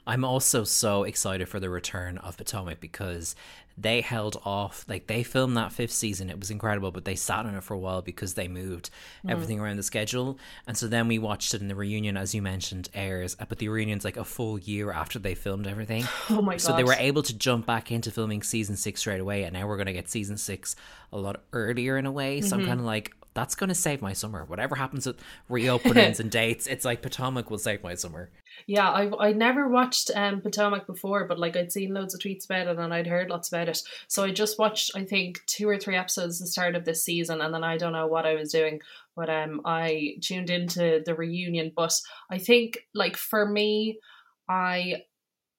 I'm 0.07 0.25
also 0.25 0.65
so 0.65 1.05
excited 1.05 1.49
for 1.49 1.61
the 1.61 1.71
return 1.71 2.19
of 2.19 2.37
Potomac 2.37 2.81
because 2.81 3.35
they 3.79 4.01
held 4.03 4.41
off, 4.45 4.85
like 4.89 5.07
they 5.07 5.23
filmed 5.23 5.57
that 5.57 5.73
fifth 5.73 5.93
season. 5.93 6.29
It 6.29 6.39
was 6.39 6.51
incredible, 6.51 6.91
but 6.91 7.05
they 7.05 7.15
sat 7.15 7.47
on 7.47 7.55
it 7.55 7.63
for 7.63 7.75
a 7.75 7.79
while 7.79 8.03
because 8.03 8.35
they 8.35 8.49
moved 8.49 8.91
mm. 9.25 9.31
everything 9.31 9.61
around 9.61 9.77
the 9.77 9.83
schedule. 9.83 10.39
And 10.67 10.77
so 10.77 10.89
then 10.89 11.09
we 11.09 11.19
watched 11.19 11.55
it 11.55 11.63
in 11.63 11.69
the 11.69 11.75
reunion, 11.75 12.17
as 12.17 12.35
you 12.35 12.43
mentioned, 12.43 12.91
airs. 12.95 13.35
But 13.37 13.59
the 13.59 13.69
reunion's 13.69 14.05
like 14.05 14.17
a 14.17 14.25
full 14.25 14.59
year 14.59 14.93
after 14.93 15.19
they 15.19 15.35
filmed 15.35 15.67
everything. 15.67 16.05
oh 16.31 16.43
my 16.43 16.55
god! 16.55 16.61
So 16.61 16.77
they 16.77 16.85
were 16.85 16.97
able 16.99 17.23
to 17.23 17.37
jump 17.37 17.67
back 17.67 17.91
into 17.91 18.11
filming 18.11 18.43
season 18.43 18.77
six 18.77 19.01
straight 19.01 19.21
away, 19.21 19.45
and 19.45 19.55
now 19.55 19.67
we're 19.67 19.77
going 19.77 19.87
to 19.87 19.93
get 19.93 20.11
season 20.11 20.37
six 20.37 20.77
a 21.13 21.19
lot 21.19 21.43
earlier 21.53 21.97
in 21.97 22.07
a 22.07 22.13
way. 22.13 22.41
So 22.41 22.57
I'm 22.57 22.61
mm-hmm. 22.61 22.69
kind 22.69 22.81
of 22.81 22.87
like, 22.87 23.15
that's 23.35 23.55
going 23.55 23.69
to 23.69 23.75
save 23.75 24.03
my 24.03 24.13
summer. 24.13 24.45
Whatever 24.45 24.75
happens 24.75 25.07
with 25.07 25.17
reopenings 25.51 26.21
and 26.21 26.31
dates, 26.31 26.67
it's 26.67 26.85
like 26.85 27.03
Potomac 27.03 27.51
will 27.51 27.59
save 27.59 27.83
my 27.83 27.95
summer. 27.95 28.31
Yeah, 28.67 28.89
I 28.91 29.29
I 29.29 29.33
never 29.33 29.69
watched 29.69 30.11
um 30.15 30.41
Potomac 30.41 30.87
before, 30.87 31.27
but 31.27 31.39
like 31.39 31.57
I'd 31.57 31.73
seen 31.73 31.95
loads 31.95 32.15
of 32.15 32.21
tweets 32.21 32.45
about 32.45 32.67
it 32.69 32.79
and 32.79 32.93
I'd 32.93 33.07
heard 33.07 33.31
lots 33.31 33.49
about 33.49 33.69
it. 33.69 33.83
So 34.09 34.25
I 34.25 34.31
just 34.31 34.59
watched 34.59 34.93
I 34.95 35.05
think 35.05 35.41
two 35.47 35.69
or 35.69 35.79
three 35.79 35.97
episodes 35.97 36.41
at 36.41 36.47
the 36.47 36.51
start 36.51 36.75
of 36.77 36.85
this 36.85 37.05
season, 37.05 37.41
and 37.41 37.53
then 37.55 37.65
I 37.65 37.77
don't 37.77 37.93
know 37.93 38.07
what 38.07 38.27
I 38.27 38.35
was 38.35 38.53
doing, 38.53 38.81
but 39.17 39.31
um 39.31 39.63
I 39.65 40.17
tuned 40.21 40.51
into 40.51 41.03
the 41.05 41.15
reunion. 41.15 41.73
But 41.75 41.95
I 42.31 42.39
think 42.39 42.79
like 42.95 43.17
for 43.17 43.47
me, 43.47 43.99
I 44.49 45.03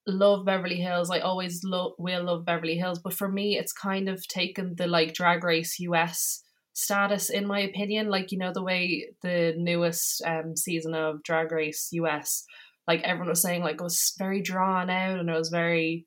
love 0.05 0.45
Beverly 0.45 0.77
Hills. 0.77 1.09
I 1.09 1.19
always 1.19 1.63
love 1.63 1.93
will 1.97 2.23
love 2.25 2.45
Beverly 2.45 2.77
Hills, 2.77 2.99
but 2.99 3.13
for 3.13 3.29
me, 3.29 3.57
it's 3.57 3.73
kind 3.73 4.09
of 4.09 4.27
taken 4.27 4.75
the 4.75 4.87
like 4.87 5.13
Drag 5.13 5.43
Race 5.43 5.79
US 5.79 6.43
status 6.73 7.29
in 7.29 7.47
my 7.47 7.59
opinion. 7.59 8.09
Like 8.09 8.31
you 8.31 8.37
know 8.37 8.51
the 8.53 8.63
way 8.63 9.07
the 9.21 9.53
newest 9.57 10.21
um 10.25 10.55
season 10.55 10.93
of 10.93 11.23
Drag 11.23 11.51
Race 11.51 11.89
US 11.93 12.45
like 12.87 13.01
everyone 13.03 13.29
was 13.29 13.41
saying 13.41 13.61
like 13.61 13.75
it 13.75 13.81
was 13.81 14.13
very 14.17 14.41
drawn 14.41 14.89
out 14.89 15.19
and 15.19 15.29
it 15.29 15.37
was 15.37 15.49
very 15.49 16.05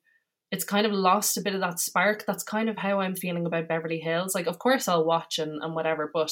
it's 0.51 0.63
kind 0.63 0.85
of 0.85 0.93
lost 0.93 1.37
a 1.37 1.41
bit 1.41 1.53
of 1.55 1.61
that 1.61 1.79
spark 1.79 2.23
that's 2.25 2.43
kind 2.43 2.69
of 2.69 2.77
how 2.77 2.99
i'm 2.99 3.15
feeling 3.15 3.45
about 3.45 3.67
beverly 3.67 3.99
hills 3.99 4.35
like 4.35 4.47
of 4.47 4.59
course 4.59 4.87
i'll 4.87 5.05
watch 5.05 5.39
and, 5.39 5.61
and 5.63 5.75
whatever 5.75 6.09
but 6.13 6.31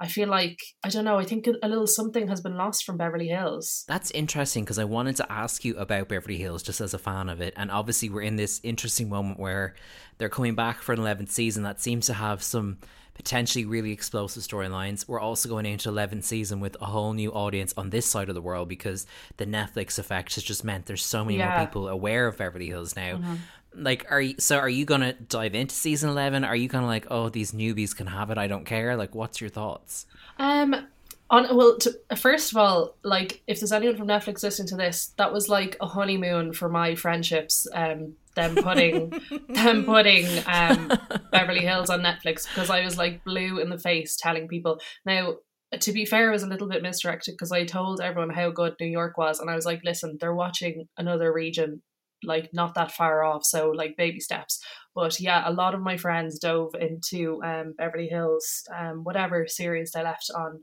i 0.00 0.08
feel 0.08 0.28
like 0.28 0.58
i 0.82 0.88
don't 0.88 1.04
know 1.04 1.18
i 1.18 1.24
think 1.24 1.46
a 1.46 1.68
little 1.68 1.86
something 1.86 2.28
has 2.28 2.40
been 2.40 2.56
lost 2.56 2.84
from 2.84 2.96
beverly 2.96 3.28
hills 3.28 3.84
That's 3.86 4.10
interesting 4.12 4.64
because 4.64 4.78
I 4.78 4.84
wanted 4.84 5.16
to 5.16 5.30
ask 5.30 5.64
you 5.64 5.76
about 5.76 6.08
Beverly 6.08 6.36
Hills 6.36 6.62
just 6.62 6.80
as 6.80 6.94
a 6.94 6.98
fan 6.98 7.28
of 7.28 7.40
it. 7.40 7.54
And 7.56 7.70
obviously, 7.70 8.08
we're 8.08 8.22
in 8.22 8.36
this 8.36 8.60
interesting 8.62 9.08
moment 9.08 9.38
where 9.38 9.74
they're 10.18 10.28
coming 10.28 10.54
back 10.54 10.82
for 10.82 10.92
an 10.92 11.00
11th 11.00 11.30
season 11.30 11.62
that 11.64 11.80
seems 11.80 12.06
to 12.06 12.14
have 12.14 12.42
some 12.42 12.78
potentially 13.14 13.64
really 13.64 13.92
explosive 13.92 14.42
storylines. 14.42 15.06
We're 15.06 15.20
also 15.20 15.48
going 15.48 15.66
into 15.66 15.88
11th 15.88 16.24
season 16.24 16.60
with 16.60 16.76
a 16.80 16.86
whole 16.86 17.12
new 17.12 17.30
audience 17.32 17.72
on 17.76 17.90
this 17.90 18.06
side 18.06 18.28
of 18.28 18.34
the 18.34 18.42
world 18.42 18.68
because 18.68 19.06
the 19.36 19.46
Netflix 19.46 19.98
effect 19.98 20.34
has 20.34 20.44
just 20.44 20.64
meant 20.64 20.86
there's 20.86 21.04
so 21.04 21.24
many 21.24 21.38
more 21.38 21.58
people 21.58 21.88
aware 21.88 22.26
of 22.26 22.38
Beverly 22.38 22.66
Hills 22.66 22.96
now. 22.96 23.16
Mm-hmm. 23.16 23.34
Like, 23.76 24.06
are 24.10 24.20
you 24.20 24.34
so? 24.38 24.58
Are 24.58 24.68
you 24.68 24.84
gonna 24.84 25.12
dive 25.12 25.54
into 25.54 25.74
season 25.74 26.10
eleven? 26.10 26.44
Are 26.44 26.56
you 26.56 26.68
kind 26.68 26.84
of 26.84 26.88
like, 26.88 27.06
oh, 27.10 27.28
these 27.28 27.52
newbies 27.52 27.96
can 27.96 28.06
have 28.06 28.30
it. 28.30 28.38
I 28.38 28.46
don't 28.46 28.64
care. 28.64 28.96
Like, 28.96 29.14
what's 29.14 29.40
your 29.40 29.50
thoughts? 29.50 30.06
Um, 30.38 30.86
on 31.30 31.56
well, 31.56 31.78
to, 31.78 31.98
first 32.16 32.52
of 32.52 32.58
all, 32.58 32.96
like 33.02 33.42
if 33.46 33.60
there's 33.60 33.72
anyone 33.72 33.96
from 33.96 34.08
Netflix 34.08 34.42
listening 34.42 34.68
to 34.68 34.76
this, 34.76 35.12
that 35.16 35.32
was 35.32 35.48
like 35.48 35.76
a 35.80 35.86
honeymoon 35.86 36.52
for 36.52 36.68
my 36.68 36.94
friendships. 36.94 37.66
Um, 37.72 38.14
them 38.34 38.56
putting 38.56 39.12
them 39.48 39.84
putting 39.84 40.26
um 40.46 40.92
Beverly 41.30 41.60
Hills 41.60 41.90
on 41.90 42.00
Netflix 42.00 42.48
because 42.48 42.70
I 42.70 42.84
was 42.84 42.98
like 42.98 43.24
blue 43.24 43.58
in 43.58 43.70
the 43.70 43.78
face 43.78 44.16
telling 44.16 44.48
people. 44.48 44.80
Now, 45.04 45.36
to 45.80 45.92
be 45.92 46.04
fair, 46.04 46.28
I 46.28 46.32
was 46.32 46.42
a 46.42 46.48
little 46.48 46.68
bit 46.68 46.82
misdirected 46.82 47.34
because 47.34 47.52
I 47.52 47.64
told 47.64 48.00
everyone 48.00 48.30
how 48.30 48.50
good 48.50 48.74
New 48.80 48.86
York 48.86 49.16
was, 49.16 49.40
and 49.40 49.50
I 49.50 49.54
was 49.54 49.66
like, 49.66 49.80
listen, 49.84 50.18
they're 50.20 50.34
watching 50.34 50.88
another 50.98 51.32
region 51.32 51.82
like 52.24 52.50
not 52.52 52.74
that 52.74 52.92
far 52.92 53.22
off, 53.24 53.44
so 53.44 53.70
like 53.70 53.96
baby 53.96 54.20
steps. 54.20 54.62
But 54.94 55.18
yeah, 55.20 55.42
a 55.44 55.52
lot 55.52 55.74
of 55.74 55.80
my 55.80 55.96
friends 55.96 56.38
dove 56.38 56.74
into 56.78 57.42
um 57.44 57.74
Beverly 57.76 58.08
Hills, 58.08 58.62
um 58.74 59.04
whatever 59.04 59.46
series 59.46 59.92
they 59.92 60.02
left 60.02 60.30
on 60.34 60.62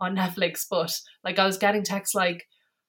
on 0.00 0.16
Netflix. 0.22 0.64
But 0.70 0.98
like 1.24 1.38
I 1.38 1.46
was 1.46 1.58
getting 1.58 1.82
texts 1.82 2.14
like, 2.14 2.44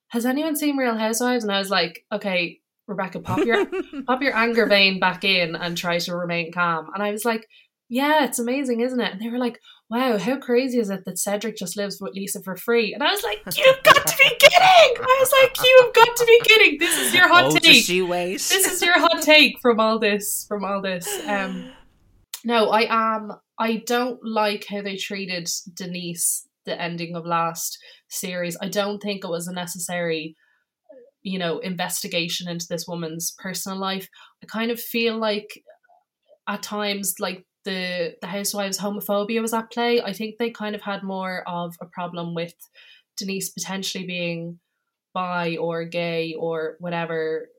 "Has 0.09 0.25
anyone 0.25 0.55
seen 0.55 0.77
Real 0.77 0.97
Housewives?" 0.97 1.43
And 1.43 1.53
I 1.53 1.59
was 1.59 1.69
like, 1.69 2.05
"Okay, 2.11 2.59
Rebecca, 2.87 3.19
pop 3.19 3.39
your 3.39 3.65
pop 4.07 4.21
your 4.21 4.35
anger 4.35 4.65
vein 4.65 4.99
back 4.99 5.23
in 5.23 5.55
and 5.55 5.77
try 5.77 5.99
to 5.99 6.15
remain 6.15 6.51
calm." 6.51 6.89
And 6.93 7.03
I 7.03 7.11
was 7.11 7.25
like, 7.25 7.47
"Yeah, 7.89 8.23
it's 8.23 8.39
amazing, 8.39 8.81
isn't 8.81 8.99
it?" 8.99 9.11
And 9.11 9.21
they 9.21 9.29
were 9.29 9.37
like, 9.37 9.59
"Wow, 9.89 10.17
how 10.17 10.37
crazy 10.37 10.79
is 10.79 10.89
it 10.89 11.03
that 11.05 11.17
Cedric 11.17 11.57
just 11.57 11.75
lives 11.75 11.99
with 11.99 12.13
Lisa 12.13 12.41
for 12.41 12.55
free?" 12.55 12.93
And 12.93 13.03
I 13.03 13.11
was 13.11 13.23
like, 13.23 13.39
"You've 13.57 13.83
got 13.83 14.07
to 14.07 14.17
be 14.17 14.29
kidding!" 14.39 15.03
I 15.03 15.17
was 15.19 15.33
like, 15.41 15.57
"You've 15.63 15.93
got 15.93 16.15
to 16.15 16.25
be 16.25 16.41
kidding! 16.43 16.77
This 16.79 16.97
is 16.97 17.13
your 17.13 17.27
hot 17.27 17.45
oh, 17.45 17.55
take." 17.57 17.83
she 17.89 18.01
wait? 18.03 18.33
this 18.33 18.71
is 18.71 18.81
your 18.81 18.99
hot 18.99 19.21
take 19.21 19.59
from 19.59 19.79
all 19.79 19.97
this 19.97 20.45
from 20.47 20.63
all 20.63 20.81
this 20.81 21.07
um 21.27 21.71
no 22.45 22.69
i 22.69 22.85
am 22.89 23.31
i 23.57 23.77
don't 23.87 24.19
like 24.23 24.65
how 24.69 24.81
they 24.81 24.95
treated 24.95 25.49
denise 25.73 26.47
the 26.65 26.79
ending 26.79 27.15
of 27.15 27.25
last 27.25 27.79
series 28.09 28.55
i 28.61 28.67
don't 28.67 28.99
think 28.99 29.23
it 29.23 29.29
was 29.29 29.47
a 29.47 29.53
necessary 29.53 30.35
you 31.23 31.39
know 31.39 31.57
investigation 31.59 32.47
into 32.47 32.67
this 32.69 32.87
woman's 32.87 33.33
personal 33.39 33.77
life 33.77 34.07
i 34.43 34.45
kind 34.45 34.69
of 34.71 34.79
feel 34.79 35.17
like 35.17 35.63
at 36.47 36.61
times 36.61 37.15
like 37.19 37.45
the 37.65 38.15
the 38.21 38.27
housewives 38.27 38.79
homophobia 38.79 39.41
was 39.41 39.53
at 39.53 39.71
play. 39.71 40.01
I 40.01 40.13
think 40.13 40.37
they 40.37 40.49
kind 40.49 40.75
of 40.75 40.81
had 40.81 41.03
more 41.03 41.43
of 41.47 41.75
a 41.81 41.85
problem 41.85 42.33
with 42.33 42.53
denise 43.17 43.49
potentially 43.49 44.05
being 44.05 44.59
bi 45.13 45.57
or 45.57 45.83
gay 45.85 46.35
or 46.39 46.77
whatever 46.79 47.49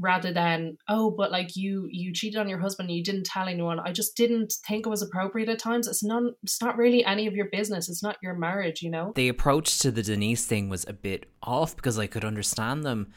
rather 0.00 0.32
than 0.32 0.76
oh 0.88 1.10
but 1.10 1.32
like 1.32 1.56
you 1.56 1.88
you 1.90 2.12
cheated 2.12 2.38
on 2.38 2.48
your 2.48 2.60
husband 2.60 2.88
and 2.88 2.96
you 2.96 3.02
didn't 3.02 3.26
tell 3.26 3.48
anyone. 3.48 3.80
I 3.80 3.92
just 3.92 4.16
didn't 4.16 4.54
think 4.66 4.86
it 4.86 4.90
was 4.90 5.02
appropriate 5.02 5.48
at 5.48 5.58
times. 5.58 5.88
It's 5.88 6.04
not 6.04 6.22
it's 6.42 6.62
not 6.62 6.76
really 6.76 7.04
any 7.04 7.26
of 7.26 7.34
your 7.34 7.48
business. 7.50 7.88
It's 7.88 8.02
not 8.02 8.16
your 8.22 8.34
marriage 8.34 8.82
you 8.82 8.90
know? 8.90 9.12
The 9.14 9.28
approach 9.28 9.78
to 9.80 9.90
the 9.90 10.02
Denise 10.02 10.46
thing 10.46 10.68
was 10.68 10.86
a 10.86 10.92
bit 10.92 11.26
off 11.42 11.74
because 11.74 11.98
I 11.98 12.06
could 12.06 12.24
understand 12.24 12.84
them 12.84 13.12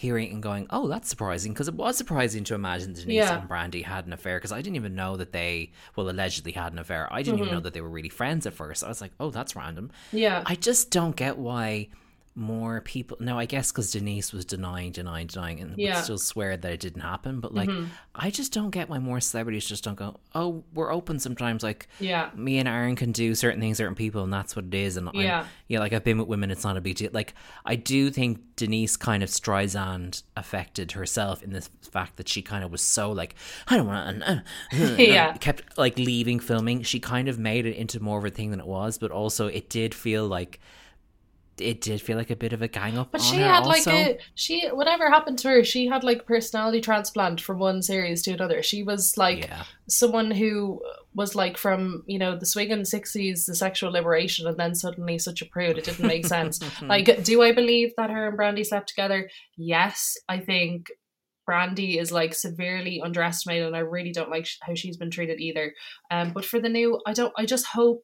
hearing 0.00 0.32
and 0.32 0.42
going, 0.42 0.66
"Oh, 0.70 0.88
that's 0.88 1.08
surprising," 1.08 1.52
because 1.52 1.68
it 1.68 1.74
was 1.74 1.96
surprising 1.96 2.42
to 2.44 2.54
imagine 2.54 2.94
Denise 2.94 3.16
Yeah. 3.16 3.40
and 3.40 3.48
Brandi 3.48 3.84
had 3.84 4.06
an 4.06 4.12
affair 4.14 4.38
because 4.38 4.52
I 4.52 4.62
didn't 4.62 4.76
even 4.76 4.94
know 4.94 5.16
that 5.16 5.32
they, 5.32 5.72
well, 5.94 6.08
allegedly 6.08 6.52
had 6.52 6.72
an 6.72 6.78
affair. 6.78 7.06
I 7.10 7.22
didn't 7.22 7.38
even 7.38 7.46
mm-hmm. 7.48 7.56
know 7.56 7.60
that 7.60 7.74
they 7.74 7.82
were 7.82 7.88
really 7.88 8.08
friends 8.08 8.46
at 8.46 8.54
first. 8.54 8.82
I 8.82 8.88
was 8.88 9.00
like, 9.00 9.12
"Oh, 9.20 9.30
that's 9.30 9.54
random." 9.54 9.90
yeah 10.12 10.42
I 10.46 10.54
just 10.54 10.90
don't 10.90 11.14
get 11.16 11.36
why 11.36 11.88
more 12.40 12.80
people. 12.80 13.18
No, 13.20 13.38
I 13.38 13.44
guess 13.44 13.70
because 13.70 13.92
Denise 13.92 14.32
was 14.32 14.44
denying, 14.46 14.92
denying, 14.92 15.26
denying, 15.26 15.60
and 15.60 15.78
Yeah. 15.78 15.96
would 15.96 16.04
still 16.04 16.18
swear 16.18 16.56
that 16.56 16.72
it 16.72 16.80
didn't 16.80 17.02
happen. 17.02 17.38
But 17.40 17.54
like, 17.54 17.68
Mhm. 17.68 17.88
I 18.14 18.30
just 18.30 18.52
don't 18.52 18.70
get 18.70 18.88
why 18.88 18.98
more 18.98 19.20
celebrities 19.20 19.66
just 19.66 19.84
don't 19.84 19.94
go. 19.94 20.18
Oh, 20.34 20.64
we're 20.72 20.90
open 20.92 21.18
sometimes. 21.18 21.62
Like 21.62 21.86
Yeah. 22.00 22.30
me 22.34 22.58
and 22.58 22.66
Aaron 22.66 22.96
can 22.96 23.12
do 23.12 23.34
certain 23.34 23.60
things, 23.60 23.76
certain 23.76 23.94
people, 23.94 24.24
and 24.24 24.32
that's 24.32 24.56
what 24.56 24.64
it 24.64 24.74
is. 24.74 24.96
And 24.96 25.08
I'm- 25.08 25.20
Yeah. 25.20 25.44
yeah, 25.68 25.80
like 25.80 25.92
I've 25.92 26.02
been 26.02 26.16
with 26.18 26.28
women, 26.28 26.50
it's 26.50 26.64
not 26.64 26.76
a 26.78 26.80
big 26.80 26.96
deal. 26.96 27.10
Like 27.12 27.34
I 27.66 27.76
do 27.76 28.10
think 28.10 28.40
Denise 28.56 28.96
kind 28.96 29.22
of 29.22 29.28
Streisand 29.28 30.22
affected 30.36 30.92
herself 30.92 31.42
in 31.42 31.52
this 31.52 31.68
fact 31.92 32.16
that 32.16 32.28
she 32.28 32.40
kind 32.42 32.64
of 32.64 32.70
was 32.72 32.82
so 32.82 33.12
like 33.12 33.34
I 33.68 33.76
don't 33.76 33.86
want 33.86 34.20
to, 34.20 34.30
uh, 34.30 34.34
uh, 34.34 34.84
uh, 34.92 34.96
Yeah. 34.96 35.32
kept 35.34 35.76
like 35.76 35.98
leaving 35.98 36.40
filming. 36.40 36.82
She 36.82 37.00
kind 37.00 37.28
of 37.28 37.38
made 37.38 37.66
it 37.66 37.76
into 37.76 38.00
more 38.00 38.18
of 38.18 38.24
a 38.24 38.30
thing 38.30 38.50
than 38.50 38.60
it 38.60 38.66
was, 38.66 38.96
but 38.98 39.10
also 39.10 39.46
it 39.46 39.68
did 39.68 39.94
feel 39.94 40.26
like 40.26 40.58
it 41.60 41.80
did 41.80 42.00
feel 42.00 42.16
like 42.16 42.30
a 42.30 42.36
bit 42.36 42.52
of 42.52 42.62
a 42.62 42.68
gang 42.68 42.98
up. 42.98 43.12
But 43.12 43.20
she 43.20 43.36
had 43.36 43.64
also. 43.64 43.68
like 43.68 43.86
a 43.86 44.18
she 44.34 44.68
whatever 44.68 45.10
happened 45.10 45.38
to 45.40 45.48
her, 45.48 45.64
she 45.64 45.86
had 45.86 46.04
like 46.04 46.20
a 46.20 46.24
personality 46.24 46.80
transplant 46.80 47.40
from 47.40 47.58
one 47.58 47.82
series 47.82 48.22
to 48.22 48.32
another. 48.32 48.62
She 48.62 48.82
was 48.82 49.16
like 49.16 49.48
yeah, 49.48 49.64
someone 49.88 50.30
who 50.30 50.82
was 51.14 51.34
like 51.34 51.56
from, 51.56 52.04
you 52.06 52.18
know, 52.18 52.36
the 52.36 52.46
swing 52.46 52.68
swinging 52.68 52.84
sixties, 52.84 53.46
the 53.46 53.54
sexual 53.54 53.92
liberation, 53.92 54.46
and 54.46 54.56
then 54.56 54.74
suddenly 54.74 55.18
such 55.18 55.42
a 55.42 55.46
prude. 55.46 55.78
It 55.78 55.84
didn't 55.84 56.06
make 56.06 56.26
sense. 56.26 56.60
like, 56.82 57.24
do 57.24 57.42
I 57.42 57.52
believe 57.52 57.92
that 57.96 58.10
her 58.10 58.28
and 58.28 58.38
Brandi 58.38 58.64
slept 58.64 58.88
together? 58.88 59.28
Yes. 59.56 60.16
I 60.28 60.38
think 60.38 60.88
Brandi 61.48 62.00
is 62.00 62.12
like 62.12 62.34
severely 62.34 63.00
underestimated 63.02 63.66
and 63.66 63.76
I 63.76 63.80
really 63.80 64.12
don't 64.12 64.30
like 64.30 64.46
sh- 64.46 64.58
how 64.62 64.74
she's 64.74 64.96
been 64.96 65.10
treated 65.10 65.40
either. 65.40 65.74
Um 66.10 66.32
but 66.32 66.44
for 66.44 66.60
the 66.60 66.68
new 66.68 67.00
I 67.06 67.12
don't 67.12 67.32
I 67.36 67.44
just 67.44 67.66
hope 67.66 68.02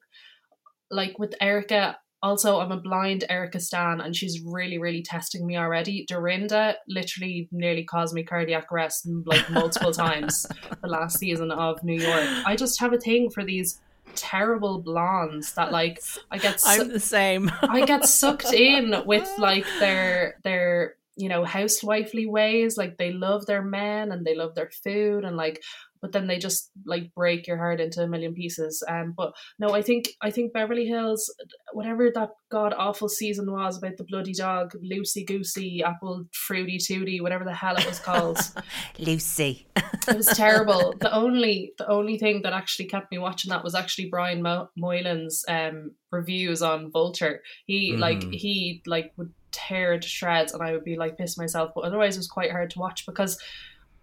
like 0.90 1.18
with 1.18 1.34
Erica 1.40 1.98
also 2.22 2.60
I'm 2.60 2.72
a 2.72 2.80
blind 2.80 3.24
Erica 3.28 3.60
Stan 3.60 4.00
and 4.00 4.14
she's 4.14 4.40
really 4.44 4.78
really 4.78 5.02
testing 5.02 5.46
me 5.46 5.56
already. 5.56 6.04
Dorinda 6.08 6.76
literally 6.88 7.48
nearly 7.52 7.84
caused 7.84 8.14
me 8.14 8.24
cardiac 8.24 8.70
arrest 8.72 9.08
like 9.24 9.48
multiple 9.50 9.92
times 10.04 10.46
the 10.80 10.88
last 10.88 11.18
season 11.18 11.50
of 11.50 11.82
New 11.82 12.00
York. 12.00 12.24
I 12.46 12.56
just 12.56 12.80
have 12.80 12.92
a 12.92 12.98
thing 12.98 13.30
for 13.30 13.44
these 13.44 13.80
terrible 14.14 14.80
blondes 14.80 15.52
that 15.54 15.72
like 15.72 16.00
I 16.30 16.38
get 16.38 16.60
su- 16.60 16.82
I'm 16.82 16.88
the 16.88 17.00
same. 17.00 17.50
I 17.62 17.84
get 17.84 18.06
sucked 18.06 18.52
in 18.52 18.94
with 19.06 19.30
like 19.38 19.66
their 19.78 20.36
their 20.42 20.96
you 21.16 21.28
know 21.28 21.44
housewifely 21.44 22.26
ways 22.26 22.76
like 22.76 22.98
they 22.98 23.12
love 23.12 23.46
their 23.46 23.62
men 23.62 24.12
and 24.12 24.24
they 24.24 24.34
love 24.34 24.54
their 24.54 24.70
food 24.70 25.24
and 25.24 25.36
like 25.36 25.62
but 26.00 26.12
then 26.12 26.26
they 26.26 26.38
just 26.38 26.70
like 26.84 27.12
break 27.14 27.46
your 27.46 27.56
heart 27.56 27.80
into 27.80 28.02
a 28.02 28.06
million 28.08 28.34
pieces 28.34 28.82
um 28.88 29.14
but 29.16 29.32
no 29.58 29.70
I 29.70 29.82
think 29.82 30.08
I 30.20 30.30
think 30.30 30.52
Beverly 30.52 30.86
Hills 30.86 31.32
whatever 31.72 32.10
that 32.14 32.30
god 32.50 32.74
awful 32.76 33.08
season 33.08 33.50
was 33.50 33.78
about 33.78 33.96
the 33.96 34.04
bloody 34.04 34.32
dog 34.32 34.72
loosey 34.84 35.26
goosey 35.26 35.82
apple 35.84 36.24
fruity 36.32 36.78
tooty 36.78 37.20
whatever 37.20 37.44
the 37.44 37.52
hell 37.54 37.76
it 37.76 37.86
was 37.86 37.98
called 37.98 38.38
Lucy. 38.98 39.66
it 40.08 40.16
was 40.16 40.26
terrible. 40.26 40.94
The 41.00 41.12
only 41.14 41.72
the 41.78 41.88
only 41.88 42.18
thing 42.18 42.42
that 42.42 42.52
actually 42.52 42.86
kept 42.86 43.10
me 43.10 43.18
watching 43.18 43.50
that 43.50 43.64
was 43.64 43.74
actually 43.74 44.08
Brian 44.08 44.42
Mo- 44.42 44.68
Moylan's 44.78 45.44
um 45.48 45.92
reviews 46.12 46.62
on 46.62 46.90
Vulture. 46.90 47.42
He 47.66 47.96
like 47.96 48.18
Mhm. 48.20 48.34
he 48.34 48.82
like 48.86 49.12
would 49.16 49.32
tear 49.52 49.94
it 49.94 50.02
to 50.02 50.08
shreds, 50.08 50.52
and 50.52 50.62
I 50.62 50.72
would 50.72 50.84
be 50.84 50.96
like 50.96 51.18
piss 51.18 51.36
myself. 51.38 51.72
But 51.74 51.84
otherwise, 51.84 52.16
it 52.16 52.20
was 52.20 52.28
quite 52.28 52.50
hard 52.50 52.70
to 52.70 52.78
watch 52.78 53.04
because 53.06 53.38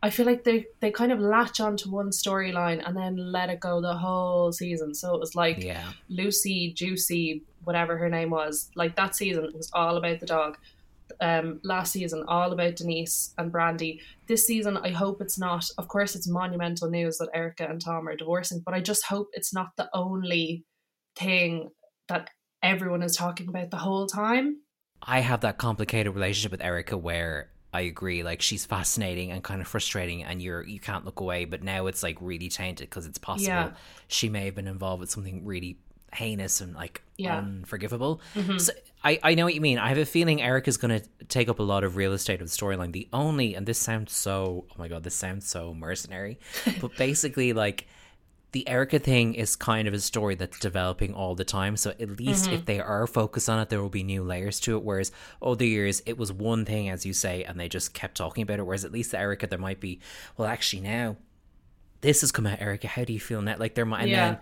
I 0.04 0.10
feel 0.10 0.26
like 0.26 0.44
they 0.44 0.66
they 0.82 0.92
kind 0.92 1.14
of 1.14 1.20
latch 1.22 1.62
onto 1.62 1.90
one 1.90 2.10
storyline 2.10 2.86
and 2.86 2.96
then 2.96 3.16
let 3.16 3.50
it 3.50 3.62
go 3.62 3.80
the 3.80 3.96
whole 3.96 4.52
season. 4.52 4.94
So 4.94 5.16
it 5.16 5.20
was 5.20 5.34
like 5.34 5.64
yeah, 5.64 5.94
Lucy, 6.10 6.74
Juicy, 6.74 7.42
whatever 7.64 7.98
her 7.98 8.10
name 8.10 8.30
was, 8.30 8.70
like 8.76 8.98
that 8.98 9.16
season 9.16 9.50
was 9.56 9.72
all 9.74 9.96
about 9.96 10.20
the 10.20 10.26
dog. 10.26 10.58
Um, 11.22 11.62
last 11.64 11.94
season, 11.94 12.26
all 12.28 12.52
about 12.52 12.76
Denise 12.76 13.34
and 13.38 13.52
Brandi. 13.52 14.02
This 14.28 14.46
season, 14.46 14.76
I 14.78 14.90
hope 14.90 15.22
it's 15.22 15.40
not. 15.40 15.70
Of 15.78 15.88
course, 15.88 16.16
it's 16.16 16.28
monumental 16.28 16.90
news 16.90 17.18
that 17.20 17.30
Erica 17.34 17.66
and 17.70 17.80
Tom 17.80 18.08
are 18.10 18.16
divorcing, 18.16 18.62
but 18.66 18.74
I 18.74 18.82
just 18.82 19.06
hope 19.06 19.30
it's 19.32 19.54
not 19.54 19.70
the 19.78 19.90
only 19.94 20.66
thing 21.16 21.70
that 22.10 22.30
everyone 22.62 23.04
is 23.04 23.16
talking 23.16 23.48
about 23.48 23.70
the 23.72 23.78
whole 23.78 24.08
time. 24.08 24.58
I 25.02 25.20
have 25.20 25.42
that 25.42 25.58
complicated 25.58 26.14
relationship 26.14 26.52
with 26.52 26.64
Erica 26.64 26.98
where 26.98 27.53
I 27.74 27.82
agree, 27.82 28.24
like 28.24 28.42
she's 28.42 28.66
fascinating 28.66 29.32
and 29.32 29.44
kind 29.44 29.60
of 29.62 29.68
frustrating, 29.68 30.24
and 30.24 30.42
you're 30.42 30.62
you 30.64 30.80
can't 30.80 31.06
look 31.06 31.20
away. 31.20 31.46
But 31.46 31.64
now 31.64 31.88
it's 31.88 32.04
like 32.04 32.18
really 32.22 32.50
tainted 32.50 32.90
because 32.90 33.06
it's 33.08 33.18
possible 33.18 33.48
Yeah. 33.48 33.72
she 34.08 34.30
may 34.30 34.46
have 34.46 34.56
been 34.56 34.68
involved 34.68 35.00
with 35.02 35.10
something 35.10 35.44
really 35.46 35.78
heinous 36.14 36.62
and 36.62 36.76
like 36.76 37.02
Yeah. 37.18 37.38
unforgivable. 37.40 38.22
Mhm. 38.36 38.62
So 38.62 38.72
I, 39.04 39.20
I 39.24 39.34
know 39.36 39.44
what 39.46 39.54
you 39.56 39.60
mean. 39.62 39.80
I 39.80 39.90
have 39.90 39.98
a 39.98 40.06
feeling 40.06 40.42
Eric 40.42 40.68
is 40.68 40.78
going 40.78 40.98
to 41.02 41.06
take 41.26 41.50
up 41.50 41.60
a 41.60 41.64
lot 41.64 41.84
of 41.84 41.98
real 41.98 42.14
estate 42.14 42.40
of 42.42 42.48
the 42.50 42.56
storyline. 42.56 42.94
The 42.94 43.10
only, 43.12 43.54
and 43.56 43.66
this 43.66 43.78
sounds 43.80 44.14
so, 44.14 44.66
oh 44.72 44.76
my 44.78 44.88
god, 44.88 45.04
this 45.04 45.16
sounds 45.16 45.46
so 45.46 45.74
mercenary, 45.74 46.38
but 46.80 46.96
basically, 46.96 47.52
like, 47.52 47.86
the 48.54 48.68
Erica 48.70 49.00
thing 49.00 49.34
is 49.34 49.56
kind 49.56 49.88
of 49.88 49.96
a 49.96 50.00
story 50.00 50.36
that's 50.36 50.60
developing 50.60 51.14
all 51.14 51.34
the 51.34 51.44
time. 51.44 51.76
So 51.76 51.90
at 51.90 52.20
least 52.20 52.48
if 52.48 52.54
mm-hmm. 52.54 52.66
they 52.66 52.80
are 52.80 53.08
focused 53.08 53.50
on 53.50 53.60
it, 53.60 53.70
there 53.70 53.82
will 53.82 53.90
be 53.90 54.04
new 54.04 54.24
layers 54.24 54.60
to 54.62 54.78
it. 54.78 54.84
Whereas 54.84 55.12
other 55.42 55.66
years, 55.66 56.04
it 56.06 56.20
was 56.20 56.32
one 56.32 56.64
thing, 56.64 56.88
as 56.88 57.04
you 57.04 57.14
say, 57.14 57.44
and 57.44 57.60
they 57.60 57.68
just 57.68 57.96
kept 57.96 58.16
talking 58.16 58.44
about 58.44 58.60
it. 58.60 58.64
Whereas 58.64 58.86
at 58.86 58.92
least 58.92 59.12
the 59.12 59.20
Erica, 59.20 59.48
there 59.48 59.58
might 59.58 59.80
be, 59.80 60.00
well, 60.38 60.48
actually 60.48 60.84
now, 60.84 61.18
this 62.02 62.22
has 62.22 62.32
come 62.32 62.46
out, 62.46 62.62
Erica. 62.62 62.88
How 62.88 63.04
do 63.04 63.12
you 63.12 63.20
feel 63.20 63.42
now? 63.42 63.56
Like 63.58 63.74
there 63.74 63.86
might, 63.86 64.02
and 64.02 64.12
Yeah. 64.12 64.30
then, 64.30 64.40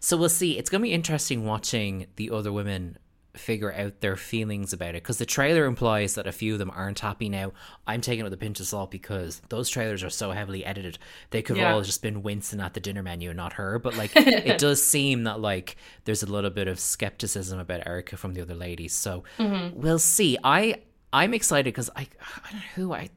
so 0.00 0.16
we'll 0.16 0.30
see. 0.30 0.56
It's 0.56 0.70
going 0.70 0.80
to 0.80 0.88
be 0.88 0.94
interesting 0.94 1.44
watching 1.44 2.06
the 2.16 2.30
other 2.30 2.50
women 2.50 2.96
figure 3.34 3.72
out 3.72 4.00
their 4.00 4.16
feelings 4.16 4.72
about 4.72 4.90
it 4.90 5.02
because 5.02 5.18
the 5.18 5.26
trailer 5.26 5.64
implies 5.66 6.14
that 6.14 6.26
a 6.26 6.32
few 6.32 6.52
of 6.54 6.58
them 6.58 6.70
aren't 6.74 6.98
happy 7.00 7.28
now. 7.28 7.52
I'm 7.86 8.00
taking 8.00 8.20
it 8.20 8.24
with 8.24 8.32
a 8.32 8.36
pinch 8.36 8.58
of 8.60 8.66
salt 8.66 8.90
because 8.90 9.40
those 9.50 9.68
trailers 9.68 10.02
are 10.02 10.10
so 10.10 10.32
heavily 10.32 10.64
edited. 10.64 10.98
They 11.30 11.42
could 11.42 11.56
have 11.56 11.74
all 11.74 11.82
just 11.82 12.02
been 12.02 12.22
wincing 12.22 12.60
at 12.60 12.74
the 12.74 12.80
dinner 12.80 13.02
menu 13.02 13.30
and 13.30 13.36
not 13.36 13.52
her. 13.54 13.78
But 13.78 13.96
like, 13.96 14.12
it 14.16 14.58
does 14.58 14.84
seem 14.84 15.24
that 15.24 15.40
like 15.40 15.76
there's 16.04 16.22
a 16.22 16.26
little 16.32 16.50
bit 16.50 16.66
of 16.68 16.80
skepticism 16.80 17.58
about 17.58 17.86
Erica 17.86 18.16
from 18.16 18.34
the 18.34 18.42
other 18.42 18.54
ladies. 18.54 18.92
So 18.94 19.24
Mm-hmm. 19.38 19.80
we'll 19.80 19.98
see. 19.98 20.36
I 20.42 20.82
I'm 21.12 21.34
excited 21.34 21.66
because 21.66 21.90
I 21.96 22.02
I 22.02 22.50
don't 22.50 22.54
know 22.54 22.66
who 22.74 22.92
I 22.92 23.10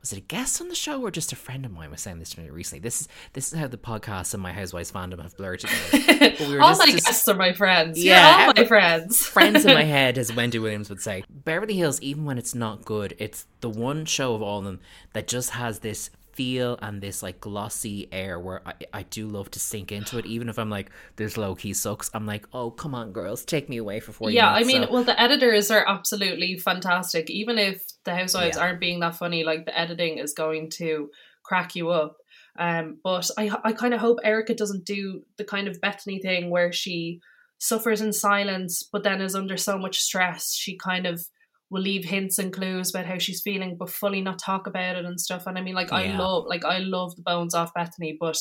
was 0.00 0.12
it 0.12 0.18
a 0.18 0.22
guest 0.22 0.60
on 0.62 0.68
the 0.68 0.74
show 0.74 1.00
or 1.02 1.10
just 1.10 1.32
a 1.32 1.36
friend 1.36 1.66
of 1.66 1.72
mine 1.72 1.90
was 1.90 2.00
saying 2.00 2.18
this 2.18 2.30
to 2.30 2.40
me 2.40 2.48
recently. 2.48 2.80
This 2.80 3.02
is 3.02 3.08
this 3.34 3.52
is 3.52 3.58
how 3.58 3.66
the 3.68 3.76
podcast 3.76 4.32
and 4.34 4.42
my 4.42 4.52
housewives 4.52 4.90
fandom 4.90 5.20
have 5.22 5.36
blurred 5.36 5.60
together. 5.60 6.36
We 6.50 6.58
all 6.58 6.70
just- 6.70 6.78
my 6.80 6.86
just- 6.86 7.06
guests 7.06 7.28
are 7.28 7.34
my 7.34 7.52
friends. 7.52 8.02
Yeah, 8.02 8.38
Yeah, 8.38 8.46
all 8.46 8.52
my 8.56 8.64
friends. 8.64 9.26
friends 9.26 9.64
in 9.66 9.74
my 9.74 9.82
head, 9.98 10.16
as 10.16 10.32
Wendy 10.34 10.58
Williams 10.58 10.88
would 10.88 11.02
say. 11.02 11.22
Beverly 11.28 11.74
Hills, 11.76 12.00
even 12.00 12.24
when 12.24 12.38
it's 12.38 12.54
not 12.54 12.84
good, 12.84 13.14
it's 13.18 13.46
the 13.60 13.68
one 13.70 14.04
show 14.06 14.34
of 14.34 14.40
all 14.42 14.60
of 14.60 14.64
them 14.64 14.80
that 15.12 15.28
just 15.28 15.50
has 15.50 15.80
this 15.80 16.08
feel 16.32 16.78
and 16.82 17.00
this 17.00 17.22
like 17.22 17.40
glossy 17.40 18.08
air 18.12 18.38
where 18.38 18.62
I, 18.66 18.74
I 18.92 19.02
do 19.04 19.28
love 19.28 19.50
to 19.52 19.58
sink 19.60 19.92
into 19.92 20.18
it. 20.18 20.26
Even 20.26 20.48
if 20.48 20.58
I'm 20.58 20.70
like, 20.70 20.90
this 21.16 21.36
low 21.36 21.54
key 21.54 21.72
sucks, 21.74 22.10
I'm 22.14 22.26
like, 22.26 22.46
oh, 22.52 22.70
come 22.70 22.94
on, 22.94 23.12
girls, 23.12 23.44
take 23.44 23.68
me 23.68 23.76
away 23.78 24.00
for 24.00 24.12
four 24.12 24.30
yeah, 24.30 24.50
I 24.52 24.64
mean, 24.64 24.84
So- 24.84 24.92
well, 24.92 25.04
the 25.04 25.20
editors 25.20 25.70
are 25.70 25.84
absolutely 25.86 26.56
fantastic. 26.58 27.30
Even 27.30 27.58
if 27.58 27.84
the 28.04 28.14
housewives 28.14 28.56
Yeah. 28.56 28.62
aren't 28.64 28.80
being 28.80 29.00
that 29.00 29.16
funny, 29.16 29.44
like 29.44 29.66
the 29.66 29.78
editing 29.78 30.18
is 30.18 30.32
going 30.34 30.70
to 30.78 31.10
crack 31.42 31.74
you 31.76 31.90
up. 31.90 32.16
Um, 32.58 32.98
but 33.02 33.30
I, 33.38 33.50
I 33.64 33.72
kind 33.72 33.94
of 33.94 34.00
hope 34.00 34.18
Erica 34.24 34.54
doesn't 34.54 34.84
do 34.84 35.22
the 35.38 35.44
kind 35.44 35.68
of 35.68 35.80
Bethany 35.80 36.20
thing 36.20 36.50
where 36.50 36.72
she 36.72 37.20
suffers 37.58 38.00
in 38.00 38.12
silence, 38.12 38.82
but 38.82 39.02
then 39.04 39.20
is 39.20 39.34
under 39.34 39.56
so 39.56 39.78
much 39.78 39.98
stress, 40.00 40.54
she 40.54 40.76
kind 40.76 41.06
of 41.06 41.26
will 41.70 41.82
leave 41.82 42.04
hints 42.04 42.38
and 42.38 42.52
clues 42.52 42.90
about 42.90 43.06
how 43.06 43.16
she's 43.18 43.42
feeling, 43.42 43.76
but 43.78 43.88
fully 43.90 44.20
not 44.20 44.38
talk 44.38 44.66
about 44.66 44.96
it 44.96 45.04
and 45.04 45.20
stuff. 45.20 45.46
And 45.46 45.56
I 45.56 45.60
mean, 45.60 45.74
like, 45.74 45.92
I 45.92 46.16
love, 46.16 46.44
like, 46.48 46.64
I 46.64 46.78
love 46.78 47.14
the 47.14 47.22
bones 47.22 47.54
off 47.54 47.72
Bethany, 47.74 48.16
but 48.18 48.36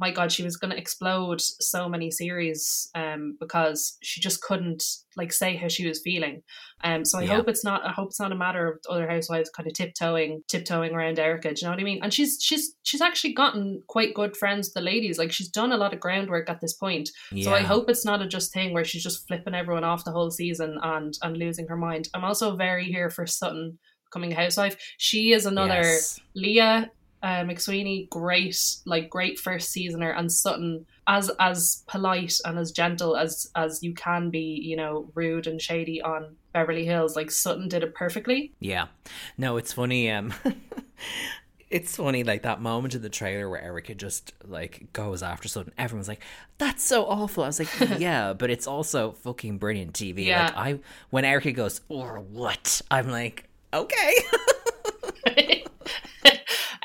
my 0.00 0.10
god 0.10 0.32
she 0.32 0.42
was 0.42 0.56
going 0.56 0.70
to 0.72 0.76
explode 0.76 1.40
so 1.40 1.88
many 1.88 2.10
series 2.10 2.90
um 2.94 3.36
because 3.38 3.96
she 4.02 4.20
just 4.20 4.42
couldn't 4.42 4.82
like 5.16 5.32
say 5.32 5.54
how 5.56 5.68
she 5.68 5.86
was 5.86 6.00
feeling. 6.02 6.42
Um 6.82 7.04
so 7.04 7.18
i 7.18 7.22
Yeah. 7.22 7.36
hope 7.36 7.48
it's 7.48 7.64
not 7.64 7.86
i 7.86 7.92
hope 7.92 8.08
it's 8.08 8.18
not 8.20 8.32
a 8.32 8.36
matter 8.36 8.66
of 8.68 8.78
other 8.90 9.08
housewives 9.08 9.50
kind 9.50 9.68
of 9.68 9.74
tiptoeing 9.74 10.42
tiptoeing 10.48 10.92
around 10.92 11.18
erica 11.20 11.54
do 11.54 11.60
you 11.60 11.66
know 11.66 11.70
what 11.70 11.80
i 11.80 11.84
mean? 11.84 12.00
And 12.02 12.12
she's 12.12 12.38
she's 12.42 12.74
she's 12.82 13.00
actually 13.00 13.34
gotten 13.34 13.82
quite 13.88 14.14
good 14.14 14.36
friends 14.36 14.66
with 14.68 14.74
the 14.74 14.80
ladies 14.90 15.18
like 15.18 15.30
she's 15.32 15.48
done 15.48 15.70
a 15.72 15.76
lot 15.76 15.94
of 15.94 16.00
groundwork 16.00 16.50
at 16.50 16.60
this 16.60 16.74
point. 16.74 17.08
So 17.42 17.52
i 17.54 17.60
hope 17.62 17.88
it's 17.88 18.04
not 18.04 18.20
a 18.22 18.26
just 18.26 18.52
thing 18.52 18.72
where 18.72 18.84
she's 18.84 19.02
just 19.04 19.26
flipping 19.28 19.54
everyone 19.54 19.84
off 19.84 20.04
the 20.04 20.10
whole 20.12 20.30
season 20.30 20.78
and 20.82 21.14
and 21.22 21.36
losing 21.36 21.68
her 21.68 21.76
mind. 21.76 22.08
I'm 22.14 22.24
also 22.24 22.56
very 22.56 22.86
here 22.86 23.10
for 23.10 23.26
sutton 23.26 23.78
becoming 24.10 24.32
a 24.32 24.36
housewife. 24.42 24.76
She 24.98 25.32
is 25.32 25.46
another 25.46 25.82
Yes. 25.82 26.20
Leah 26.34 26.90
uh, 27.24 27.42
McSweeney, 27.42 28.06
great, 28.10 28.76
like 28.84 29.08
great 29.08 29.40
first 29.40 29.72
seasoner, 29.72 30.10
and 30.10 30.30
Sutton 30.30 30.84
as 31.06 31.30
as 31.40 31.82
polite 31.86 32.38
and 32.44 32.58
as 32.58 32.70
gentle 32.70 33.16
as 33.16 33.50
as 33.56 33.82
you 33.82 33.94
can 33.94 34.28
be, 34.28 34.60
you 34.62 34.76
know, 34.76 35.10
rude 35.14 35.46
and 35.46 35.60
shady 35.60 36.02
on 36.02 36.36
Beverly 36.52 36.84
Hills. 36.84 37.16
Like 37.16 37.30
Sutton 37.30 37.66
did 37.66 37.82
it 37.82 37.94
perfectly. 37.94 38.52
Yeah. 38.60 38.88
No, 39.38 39.56
it's 39.56 39.72
funny. 39.72 40.10
Um, 40.10 40.34
it's 41.70 41.96
funny, 41.96 42.24
like 42.24 42.42
that 42.42 42.60
moment 42.60 42.94
in 42.94 43.00
the 43.00 43.08
trailer 43.08 43.48
where 43.48 43.60
Erica 43.60 43.94
just 43.94 44.34
like 44.44 44.92
goes 44.92 45.22
after 45.22 45.48
something. 45.48 45.72
Everyone's 45.78 46.08
like, 46.08 46.22
"That's 46.58 46.84
so 46.84 47.06
awful." 47.06 47.44
I 47.44 47.46
was 47.46 47.58
like, 47.58 47.70
"Yeah," 47.98 48.34
but 48.34 48.50
it's 48.50 48.66
also 48.66 49.12
fucking 49.12 49.56
brilliant 49.56 49.94
TV. 49.94 50.26
Yeah. 50.26 50.44
Like 50.44 50.56
I, 50.56 50.80
when 51.08 51.24
Erica 51.24 51.52
goes, 51.52 51.80
"Or 51.88 52.20
what?" 52.20 52.82
I'm 52.90 53.08
like, 53.08 53.48
"Okay." 53.72 54.14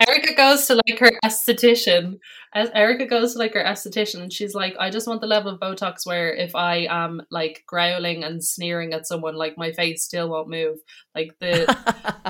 Erica 0.08 0.34
goes 0.34 0.66
to 0.68 0.76
like 0.88 1.00
her 1.00 1.12
esthetician. 1.24 2.20
As 2.54 2.70
Erica 2.74 3.06
goes 3.06 3.34
to 3.34 3.39
like 3.39 3.54
her 3.54 3.64
esthetician, 3.64 4.22
and 4.22 4.34
she's 4.34 4.56
like, 4.56 4.76
"I 4.80 4.89
just 4.89 5.08
want 5.08 5.22
the 5.22 5.28
level 5.28 5.52
of 5.52 5.60
Botox 5.60 6.06
where 6.06 6.34
if 6.34 6.56
I 6.56 6.88
am 6.89 7.22
like 7.30 7.64
growling 7.68 8.24
and 8.24 8.43
sneering 8.43 8.93
at 8.93 9.08
someone, 9.08 9.36
like 9.36 9.58
my 9.58 9.72
face 9.72 10.04
still 10.04 10.30
won't 10.30 10.50
move." 10.50 10.78
Like 11.14 11.36
the 11.39 11.66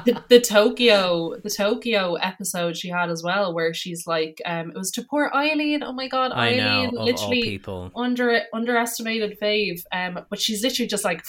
the, 0.05 0.23
the 0.29 0.41
Tokyo 0.41 1.35
the 1.41 1.49
Tokyo 1.49 2.15
episode 2.15 2.75
she 2.75 2.89
had 2.89 3.09
as 3.09 3.23
well, 3.23 3.53
where 3.53 3.73
she's 3.73 4.05
like, 4.07 4.41
um, 4.45 4.71
it 4.71 4.77
was 4.77 4.91
to 4.91 5.03
poor 5.03 5.31
Eileen. 5.33 5.83
Oh 5.83 5.93
my 5.93 6.07
god, 6.07 6.31
I 6.33 6.55
know 6.55 6.67
Eileen, 6.67 6.97
of 6.97 7.05
literally 7.05 7.43
people. 7.43 7.91
under 7.95 8.41
underestimated 8.53 9.39
fave. 9.39 9.81
Um, 9.93 10.25
but 10.29 10.41
she's 10.41 10.63
literally 10.63 10.87
just 10.87 11.05
like. 11.05 11.23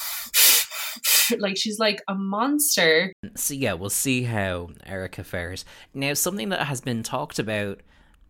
like 1.38 1.56
she's 1.56 1.78
like 1.78 2.02
a 2.08 2.14
monster. 2.14 3.12
So 3.36 3.54
yeah, 3.54 3.74
we'll 3.74 3.90
see 3.90 4.24
how 4.24 4.70
Erica 4.86 5.24
fares. 5.24 5.64
Now, 5.94 6.14
something 6.14 6.50
that 6.50 6.66
has 6.66 6.80
been 6.80 7.02
talked 7.02 7.38
about 7.38 7.80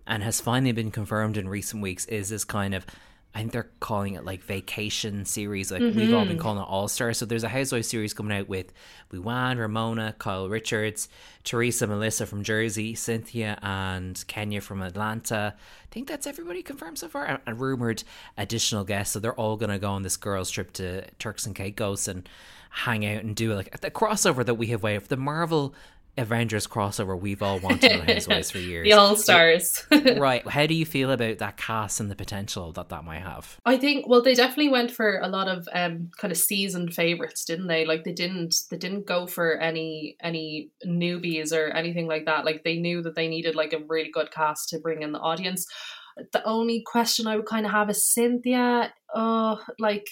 and 0.07 0.23
has 0.23 0.41
finally 0.41 0.73
been 0.73 0.91
confirmed 0.91 1.37
in 1.37 1.49
recent 1.49 1.83
weeks 1.83 2.07
is 2.07 2.29
this 2.31 2.45
kind 2.45 2.75
of 2.75 2.85
I 3.33 3.39
think 3.39 3.53
they're 3.53 3.71
calling 3.79 4.15
it 4.15 4.25
like 4.25 4.43
vacation 4.43 5.25
series. 5.25 5.71
Like 5.71 5.81
we've 5.81 6.13
all 6.13 6.25
been 6.25 6.35
mm-hmm. 6.35 6.43
calling 6.43 6.59
it 6.59 6.67
All 6.67 6.89
Star. 6.89 7.13
So 7.13 7.25
there's 7.25 7.45
a 7.45 7.49
Housewives 7.49 7.87
series 7.87 8.13
coming 8.13 8.37
out 8.37 8.49
with 8.49 8.73
Luann, 9.13 9.57
Ramona, 9.57 10.17
Kyle 10.19 10.49
Richards, 10.49 11.09
Teresa, 11.45 11.87
Melissa 11.87 12.27
from 12.27 12.43
Jersey, 12.43 12.97
Cynthia, 12.97 13.57
and 13.63 14.23
Kenya 14.27 14.61
from 14.61 14.83
Atlanta. 14.83 15.55
I 15.57 15.87
think 15.93 16.09
that's 16.09 16.27
everybody 16.27 16.65
confirmed 16.65 16.99
so 16.99 17.09
far. 17.09 17.25
And, 17.25 17.39
and 17.47 17.61
rumored 17.61 18.03
additional 18.37 18.83
guests. 18.83 19.13
So 19.13 19.21
they're 19.21 19.33
all 19.35 19.57
going 19.57 19.71
to 19.71 19.79
go 19.79 19.91
on 19.91 20.03
this 20.03 20.17
girls' 20.17 20.51
trip 20.51 20.73
to 20.75 21.09
Turks 21.21 21.47
and 21.47 21.55
Caicos 21.55 22.09
and 22.09 22.29
hang 22.71 23.05
out 23.05 23.23
and 23.23 23.37
do 23.37 23.53
like 23.55 23.81
the 23.81 23.91
crossover 23.91 24.45
that 24.45 24.55
we 24.55 24.69
have 24.69 24.83
waited 24.83 25.03
for. 25.03 25.09
The 25.09 25.17
Marvel 25.17 25.75
Avengers 26.17 26.67
crossover 26.67 27.19
we've 27.19 27.43
all 27.43 27.59
wanted 27.61 27.93
on 27.93 28.07
Housewives 28.07 28.51
for 28.51 28.59
years. 28.71 28.85
The 28.85 28.93
All 28.93 29.17
Stars. 29.17 29.85
right. 29.91 30.47
How 30.47 30.67
do 30.67 30.75
you 30.75 30.85
feel 30.85 31.11
about 31.11 31.39
that 31.39 31.57
cast 31.57 32.01
and 32.01 32.11
the 32.11 32.17
potential 32.17 32.73
that 32.73 32.89
that 32.89 33.05
might 33.05 33.23
have? 33.23 33.59
I 33.65 33.77
think 33.77 34.09
well 34.09 34.23
they 34.23 34.35
definitely 34.35 34.71
went 34.71 34.91
for 34.91 35.19
a 35.19 35.29
lot 35.29 35.49
of 35.49 35.69
um 35.73 36.11
kind 36.19 36.31
of 36.31 36.39
seasoned 36.39 36.95
favorites, 36.95 37.45
didn't 37.45 37.69
they? 37.69 37.85
Like 37.85 38.05
they 38.05 38.13
didn't 38.13 38.55
they 38.71 38.77
didn't 38.77 39.07
go 39.07 39.27
for 39.27 39.55
any 39.59 40.17
any 40.21 40.71
newbies 40.87 41.53
or 41.53 41.69
anything 41.69 42.07
like 42.07 42.27
that. 42.27 42.45
Like 42.45 42.65
they 42.65 42.79
knew 42.79 43.03
that 43.03 43.15
they 43.15 43.29
needed 43.29 43.55
like 43.55 43.73
a 43.73 43.83
really 43.89 44.11
good 44.11 44.31
cast 44.31 44.69
to 44.71 44.79
bring 44.79 45.03
in 45.03 45.13
the 45.13 45.21
audience. 45.21 45.67
The 46.33 46.45
only 46.45 46.83
question 46.85 47.27
I 47.27 47.37
would 47.37 47.47
kind 47.47 47.65
of 47.65 47.73
have 47.73 47.89
is 47.89 48.05
Cynthia. 48.05 48.93
Oh, 49.15 49.61
like 49.79 50.07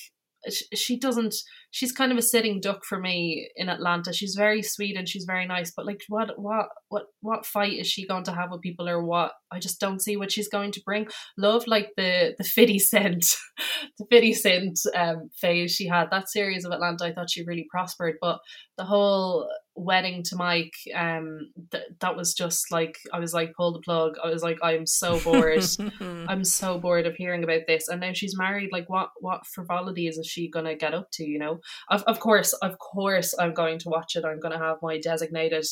she 0.50 0.98
doesn't 0.98 1.34
she's 1.70 1.92
kind 1.92 2.12
of 2.12 2.18
a 2.18 2.22
sitting 2.22 2.60
duck 2.60 2.84
for 2.84 2.98
me 2.98 3.48
in 3.56 3.68
Atlanta. 3.68 4.12
She's 4.12 4.34
very 4.34 4.62
sweet 4.62 4.96
and 4.96 5.08
she's 5.08 5.24
very 5.24 5.46
nice, 5.46 5.72
but 5.74 5.86
like 5.86 6.02
what 6.08 6.38
what 6.38 6.68
what 6.88 7.06
what 7.20 7.46
fight 7.46 7.74
is 7.74 7.86
she 7.86 8.06
going 8.06 8.24
to 8.24 8.32
have 8.32 8.50
with 8.50 8.62
people 8.62 8.88
or 8.88 9.04
what? 9.04 9.32
I 9.50 9.58
just 9.58 9.80
don't 9.80 10.02
see 10.02 10.16
what 10.16 10.32
she's 10.32 10.48
going 10.48 10.72
to 10.72 10.82
bring. 10.84 11.08
Love 11.36 11.66
like 11.66 11.90
the 11.96 12.34
the 12.38 12.44
fifty 12.44 12.78
cent 12.78 13.24
the 13.98 14.06
fifty 14.10 14.34
cent 14.34 14.78
um 14.96 15.30
phase 15.40 15.72
she 15.72 15.86
had. 15.86 16.10
That 16.10 16.30
series 16.30 16.64
of 16.64 16.72
Atlanta 16.72 17.04
I 17.04 17.12
thought 17.12 17.30
she 17.30 17.44
really 17.44 17.66
prospered, 17.70 18.16
but 18.20 18.38
the 18.76 18.84
whole 18.84 19.48
wedding 19.78 20.22
to 20.22 20.36
Mike 20.36 20.74
um 20.94 21.50
th- 21.70 21.84
that 22.00 22.16
was 22.16 22.34
just 22.34 22.70
like 22.70 22.98
I 23.12 23.18
was 23.18 23.32
like 23.32 23.54
pull 23.54 23.72
the 23.72 23.80
plug. 23.80 24.16
I 24.22 24.28
was 24.28 24.42
like 24.42 24.58
I'm 24.62 24.86
so 24.86 25.20
bored. 25.20 25.64
I'm 26.00 26.44
so 26.44 26.78
bored 26.78 27.06
of 27.06 27.14
hearing 27.14 27.44
about 27.44 27.62
this. 27.66 27.88
And 27.88 28.00
now 28.00 28.12
she's 28.12 28.36
married. 28.36 28.70
Like, 28.72 28.88
what 28.88 29.10
what 29.20 29.46
frivolities 29.46 30.18
is 30.18 30.26
she 30.26 30.50
gonna 30.50 30.74
get 30.74 30.94
up 30.94 31.08
to? 31.12 31.24
You 31.24 31.38
know, 31.38 31.60
of 31.88 32.02
of 32.04 32.20
course, 32.20 32.52
of 32.54 32.78
course, 32.78 33.34
I'm 33.38 33.54
going 33.54 33.78
to 33.80 33.88
watch 33.88 34.16
it. 34.16 34.24
I'm 34.24 34.40
gonna 34.40 34.58
have 34.58 34.78
my 34.82 34.98
designated 34.98 35.64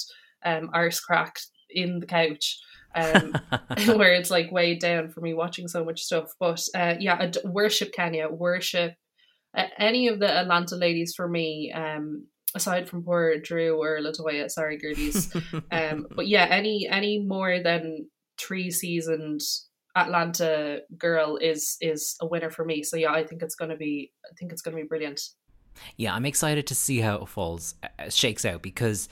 um 0.44 0.70
arse 0.72 1.00
crack 1.00 1.36
in 1.70 2.00
the 2.00 2.06
couch. 2.06 2.58
Um, 2.94 3.34
where 3.96 4.14
it's 4.14 4.30
like 4.30 4.50
weighed 4.50 4.80
down 4.80 5.10
for 5.10 5.20
me 5.20 5.34
watching 5.34 5.68
so 5.68 5.84
much 5.84 6.02
stuff. 6.02 6.32
But 6.40 6.62
uh, 6.74 6.94
yeah, 6.98 7.18
I'd 7.20 7.36
worship 7.44 7.92
Kenya, 7.92 8.28
worship 8.28 8.94
uh, 9.56 9.66
any 9.78 10.08
of 10.08 10.18
the 10.20 10.30
Atlanta 10.30 10.76
ladies 10.76 11.14
for 11.16 11.26
me. 11.26 11.72
Um, 11.72 12.26
aside 12.56 12.88
from 12.88 13.04
poor 13.04 13.38
Drew 13.38 13.80
or 13.80 14.00
Latoya, 14.00 14.50
sorry, 14.50 14.78
Gerties. 14.78 15.34
um, 15.70 16.06
but 16.14 16.26
yeah, 16.26 16.46
any 16.50 16.88
any 16.90 17.20
more 17.20 17.62
than 17.62 18.08
three 18.38 18.70
seasoned 18.70 19.40
Atlanta 19.96 20.80
girl 20.98 21.36
is 21.36 21.76
is 21.80 22.16
a 22.20 22.26
winner 22.26 22.50
for 22.50 22.64
me. 22.64 22.82
So 22.82 22.96
yeah, 22.96 23.12
I 23.12 23.24
think 23.24 23.42
it's 23.42 23.54
gonna 23.54 23.76
be 23.76 24.12
I 24.24 24.34
think 24.38 24.52
it's 24.52 24.62
gonna 24.62 24.76
be 24.76 24.82
brilliant. 24.82 25.20
Yeah, 25.96 26.14
I'm 26.14 26.26
excited 26.26 26.66
to 26.68 26.74
see 26.74 27.00
how 27.00 27.16
it 27.16 27.28
falls, 27.28 27.74
uh, 27.82 28.08
shakes 28.08 28.46
out 28.46 28.62
because 28.62 29.08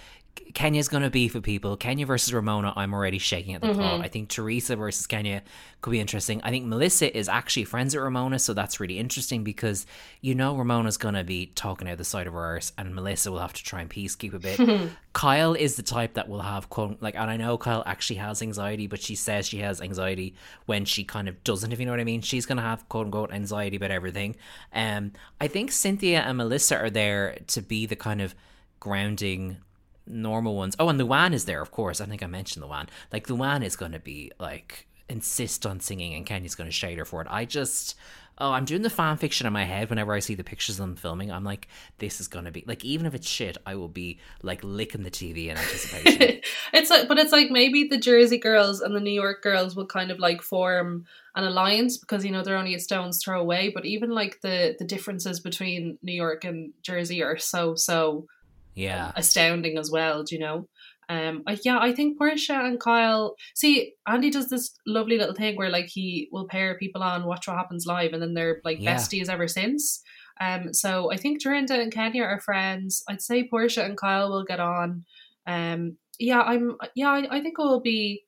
Kenya's 0.54 0.88
going 0.88 1.02
to 1.02 1.10
be 1.10 1.28
for 1.28 1.40
people. 1.40 1.76
Kenya 1.76 2.06
versus 2.06 2.32
Ramona, 2.32 2.72
I'm 2.76 2.94
already 2.94 3.18
shaking 3.18 3.54
at 3.54 3.60
the 3.60 3.74
thought. 3.74 4.00
I 4.00 4.08
think 4.08 4.28
Teresa 4.28 4.76
versus 4.76 5.06
Kenya 5.06 5.42
could 5.80 5.90
be 5.90 6.00
interesting. 6.00 6.40
I 6.42 6.50
think 6.50 6.66
Melissa 6.66 7.16
is 7.16 7.28
actually 7.28 7.64
friends 7.64 7.94
with 7.94 8.04
Ramona, 8.04 8.38
so 8.38 8.54
that's 8.54 8.78
really 8.78 8.98
interesting 8.98 9.44
because 9.44 9.84
you 10.20 10.34
know 10.34 10.56
Ramona's 10.56 10.96
going 10.96 11.14
to 11.14 11.24
be 11.24 11.46
talking 11.46 11.88
out 11.88 11.98
the 11.98 12.04
side 12.04 12.26
of 12.26 12.32
her 12.32 12.40
arse, 12.40 12.72
and 12.78 12.94
Melissa 12.94 13.32
will 13.32 13.40
have 13.40 13.52
to 13.52 13.64
try 13.64 13.80
and 13.80 13.90
peacekeep 13.90 14.32
a 14.32 14.38
bit. 14.38 14.90
Kyle 15.12 15.54
is 15.54 15.76
the 15.76 15.82
type 15.82 16.14
that 16.14 16.28
will 16.28 16.40
have 16.40 16.70
quote 16.70 16.98
like, 17.00 17.16
and 17.16 17.30
I 17.30 17.36
know 17.36 17.58
Kyle 17.58 17.82
actually 17.86 18.16
has 18.16 18.40
anxiety, 18.40 18.86
but 18.86 19.00
she 19.00 19.14
says 19.14 19.46
she 19.46 19.58
has 19.58 19.80
anxiety 19.80 20.34
when 20.66 20.84
she 20.84 21.04
kind 21.04 21.28
of 21.28 21.42
doesn't. 21.44 21.72
If 21.72 21.80
you 21.80 21.86
know 21.86 21.92
what 21.92 22.00
I 22.00 22.04
mean, 22.04 22.22
she's 22.22 22.46
going 22.46 22.58
to 22.58 22.62
have 22.62 22.88
quote 22.88 23.06
unquote 23.06 23.32
anxiety 23.32 23.76
about 23.76 23.90
everything. 23.90 24.36
Um, 24.72 25.12
I 25.40 25.48
think 25.48 25.72
Cynthia 25.72 26.20
and 26.20 26.38
Melissa 26.38 26.78
are 26.78 26.90
there 26.90 27.38
to 27.48 27.62
be 27.62 27.86
the 27.86 27.96
kind 27.96 28.20
of 28.22 28.34
grounding 28.80 29.58
normal 30.06 30.56
ones. 30.56 30.76
Oh, 30.78 30.88
and 30.88 31.00
Luann 31.00 31.32
is 31.32 31.44
there, 31.44 31.60
of 31.60 31.70
course. 31.70 32.00
I 32.00 32.06
think 32.06 32.22
I 32.22 32.26
mentioned 32.26 32.64
Luann. 32.64 32.88
Like 33.12 33.26
Luann 33.28 33.64
is 33.64 33.76
going 33.76 33.92
to 33.92 33.98
be 33.98 34.32
like 34.38 34.86
insist 35.08 35.66
on 35.66 35.80
singing, 35.80 36.14
and 36.14 36.26
Kenya's 36.26 36.54
going 36.54 36.68
to 36.68 36.72
shade 36.72 36.98
her 36.98 37.04
for 37.04 37.22
it. 37.22 37.28
I 37.30 37.44
just. 37.44 37.96
Oh, 38.36 38.50
I'm 38.50 38.64
doing 38.64 38.82
the 38.82 38.90
fan 38.90 39.16
fiction 39.16 39.46
in 39.46 39.52
my 39.52 39.62
head 39.62 39.90
whenever 39.90 40.12
I 40.12 40.18
see 40.18 40.34
the 40.34 40.42
pictures 40.42 40.80
of 40.80 40.84
them 40.84 40.96
filming. 40.96 41.30
I'm 41.30 41.44
like, 41.44 41.68
this 41.98 42.20
is 42.20 42.26
gonna 42.26 42.50
be 42.50 42.64
like, 42.66 42.84
even 42.84 43.06
if 43.06 43.14
it's 43.14 43.28
shit, 43.28 43.56
I 43.64 43.76
will 43.76 43.86
be 43.86 44.18
like 44.42 44.58
licking 44.64 45.04
the 45.04 45.10
TV 45.10 45.46
in 45.46 45.56
anticipation. 45.56 46.40
it's 46.72 46.90
like, 46.90 47.06
but 47.06 47.16
it's 47.16 47.30
like 47.30 47.52
maybe 47.52 47.86
the 47.86 47.96
Jersey 47.96 48.38
girls 48.38 48.80
and 48.80 48.92
the 48.92 48.98
New 48.98 49.12
York 49.12 49.40
girls 49.40 49.76
will 49.76 49.86
kind 49.86 50.10
of 50.10 50.18
like 50.18 50.42
form 50.42 51.04
an 51.36 51.44
alliance 51.44 51.96
because 51.96 52.24
you 52.24 52.32
know 52.32 52.42
they're 52.42 52.56
only 52.56 52.74
a 52.74 52.80
stone's 52.80 53.22
throw 53.22 53.40
away. 53.40 53.70
But 53.72 53.86
even 53.86 54.10
like 54.10 54.40
the 54.40 54.74
the 54.80 54.84
differences 54.84 55.38
between 55.38 55.98
New 56.02 56.12
York 56.12 56.42
and 56.42 56.72
Jersey 56.82 57.22
are 57.22 57.38
so 57.38 57.76
so 57.76 58.26
yeah, 58.74 59.12
astounding 59.16 59.78
as 59.78 59.90
well. 59.90 60.22
Do 60.24 60.34
you 60.34 60.40
know? 60.40 60.68
Um, 61.08 61.42
I, 61.46 61.58
yeah, 61.64 61.78
I 61.78 61.92
think 61.92 62.18
Porsha 62.18 62.64
and 62.66 62.80
Kyle. 62.80 63.34
See, 63.54 63.92
Andy 64.06 64.30
does 64.30 64.48
this 64.48 64.74
lovely 64.86 65.18
little 65.18 65.34
thing 65.34 65.56
where 65.56 65.68
like 65.70 65.86
he 65.86 66.28
will 66.32 66.46
pair 66.48 66.78
people 66.78 67.02
on 67.02 67.26
Watch 67.26 67.46
What 67.46 67.56
Happens 67.58 67.84
Live, 67.86 68.12
and 68.14 68.22
then 68.22 68.34
they're 68.34 68.60
like 68.64 68.78
Yeah. 68.80 68.94
besties 68.96 69.28
ever 69.28 69.46
since. 69.48 70.02
Um, 70.40 70.72
so 70.72 71.12
I 71.12 71.16
think 71.16 71.42
Dorinda 71.42 71.78
and 71.80 71.92
Kenya 71.92 72.22
are 72.24 72.40
friends. 72.40 73.02
I'd 73.08 73.22
say 73.22 73.48
Porsha 73.48 73.84
and 73.84 73.96
Kyle 73.96 74.30
will 74.30 74.44
get 74.44 74.60
on. 74.60 75.04
Um, 75.46 75.98
yeah, 76.18 76.40
I'm. 76.40 76.76
Yeah, 76.94 77.10
I, 77.10 77.36
I 77.36 77.40
think 77.42 77.56
it 77.58 77.62
will 77.62 77.80
be. 77.82 78.22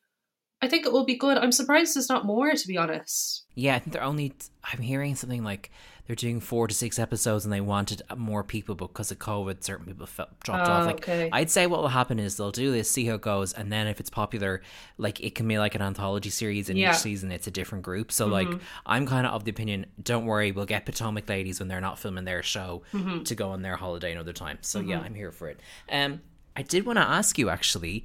I 0.62 0.68
think 0.68 0.86
it 0.86 0.92
will 0.92 1.05
be 1.05 1.16
good. 1.16 1.36
I'm 1.38 1.53
surprised 1.53 1.94
there's 1.97 2.09
not 2.09 2.24
more, 2.26 2.53
to 2.53 2.68
be 2.68 2.76
honest. 2.78 3.44
yeah. 3.55 3.74
I 3.76 3.78
think 3.78 3.92
they're 3.94 4.03
only. 4.03 4.34
I'm 4.64 4.80
hearing 4.80 5.14
something 5.16 5.42
like 5.44 5.70
they're 6.07 6.17
doing 6.17 6.41
four 6.41 6.69
to 6.69 6.75
six 6.75 6.99
episodes, 6.99 7.45
and 7.45 7.53
they 7.53 7.61
wanted 7.61 8.03
more 8.17 8.45
people 8.45 8.75
because 8.75 9.11
of 9.11 9.19
COVID. 9.19 9.63
Certain 9.63 9.87
people 9.87 10.07
felt, 10.07 10.39
dropped 10.41 10.69
oh, 10.69 10.73
off. 10.73 10.83
Oh, 10.83 10.87
Like 10.87 10.97
okay. 11.01 11.29
I'd 11.33 11.51
say 11.51 11.67
what 11.67 11.81
will 11.81 11.89
happen 11.89 12.19
is 12.19 12.37
they'll 12.37 12.51
do 12.51 12.73
this, 12.73 12.91
see 12.91 13.07
how 13.07 13.15
it 13.15 13.21
goes, 13.21 13.53
and 13.53 13.73
then 13.73 13.87
if 13.87 14.01
it's 14.01 14.11
popular, 14.11 14.63
like 14.99 15.21
it 15.21 15.35
can 15.35 15.47
be 15.49 15.59
like 15.59 15.75
an 15.75 15.83
anthology 15.83 16.31
series, 16.31 16.69
and 16.69 16.79
Yeah. 16.79 16.93
each 16.93 16.99
season 16.99 17.33
it's 17.33 17.47
a 17.47 17.51
different 17.51 17.85
group. 17.85 18.13
So 18.13 18.25
mm-hmm. 18.25 18.53
like 18.53 18.61
I'm 18.85 19.07
kind 19.07 19.27
of 19.27 19.35
of 19.35 19.45
the 19.45 19.51
opinion, 19.51 19.87
don't 20.03 20.27
worry, 20.27 20.53
we'll 20.53 20.67
get 20.67 20.87
Potomac 20.87 21.29
ladies 21.29 21.59
when 21.59 21.69
they're 21.69 21.81
not 21.81 21.99
filming 21.99 22.25
their 22.25 22.43
show 22.43 22.83
mm-hmm. 22.93 23.23
to 23.23 23.35
go 23.35 23.51
on 23.51 23.63
their 23.63 23.77
holiday 23.77 24.13
another 24.13 24.33
time. 24.33 24.59
So 24.63 24.81
mm-hmm. 24.81 24.91
yeah, 24.91 25.01
I'm 25.01 25.15
here 25.15 25.33
for 25.33 25.49
it. 25.49 25.61
Um, 25.91 26.21
I 26.57 26.63
did 26.63 26.87
want 26.87 26.97
to 26.99 27.03
ask 27.03 27.39
you 27.39 27.51
actually, 27.51 28.05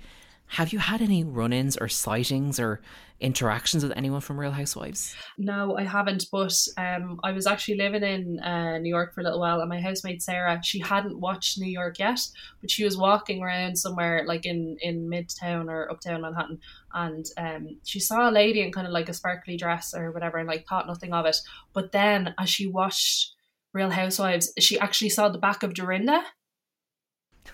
have 0.51 0.73
you 0.73 0.79
had 0.79 1.01
any 1.01 1.23
run-ins 1.23 1.77
or 1.77 1.87
sightings 1.87 2.59
or 2.59 2.81
interactions 3.21 3.83
with 3.83 3.93
anyone 3.95 4.19
from 4.19 4.37
Real 4.37 4.51
Housewives? 4.51 5.15
No, 5.37 5.77
I 5.77 5.83
haven't. 5.83 6.25
But 6.29 6.53
um, 6.75 7.21
I 7.23 7.31
was 7.31 7.47
actually 7.47 7.77
living 7.77 8.03
in 8.03 8.39
uh, 8.41 8.77
New 8.79 8.89
York 8.89 9.13
for 9.13 9.21
a 9.21 9.23
little 9.23 9.39
while, 9.39 9.61
and 9.61 9.69
my 9.69 9.79
housemate 9.79 10.21
Sarah, 10.21 10.59
she 10.61 10.79
hadn't 10.79 11.21
watched 11.21 11.57
New 11.57 11.71
York 11.71 11.99
yet, 11.99 12.19
but 12.59 12.69
she 12.69 12.83
was 12.83 12.97
walking 12.97 13.41
around 13.41 13.77
somewhere 13.77 14.25
like 14.27 14.45
in 14.45 14.75
in 14.81 15.09
Midtown 15.09 15.69
or 15.69 15.89
Uptown 15.89 16.21
Manhattan, 16.21 16.59
and 16.93 17.25
um, 17.37 17.79
she 17.85 18.01
saw 18.01 18.29
a 18.29 18.31
lady 18.31 18.59
in 18.59 18.73
kind 18.73 18.87
of 18.87 18.91
like 18.91 19.07
a 19.07 19.13
sparkly 19.13 19.55
dress 19.55 19.93
or 19.93 20.11
whatever, 20.11 20.37
and 20.37 20.49
like 20.49 20.67
thought 20.67 20.85
nothing 20.85 21.13
of 21.13 21.25
it. 21.25 21.37
But 21.71 21.93
then, 21.93 22.35
as 22.37 22.49
she 22.49 22.67
watched 22.67 23.35
Real 23.73 23.91
Housewives, 23.91 24.51
she 24.59 24.77
actually 24.77 25.11
saw 25.11 25.29
the 25.29 25.37
back 25.37 25.63
of 25.63 25.73
Dorinda. 25.73 26.23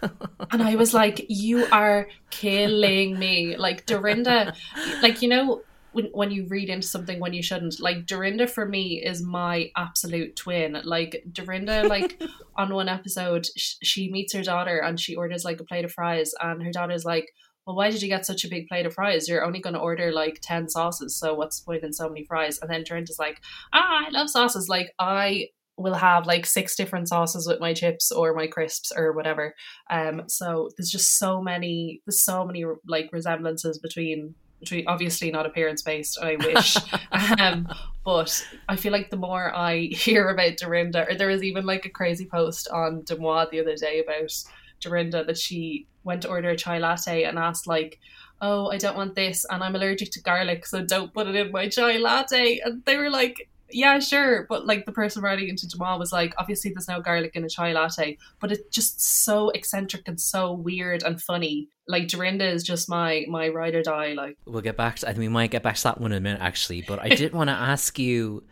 And 0.01 0.63
I 0.63 0.75
was 0.75 0.93
like, 0.93 1.25
"You 1.29 1.65
are 1.71 2.07
killing 2.29 3.17
me!" 3.17 3.57
Like 3.57 3.85
Dorinda, 3.85 4.53
like 5.01 5.21
you 5.21 5.29
know 5.29 5.61
when 5.91 6.05
when 6.13 6.31
you 6.31 6.45
read 6.47 6.69
into 6.69 6.87
something 6.87 7.19
when 7.19 7.33
you 7.33 7.41
shouldn't. 7.41 7.79
Like 7.79 8.05
Dorinda 8.05 8.47
for 8.47 8.65
me 8.65 9.03
is 9.03 9.23
my 9.23 9.71
absolute 9.75 10.35
twin. 10.35 10.79
Like 10.83 11.23
Dorinda, 11.31 11.87
like 11.87 12.21
on 12.55 12.73
one 12.73 12.89
episode, 12.89 13.47
sh- 13.57 13.75
she 13.81 14.11
meets 14.11 14.33
her 14.33 14.43
daughter 14.43 14.77
and 14.77 14.99
she 14.99 15.15
orders 15.15 15.43
like 15.43 15.59
a 15.59 15.65
plate 15.65 15.85
of 15.85 15.91
fries, 15.91 16.33
and 16.39 16.63
her 16.63 16.71
daughter's 16.71 17.05
like. 17.05 17.27
Well, 17.65 17.75
why 17.75 17.91
did 17.91 18.01
you 18.01 18.07
get 18.07 18.25
such 18.25 18.45
a 18.45 18.47
big 18.47 18.69
plate 18.69 18.85
of 18.85 18.93
fries? 18.93 19.27
You're 19.27 19.43
only 19.43 19.59
going 19.59 19.73
to 19.73 19.81
order 19.81 20.09
like 20.09 20.39
10 20.41 20.69
sauces, 20.69 21.17
so 21.17 21.33
what's 21.33 21.59
the 21.59 21.65
point 21.65 21.83
in 21.83 21.91
so 21.91 22.07
many 22.07 22.23
fries? 22.23 22.59
And 22.59 22.71
then 22.71 22.85
Dorinda's 22.85 23.19
like, 23.19 23.41
ah, 23.73 24.05
I 24.07 24.09
love 24.11 24.29
sauces. 24.29 24.69
Like, 24.69 24.93
I 24.99 25.49
will 25.77 25.93
have 25.93 26.25
like 26.25 26.45
six 26.45 26.75
different 26.75 27.07
sauces 27.07 27.47
with 27.47 27.59
my 27.59 27.73
chips 27.73 28.11
or 28.11 28.33
my 28.33 28.47
crisps 28.47 28.91
or 28.95 29.11
whatever. 29.13 29.55
Um, 29.89 30.23
so 30.27 30.69
there's 30.75 30.89
just 30.89 31.19
so 31.19 31.41
many, 31.41 32.01
there's 32.05 32.21
so 32.21 32.45
many 32.45 32.65
like 32.87 33.09
resemblances 33.13 33.77
between 33.77 34.33
between 34.59 34.87
obviously 34.87 35.29
not 35.29 35.45
appearance 35.45 35.83
based. 35.83 36.17
I 36.19 36.35
wish, 36.35 36.77
um, 37.39 37.67
but 38.03 38.43
I 38.67 38.75
feel 38.75 38.91
like 38.91 39.11
the 39.11 39.17
more 39.17 39.55
I 39.55 39.81
hear 39.91 40.29
about 40.29 40.57
Dorinda, 40.57 41.07
or 41.07 41.15
there 41.15 41.27
was 41.27 41.43
even 41.43 41.65
like 41.65 41.85
a 41.85 41.91
crazy 41.91 42.25
post 42.25 42.67
on 42.69 43.03
DeuxMoi 43.03 43.51
the 43.51 43.59
other 43.59 43.75
day 43.75 43.99
about 43.99 44.33
Dorinda 44.79 45.23
that 45.25 45.37
she 45.37 45.85
went 46.03 46.23
to 46.23 46.29
order 46.29 46.49
a 46.49 46.57
chai 46.57 46.79
latte 46.79 47.23
and 47.23 47.37
asked 47.37 47.67
like. 47.67 47.99
Oh, 48.39 48.69
I 48.69 48.77
don't 48.77 48.95
want 48.95 49.15
this, 49.15 49.47
and 49.49 49.63
I'm 49.63 49.75
allergic 49.75 50.11
to 50.11 50.21
garlic, 50.21 50.67
so 50.67 50.85
don't 50.85 51.11
put 51.11 51.25
it 51.25 51.35
in 51.35 51.51
my 51.51 51.69
chai 51.69 51.97
latte. 51.97 52.59
And 52.59 52.85
they 52.85 52.95
were 52.95 53.09
like, 53.09 53.49
yeah, 53.71 53.99
sure. 53.99 54.45
But 54.47 54.65
like 54.65 54.85
the 54.85 54.91
person 54.91 55.21
writing 55.21 55.49
into 55.49 55.67
DeuxMoi 55.67 55.99
was 55.99 56.11
like, 56.11 56.33
obviously 56.37 56.71
there's 56.71 56.87
no 56.87 57.01
garlic 57.01 57.35
in 57.35 57.43
a 57.43 57.49
chai 57.49 57.73
latte, 57.73 58.17
but 58.39 58.51
it's 58.51 58.67
just 58.69 59.01
so 59.01 59.49
eccentric 59.49 60.07
and 60.07 60.19
so 60.19 60.53
weird 60.53 61.03
and 61.03 61.21
funny. 61.21 61.69
Like 61.87 62.07
Dorinda 62.07 62.47
is 62.47 62.63
just 62.63 62.89
my 62.89 63.25
my 63.29 63.49
ride 63.49 63.75
or 63.75 63.83
die. 63.83 64.13
Like 64.13 64.37
We'll 64.45 64.61
get 64.61 64.77
back 64.77 64.97
to, 64.97 65.07
I 65.07 65.11
think 65.11 65.19
we 65.19 65.29
might 65.29 65.51
get 65.51 65.63
back 65.63 65.75
to 65.75 65.83
that 65.83 66.01
one 66.01 66.11
in 66.11 66.17
a 66.17 66.21
minute, 66.21 66.41
actually. 66.41 66.81
But 66.81 66.99
I 66.99 67.09
did 67.09 67.33
want 67.33 67.49
to 67.49 67.53
ask 67.55 67.97
you 67.99 68.43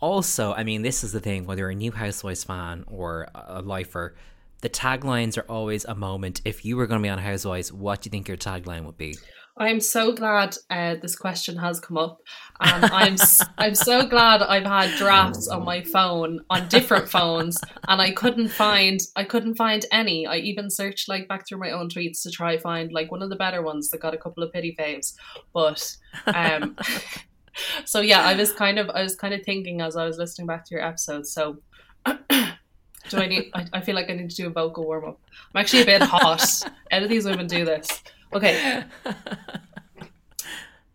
also, 0.00 0.52
I 0.52 0.64
mean, 0.64 0.82
this 0.82 1.04
is 1.04 1.12
the 1.12 1.20
thing, 1.20 1.46
whether 1.46 1.60
you're 1.60 1.70
a 1.70 1.74
new 1.74 1.92
Housewives 1.92 2.44
fan 2.44 2.84
or 2.88 3.28
a 3.34 3.62
lifer, 3.62 4.16
the 4.60 4.68
taglines 4.68 5.38
are 5.38 5.48
always 5.50 5.84
a 5.84 5.94
moment. 5.94 6.40
If 6.44 6.64
you 6.64 6.76
were 6.76 6.86
going 6.86 7.00
to 7.00 7.02
be 7.02 7.08
on 7.08 7.18
Housewives, 7.18 7.72
what 7.72 8.02
do 8.02 8.08
you 8.08 8.10
think 8.10 8.28
your 8.28 8.36
tagline 8.36 8.84
would 8.84 8.96
be? 8.96 9.16
I'm 9.56 9.80
so 9.80 10.12
glad 10.12 10.56
uh, 10.70 10.96
this 11.00 11.14
question 11.14 11.56
has 11.56 11.78
come 11.78 11.98
up, 11.98 12.20
and 12.60 12.86
I'm 12.86 13.12
s- 13.14 13.44
I'm 13.58 13.74
so 13.74 14.06
glad 14.06 14.42
I've 14.42 14.64
had 14.64 14.96
drafts 14.96 15.46
on 15.48 15.64
my 15.64 15.82
phone 15.82 16.40
on 16.48 16.68
different 16.68 17.08
phones, 17.08 17.60
and 17.86 18.00
I 18.00 18.12
couldn't 18.12 18.48
find 18.48 19.00
I 19.14 19.24
couldn't 19.24 19.56
find 19.56 19.84
any. 19.92 20.26
I 20.26 20.36
even 20.36 20.70
searched 20.70 21.08
like 21.08 21.28
back 21.28 21.46
through 21.46 21.58
my 21.58 21.70
own 21.70 21.88
tweets 21.88 22.22
to 22.22 22.30
try 22.30 22.56
find 22.56 22.92
like 22.92 23.10
one 23.10 23.22
of 23.22 23.28
the 23.30 23.36
better 23.36 23.62
ones 23.62 23.90
that 23.90 24.00
got 24.00 24.14
a 24.14 24.18
couple 24.18 24.42
of 24.42 24.52
pity 24.52 24.74
faves, 24.78 25.14
but 25.52 25.96
um. 26.26 26.76
so 27.84 28.00
yeah, 28.00 28.22
I 28.22 28.34
was 28.34 28.52
kind 28.52 28.78
of 28.78 28.88
I 28.90 29.02
was 29.02 29.14
kind 29.14 29.34
of 29.34 29.42
thinking 29.44 29.80
as 29.80 29.96
I 29.96 30.06
was 30.06 30.18
listening 30.18 30.46
back 30.46 30.64
to 30.66 30.74
your 30.74 30.84
episode, 30.84 31.26
So 31.26 31.58
do 32.06 33.18
I 33.18 33.26
need? 33.26 33.50
I, 33.54 33.66
I 33.74 33.80
feel 33.80 33.94
like 33.94 34.08
I 34.10 34.14
need 34.14 34.30
to 34.30 34.36
do 34.36 34.46
a 34.46 34.50
vocal 34.50 34.84
warm 34.86 35.04
up. 35.04 35.20
I'm 35.54 35.60
actually 35.60 35.82
a 35.82 35.86
bit 35.86 36.02
hot. 36.02 36.42
How 36.90 37.00
do 37.00 37.06
these 37.06 37.26
women 37.26 37.46
do 37.46 37.64
this? 37.64 38.02
Okay. 38.34 38.84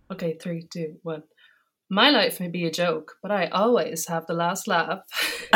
Okay, 0.10 0.38
three, 0.42 0.64
two, 0.64 0.96
one. 1.04 1.24
My 1.90 2.12
life 2.12 2.40
may 2.40 2.48
be 2.48 2.66
a 2.66 2.72
joke, 2.72 3.18
but 3.22 3.30
I 3.30 3.48
always 3.48 4.08
have 4.08 4.26
the 4.26 4.34
last 4.34 4.68
laugh. 4.68 5.02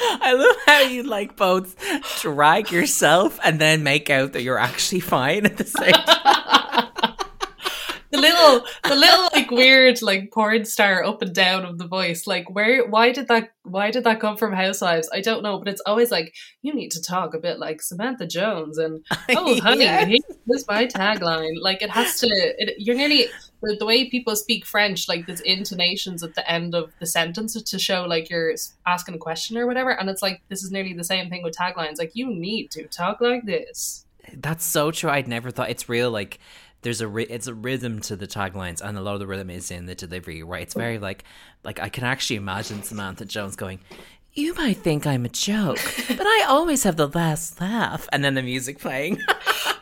I 0.00 0.32
love 0.32 0.56
how 0.66 0.80
you 0.80 1.02
like 1.02 1.36
both 1.36 1.76
drag 2.20 2.70
yourself 2.72 3.38
and 3.44 3.60
then 3.60 3.82
make 3.82 4.08
out 4.08 4.32
that 4.32 4.42
you're 4.42 4.58
actually 4.58 5.00
fine 5.00 5.44
at 5.44 5.58
the 5.58 5.64
same 5.64 5.92
time. 5.92 6.16
the 8.10 8.18
little, 8.18 8.64
the 8.84 8.94
little 8.96 9.28
like 9.32 9.50
weird 9.50 10.00
like 10.02 10.30
porn 10.32 10.64
star 10.64 11.04
up 11.04 11.20
and 11.22 11.34
down 11.34 11.64
of 11.64 11.78
the 11.78 11.86
voice. 11.86 12.26
Like, 12.26 12.48
where? 12.54 12.86
Why 12.88 13.12
did 13.12 13.28
that? 13.28 13.50
Why 13.64 13.90
did 13.90 14.04
that 14.04 14.20
come 14.20 14.36
from 14.36 14.52
Housewives? 14.54 15.10
I 15.12 15.20
don't 15.20 15.42
know, 15.42 15.58
but 15.58 15.68
it's 15.68 15.82
always 15.84 16.10
like 16.10 16.34
you 16.62 16.72
need 16.74 16.90
to 16.92 17.02
talk 17.02 17.34
a 17.34 17.38
bit 17.38 17.58
like 17.58 17.82
Samantha 17.82 18.26
Jones 18.26 18.78
and 18.78 19.04
oh 19.30 19.60
honey, 19.60 19.84
Yes. 19.84 20.22
here's 20.46 20.66
my 20.66 20.86
tagline. 20.86 21.60
Like 21.60 21.82
it 21.82 21.90
has 21.90 22.18
to. 22.20 22.28
It, 22.30 22.76
you're 22.78 22.96
nearly 22.96 23.26
the, 23.62 23.76
the 23.78 23.84
way 23.86 24.08
people 24.08 24.36
speak 24.36 24.64
French, 24.64 25.08
like 25.08 25.26
there's 25.26 25.40
intonations 25.42 26.22
at 26.22 26.34
the 26.34 26.50
end 26.50 26.74
of 26.74 26.92
the 27.00 27.06
sentence 27.06 27.60
to 27.60 27.78
show 27.78 28.04
like 28.04 28.30
you're 28.30 28.54
asking 28.86 29.16
a 29.16 29.18
question 29.18 29.58
or 29.58 29.66
whatever, 29.66 29.90
and 29.90 30.08
it's 30.08 30.22
like 30.22 30.40
this 30.48 30.62
is 30.62 30.70
nearly 30.70 30.94
the 30.94 31.04
same 31.04 31.28
thing 31.28 31.42
with 31.42 31.54
taglines. 31.56 31.98
Like 31.98 32.12
you 32.14 32.28
need 32.32 32.70
to 32.70 32.86
talk 32.86 33.20
like 33.20 33.44
this. 33.44 34.06
That's 34.34 34.64
so 34.64 34.90
true. 34.90 35.10
I'd 35.10 35.26
never 35.28 35.50
thought 35.50 35.70
it's 35.70 35.88
real. 35.88 36.10
Like 36.10 36.38
there's 36.82 37.00
a 37.00 37.16
it's 37.32 37.46
a 37.46 37.54
rhythm 37.54 38.00
to 38.02 38.16
the 38.16 38.26
taglines, 38.26 38.80
and 38.80 38.96
a 38.96 39.00
lot 39.00 39.14
of 39.14 39.20
the 39.20 39.26
rhythm 39.26 39.50
is 39.50 39.70
in 39.70 39.86
the 39.86 39.94
delivery. 39.94 40.42
Right? 40.42 40.62
It's 40.62 40.74
very 40.74 40.98
like 40.98 41.24
like 41.64 41.80
I 41.80 41.88
can 41.88 42.04
actually 42.04 42.36
imagine 42.36 42.82
Samantha 42.82 43.24
Jones 43.24 43.56
going. 43.56 43.80
You 44.34 44.54
might 44.54 44.76
think 44.76 45.04
I'm 45.06 45.24
a 45.24 45.28
joke, 45.30 45.80
but 46.08 46.20
I 46.26 46.44
always 46.48 46.84
have 46.84 46.96
the 46.96 47.08
last 47.08 47.60
laugh, 47.60 48.08
and 48.12 48.22
then 48.22 48.34
the 48.34 48.42
music 48.42 48.78
playing. 48.78 49.20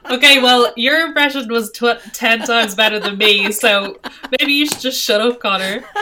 Okay, 0.08 0.40
well, 0.40 0.72
your 0.76 1.04
impression 1.04 1.48
was 1.48 1.72
tw- 1.72 2.00
ten 2.12 2.38
times 2.40 2.76
better 2.76 3.00
than 3.00 3.18
me, 3.18 3.50
so 3.50 3.98
maybe 4.38 4.52
you 4.52 4.64
should 4.66 4.78
just 4.78 5.02
shut 5.02 5.20
up, 5.20 5.40
Connor. 5.40 5.82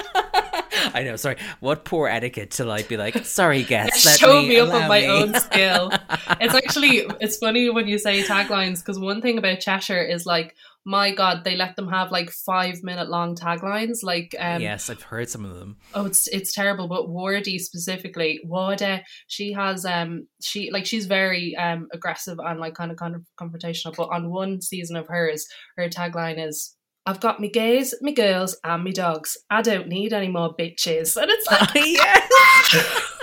I 0.92 1.02
know. 1.04 1.16
Sorry. 1.16 1.36
What 1.60 1.84
poor 1.84 2.08
etiquette 2.08 2.50
to 2.52 2.64
like 2.64 2.86
be 2.88 2.96
like, 2.98 3.24
sorry, 3.24 3.62
guest. 3.62 4.04
let 4.04 4.18
Show 4.18 4.42
me, 4.42 4.58
up 4.58 4.74
on 4.74 4.88
my 4.88 5.00
me." 5.00 5.06
own 5.06 5.34
skill. 5.34 5.90
It's 6.40 6.54
actually 6.54 7.06
it's 7.20 7.38
funny 7.38 7.70
when 7.70 7.86
you 7.88 7.96
say 7.98 8.22
taglines 8.22 8.80
because 8.80 8.98
one 8.98 9.22
thing 9.22 9.38
about 9.38 9.60
Cheshire 9.60 10.02
is 10.02 10.26
like, 10.26 10.54
my 10.84 11.12
God, 11.12 11.44
they 11.44 11.56
let 11.56 11.76
them 11.76 11.88
have 11.88 12.12
like 12.12 12.30
five 12.30 12.82
minute 12.82 13.08
long 13.08 13.34
taglines. 13.34 14.02
Like, 14.02 14.34
um, 14.38 14.60
yes, 14.60 14.90
I've 14.90 15.02
heard 15.02 15.28
some 15.28 15.44
of 15.44 15.58
them. 15.58 15.78
oh, 15.94 16.06
it's 16.06 16.28
it's 16.28 16.52
terrible. 16.52 16.88
But 16.88 17.08
Wardy 17.08 17.58
specifically, 17.58 18.40
Warda, 18.46 19.02
she 19.26 19.52
has 19.52 19.84
um 19.84 20.28
she 20.42 20.70
like 20.70 20.86
she's 20.86 21.06
very 21.06 21.56
um 21.56 21.88
aggressive 21.92 22.38
and 22.38 22.60
like 22.60 22.74
kind 22.74 22.90
of 22.90 22.96
kind 22.98 23.14
of 23.14 23.22
confrontational. 23.40 23.96
But 23.96 24.08
on 24.08 24.30
one 24.30 24.60
season 24.60 24.96
of 24.96 25.08
hers, 25.08 25.46
her 25.76 25.88
tagline 25.88 26.44
is. 26.46 26.76
I've 27.06 27.20
got 27.20 27.38
me 27.38 27.50
gays, 27.50 27.94
me 28.00 28.12
girls, 28.14 28.56
and 28.64 28.82
me 28.82 28.90
dogs. 28.90 29.36
I 29.50 29.60
don't 29.60 29.88
need 29.88 30.14
any 30.14 30.28
more 30.28 30.56
bitches. 30.56 31.20
And 31.20 31.30
it's 31.30 31.46
like, 31.50 31.74
yes. 31.74 33.10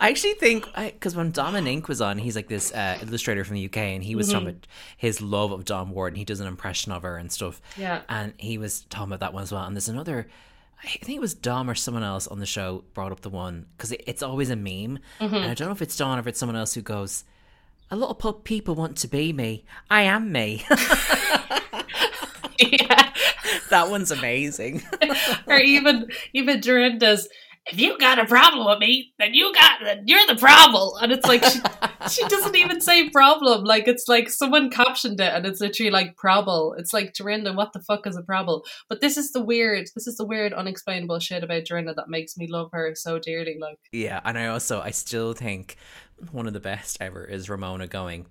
I 0.00 0.08
actually 0.08 0.32
think 0.34 0.66
because 0.74 1.14
when 1.14 1.30
Dominic 1.30 1.86
was 1.86 2.00
on, 2.00 2.16
he's 2.16 2.34
like 2.34 2.48
this 2.48 2.72
uh, 2.72 2.98
illustrator 3.02 3.44
from 3.44 3.56
the 3.56 3.66
UK, 3.66 3.76
and 3.76 4.02
he 4.02 4.14
was 4.14 4.32
talking 4.32 4.48
about 4.48 4.66
his 4.96 5.20
love 5.20 5.52
of 5.52 5.66
Dawn 5.66 5.90
Ward, 5.90 6.14
and 6.14 6.18
he 6.18 6.24
does 6.24 6.40
an 6.40 6.46
impression 6.46 6.90
of 6.90 7.02
her 7.02 7.18
and 7.18 7.30
stuff. 7.30 7.60
Yeah. 7.76 8.00
and 8.08 8.32
he 8.38 8.56
was 8.56 8.80
talking 8.82 9.08
about 9.08 9.20
that 9.20 9.34
one 9.34 9.42
as 9.42 9.52
well. 9.52 9.64
And 9.64 9.76
there's 9.76 9.90
another, 9.90 10.26
I 10.82 10.88
think 10.88 11.16
it 11.18 11.20
was 11.20 11.34
Dom 11.34 11.68
or 11.68 11.74
someone 11.74 12.02
else 12.02 12.26
on 12.26 12.38
the 12.38 12.46
show 12.46 12.82
brought 12.94 13.12
up 13.12 13.20
the 13.20 13.28
one 13.28 13.66
because 13.76 13.92
it, 13.92 14.02
it's 14.06 14.22
always 14.22 14.48
a 14.48 14.56
meme, 14.56 14.98
and 15.20 15.36
I 15.36 15.52
don't 15.54 15.68
know 15.68 15.72
if 15.72 15.82
it's 15.82 15.96
Dom 15.96 16.16
or 16.16 16.20
if 16.20 16.26
it's 16.26 16.40
someone 16.40 16.56
else 16.56 16.72
who 16.72 16.80
goes, 16.80 17.24
"A 17.90 17.96
lot 17.96 18.18
of 18.24 18.44
people 18.44 18.74
want 18.74 18.96
to 18.98 19.08
be 19.08 19.34
me. 19.34 19.64
I 19.90 20.02
am 20.02 20.32
me." 20.32 20.64
yeah. 22.58 23.12
that 23.70 23.90
one's 23.90 24.10
amazing. 24.10 24.82
or 25.46 25.56
even 25.58 26.10
even 26.32 26.60
Dorinda's. 26.60 27.28
If 27.66 27.78
you 27.78 27.98
got 27.98 28.18
a 28.18 28.24
problem 28.24 28.66
with 28.66 28.78
me, 28.78 29.12
then 29.18 29.34
you 29.34 29.52
got 29.52 29.80
then 29.84 30.04
you're 30.06 30.26
the 30.26 30.36
problem. 30.36 30.92
And 31.02 31.12
it's 31.12 31.26
like 31.26 31.44
she, 31.44 31.60
she 32.10 32.28
doesn't 32.28 32.56
even 32.56 32.80
say 32.80 33.10
problem. 33.10 33.64
Like 33.64 33.86
it's 33.86 34.08
like 34.08 34.30
someone 34.30 34.70
captioned 34.70 35.20
it, 35.20 35.32
and 35.32 35.46
it's 35.46 35.60
literally 35.60 35.90
like 35.90 36.16
problem. 36.16 36.78
It's 36.78 36.92
like 36.92 37.14
Dorinda, 37.14 37.52
what 37.52 37.72
the 37.72 37.80
fuck 37.80 38.06
is 38.06 38.16
a 38.16 38.22
problem? 38.22 38.62
But 38.88 39.00
this 39.00 39.16
is 39.16 39.32
the 39.32 39.42
weird, 39.42 39.88
this 39.94 40.06
is 40.06 40.16
the 40.16 40.26
weird, 40.26 40.52
unexplainable 40.52 41.20
shit 41.20 41.44
about 41.44 41.64
Dorinda 41.64 41.94
that 41.94 42.08
makes 42.08 42.36
me 42.36 42.46
love 42.48 42.70
her 42.72 42.94
so 42.94 43.18
dearly. 43.18 43.56
Like 43.60 43.78
Yeah, 43.92 44.20
and 44.24 44.38
I 44.38 44.46
also 44.46 44.80
I 44.80 44.90
still 44.90 45.32
think 45.34 45.76
one 46.32 46.46
of 46.46 46.52
the 46.52 46.60
best 46.60 46.98
ever 47.00 47.24
is 47.24 47.48
Ramona 47.48 47.86
going, 47.86 48.26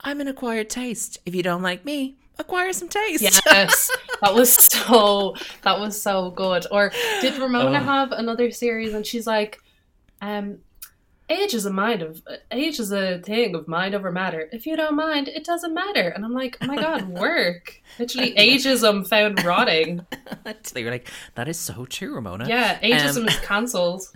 I'm 0.00 0.20
an 0.20 0.28
acquired 0.28 0.70
taste. 0.70 1.18
If 1.26 1.34
you 1.34 1.42
don't 1.42 1.62
like 1.62 1.84
me, 1.84 2.16
acquire 2.38 2.72
some 2.72 2.88
taste. 2.88 3.22
yes, 3.22 3.90
that 4.22 4.34
was 4.34 4.52
so 4.52 5.34
that 5.62 5.78
was 5.80 6.00
so 6.00 6.30
good. 6.30 6.66
Or 6.70 6.92
did 7.20 7.38
Ramona 7.38 7.78
Oh. 7.80 7.82
have 7.82 8.12
another 8.12 8.50
series 8.50 8.94
and 8.94 9.06
she's 9.06 9.26
like, 9.26 9.58
um, 10.20 10.58
age 11.28 11.54
is 11.54 11.66
a 11.66 11.70
mind 11.72 12.02
of 12.02 12.22
age 12.52 12.78
is 12.78 12.92
a 12.92 13.18
thing 13.18 13.54
of 13.54 13.66
mind 13.66 13.94
over 13.94 14.12
matter. 14.12 14.48
If 14.52 14.64
you 14.66 14.76
don't 14.76 14.94
mind, 14.94 15.28
it 15.28 15.44
doesn't 15.44 15.74
matter. 15.74 16.08
And 16.08 16.24
I'm 16.24 16.32
like, 16.34 16.56
oh 16.60 16.66
my 16.66 16.76
god, 16.76 17.08
work. 17.26 17.80
Literally, 17.98 18.32
ageism 18.34 19.06
found 19.08 19.44
rotting. 19.44 20.06
they 20.74 20.84
were 20.84 20.90
like, 20.90 21.10
that 21.34 21.48
is 21.48 21.58
so 21.58 21.84
true, 21.86 22.14
Ramona. 22.14 22.46
Yeah, 22.48 22.78
ageism 22.80 23.22
Um, 23.22 23.28
is 23.28 23.38
cancelled. 23.40 24.02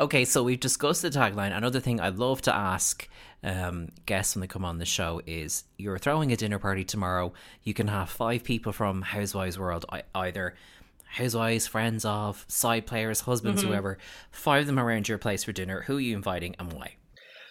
Okay, 0.00 0.24
so 0.24 0.42
we've 0.42 0.58
discussed 0.58 1.02
the 1.02 1.10
tagline. 1.10 1.54
Another 1.56 1.78
thing 1.78 2.00
I'd 2.00 2.16
love 2.16 2.40
to 2.42 2.54
ask 2.56 3.06
um, 3.44 3.88
guests 4.06 4.34
when 4.34 4.40
they 4.40 4.46
come 4.46 4.64
on 4.64 4.78
the 4.78 4.84
show 4.84 5.20
is 5.26 5.64
you're 5.76 5.98
throwing 5.98 6.32
a 6.32 6.36
dinner 6.36 6.58
party 6.58 6.84
tomorrow. 6.84 7.32
You 7.62 7.74
can 7.74 7.88
have 7.88 8.08
five 8.08 8.44
people 8.44 8.72
from 8.72 9.02
Housewives 9.02 9.58
World, 9.58 9.84
either 10.14 10.54
housewives, 11.06 11.66
friends 11.66 12.04
of, 12.04 12.44
side 12.48 12.86
players, 12.86 13.20
husbands, 13.20 13.62
whoever. 13.62 13.98
Five 14.30 14.62
of 14.62 14.66
them 14.66 14.78
around 14.78 15.08
your 15.08 15.18
place 15.18 15.44
for 15.44 15.52
dinner. 15.52 15.82
Who 15.82 15.96
are 15.96 16.00
you 16.00 16.16
inviting 16.16 16.56
and 16.58 16.72
why? 16.72 16.94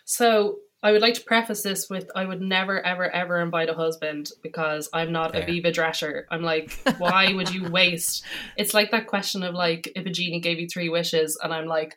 So 0.05 0.57
I 0.83 0.91
would 0.91 1.01
like 1.01 1.13
to 1.15 1.23
preface 1.23 1.61
this 1.61 1.87
with 1.89 2.09
I 2.15 2.25
would 2.25 2.41
never, 2.41 2.83
ever, 2.83 3.09
ever 3.09 3.39
invite 3.39 3.69
a 3.69 3.75
husband 3.75 4.31
because 4.41 4.89
I'm 4.91 5.11
not 5.11 5.33
Fair. 5.33 5.43
a 5.43 5.45
Viva 5.45 5.71
Drescher. 5.71 6.23
I'm 6.31 6.41
like, 6.41 6.71
why 6.97 7.33
would 7.33 7.53
you 7.53 7.69
waste? 7.69 8.23
It's 8.57 8.73
like 8.73 8.91
that 8.91 9.07
question 9.07 9.43
of 9.43 9.53
like, 9.53 9.91
if 9.95 10.05
a 10.05 10.09
genie 10.09 10.39
gave 10.39 10.59
you 10.59 10.67
three 10.67 10.89
wishes, 10.89 11.37
and 11.41 11.53
I'm 11.53 11.67
like, 11.67 11.95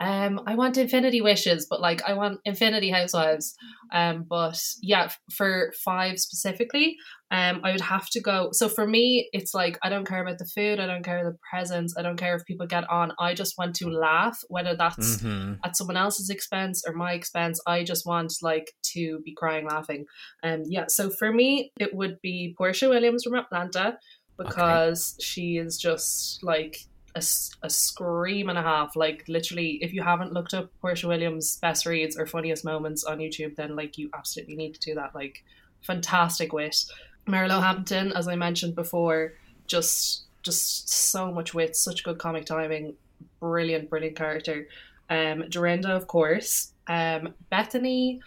um, 0.00 0.40
I 0.46 0.54
want 0.54 0.78
infinity 0.78 1.20
wishes, 1.20 1.66
but 1.68 1.80
like 1.80 2.02
I 2.08 2.14
want 2.14 2.40
infinity 2.46 2.90
housewives. 2.90 3.54
Um, 3.92 4.24
but 4.28 4.58
yeah, 4.82 5.10
for 5.36 5.72
five 5.84 6.18
specifically, 6.18 6.96
um, 7.30 7.60
I 7.62 7.72
would 7.72 7.82
have 7.82 8.08
to 8.10 8.20
go. 8.20 8.48
So 8.52 8.68
for 8.68 8.86
me, 8.86 9.28
it's 9.32 9.52
like 9.52 9.78
I 9.82 9.90
don't 9.90 10.06
care 10.06 10.22
about 10.22 10.38
the 10.38 10.46
food, 10.46 10.80
I 10.80 10.86
don't 10.86 11.04
care 11.04 11.22
the 11.22 11.36
presents, 11.50 11.94
I 11.98 12.02
don't 12.02 12.16
care 12.16 12.34
if 12.34 12.44
people 12.46 12.66
get 12.66 12.88
on. 12.88 13.12
I 13.20 13.34
just 13.34 13.58
want 13.58 13.74
to 13.76 13.90
laugh, 13.90 14.38
whether 14.48 14.74
that's 14.74 15.18
Mhm. 15.18 15.58
at 15.62 15.76
someone 15.76 15.98
else's 15.98 16.30
expense 16.30 16.82
or 16.86 16.94
my 16.94 17.12
expense. 17.12 17.60
I 17.66 17.84
just 17.84 18.06
want 18.06 18.32
like 18.40 18.72
to 18.94 19.20
be 19.24 19.34
crying 19.36 19.66
laughing. 19.66 20.06
Um, 20.42 20.62
yeah, 20.66 20.86
so 20.88 21.10
for 21.10 21.30
me, 21.32 21.72
it 21.78 21.94
would 21.94 22.16
be 22.22 22.54
Porsha 22.58 22.88
Williams 22.88 23.24
from 23.24 23.34
Atlanta 23.34 23.98
because 24.38 25.16
she 25.20 25.58
is 25.58 25.76
just 25.76 26.42
like 26.42 26.78
a, 27.14 27.22
a 27.62 27.70
scream 27.70 28.48
and 28.48 28.58
a 28.58 28.62
half. 28.62 28.96
Like 28.96 29.24
literally, 29.28 29.78
if 29.82 29.92
you 29.92 30.02
haven't 30.02 30.32
looked 30.32 30.54
up 30.54 30.70
Porsha 30.82 31.08
Williams' 31.08 31.56
best 31.56 31.86
reads 31.86 32.16
or 32.16 32.26
funniest 32.26 32.64
moments 32.64 33.04
on 33.04 33.18
YouTube, 33.18 33.56
then 33.56 33.76
like 33.76 33.98
you 33.98 34.10
absolutely 34.14 34.56
need 34.56 34.74
to 34.74 34.80
do 34.80 34.94
that. 34.94 35.14
Like 35.14 35.44
fantastic 35.82 36.52
wit. 36.52 36.84
Marlo 37.26 37.62
Hampton, 37.62 38.12
as 38.12 38.28
I 38.28 38.36
mentioned 38.36 38.74
before, 38.74 39.34
just 39.66 40.24
just 40.42 40.88
so 40.88 41.30
much 41.30 41.52
wit, 41.52 41.76
such 41.76 42.02
good 42.02 42.18
comic 42.18 42.46
timing, 42.46 42.94
brilliant, 43.40 43.90
brilliant 43.90 44.16
character. 44.16 44.68
Um, 45.08 45.44
Dorinda, 45.48 45.90
of 45.90 46.06
course. 46.06 46.72
Um, 46.86 47.34
Bethany. 47.50 48.20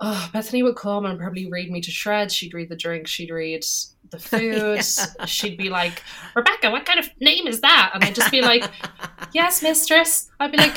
Oh, 0.00 0.30
Bethany 0.32 0.62
would 0.62 0.76
come 0.76 1.04
and 1.04 1.18
probably 1.18 1.50
read 1.50 1.70
me 1.70 1.80
to 1.80 1.90
shreds. 1.90 2.34
She'd 2.34 2.54
read 2.54 2.68
the 2.68 2.76
drinks. 2.76 3.10
She'd 3.10 3.30
read 3.30 3.64
the 4.12 4.18
food. 4.20 4.84
She'd 5.28 5.56
be 5.56 5.68
like, 5.68 6.02
"Rebecca, 6.36 6.70
what 6.70 6.86
kind 6.86 7.00
of 7.00 7.10
name 7.20 7.46
is 7.48 7.60
that?" 7.62 7.90
And 7.94 8.04
I'd 8.04 8.14
just 8.14 8.30
be 8.30 8.40
like, 8.40 8.64
"Yes, 9.32 9.62
mistress." 9.62 10.30
I'd 10.38 10.52
be 10.52 10.58
like, 10.58 10.74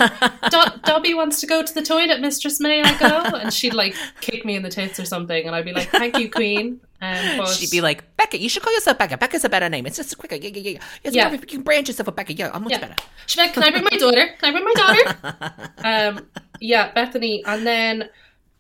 Do- 0.50 0.80
"Dobby 0.84 1.14
wants 1.14 1.40
to 1.42 1.48
go 1.48 1.62
to 1.64 1.74
the 1.74 1.84
toilet, 1.84 2.20
mistress. 2.22 2.60
May 2.60 2.82
I 2.82 2.98
go?" 2.98 3.38
And 3.38 3.54
she'd 3.54 3.74
like 3.76 3.96
kick 4.22 4.44
me 4.46 4.56
in 4.56 4.64
the 4.64 4.70
tits 4.70 5.00
or 5.00 5.06
something, 5.06 5.46
and 5.46 5.56
I'd 5.56 5.66
be 5.66 5.74
like, 5.74 5.90
"Thank 5.90 6.18
you, 6.18 6.32
queen." 6.32 6.82
Um, 7.02 7.38
but 7.38 7.50
She'd 7.50 7.70
be 7.70 7.82
like, 7.82 8.04
Becca, 8.18 8.40
you 8.40 8.48
should 8.50 8.64
call 8.64 8.74
yourself 8.74 8.98
Becca. 8.98 9.18
Becca's 9.18 9.44
a 9.44 9.50
better 9.50 9.68
name. 9.70 9.86
It's 9.86 9.98
just 9.98 10.18
quicker. 10.18 10.36
Yeah, 10.36 10.50
yeah, 10.56 10.72
yeah. 10.72 10.80
It's 11.04 11.16
Yeah. 11.16 11.28
yeah. 11.30 11.34
You 11.34 11.40
can 11.40 11.62
brand 11.62 11.88
yourself 11.88 12.08
a 12.08 12.12
Becca. 12.12 12.34
Yeah, 12.34 12.50
I'm 12.54 12.64
much 12.64 12.72
Yeah. 12.72 12.80
better. 12.80 12.96
She'd 13.28 13.38
be 13.38 13.44
like, 13.44 13.54
"Can 13.54 13.64
I 13.64 13.70
bring 13.70 13.84
my 13.84 13.98
daughter? 13.98 14.28
Can 14.40 14.50
I 14.50 14.52
bring 14.52 14.64
my 14.64 14.74
daughter?" 14.74 15.72
um, 16.20 16.28
yeah, 16.62 16.92
Bethany, 16.94 17.44
and 17.46 17.68
then 17.68 18.10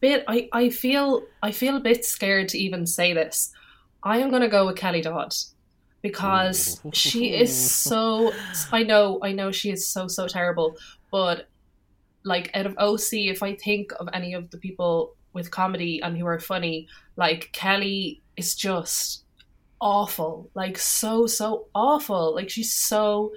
bit. 0.01 0.25
I 0.27 0.49
I 0.51 0.69
feel 0.69 1.23
I 1.41 1.51
feel 1.51 1.77
a 1.77 1.79
bit 1.79 2.03
scared 2.05 2.49
to 2.49 2.57
even 2.59 2.85
say 2.85 3.13
this. 3.13 3.51
I 4.05 4.19
am 4.19 4.29
gonna 4.29 4.47
go 4.47 4.67
with 4.67 4.77
Kelly 4.77 5.01
Dodd 5.01 5.33
because 6.03 6.79
Ooh. 6.85 6.91
she 6.93 7.33
is 7.33 7.53
so. 7.71 8.31
I 8.71 8.83
know, 8.83 9.19
I 9.23 9.31
know, 9.33 9.51
she 9.51 9.71
is 9.71 9.87
so 9.87 10.07
so 10.07 10.27
terrible. 10.27 10.77
But 11.11 11.47
like 12.23 12.51
out 12.53 12.67
of 12.67 12.77
OC, 12.77 13.13
if 13.13 13.41
I 13.43 13.55
think 13.55 13.91
of 13.99 14.07
any 14.13 14.33
of 14.33 14.51
the 14.51 14.57
people 14.57 15.15
with 15.33 15.51
comedy 15.51 16.01
and 16.01 16.15
who 16.15 16.25
are 16.27 16.39
funny, 16.39 16.87
like 17.17 17.49
Kelly 17.51 18.21
is 18.37 18.55
just 18.55 19.23
awful, 19.81 20.49
like 20.53 20.77
so 20.77 21.25
so 21.25 21.65
awful. 21.73 22.35
Like 22.35 22.49
she's 22.49 22.71
so 22.71 23.33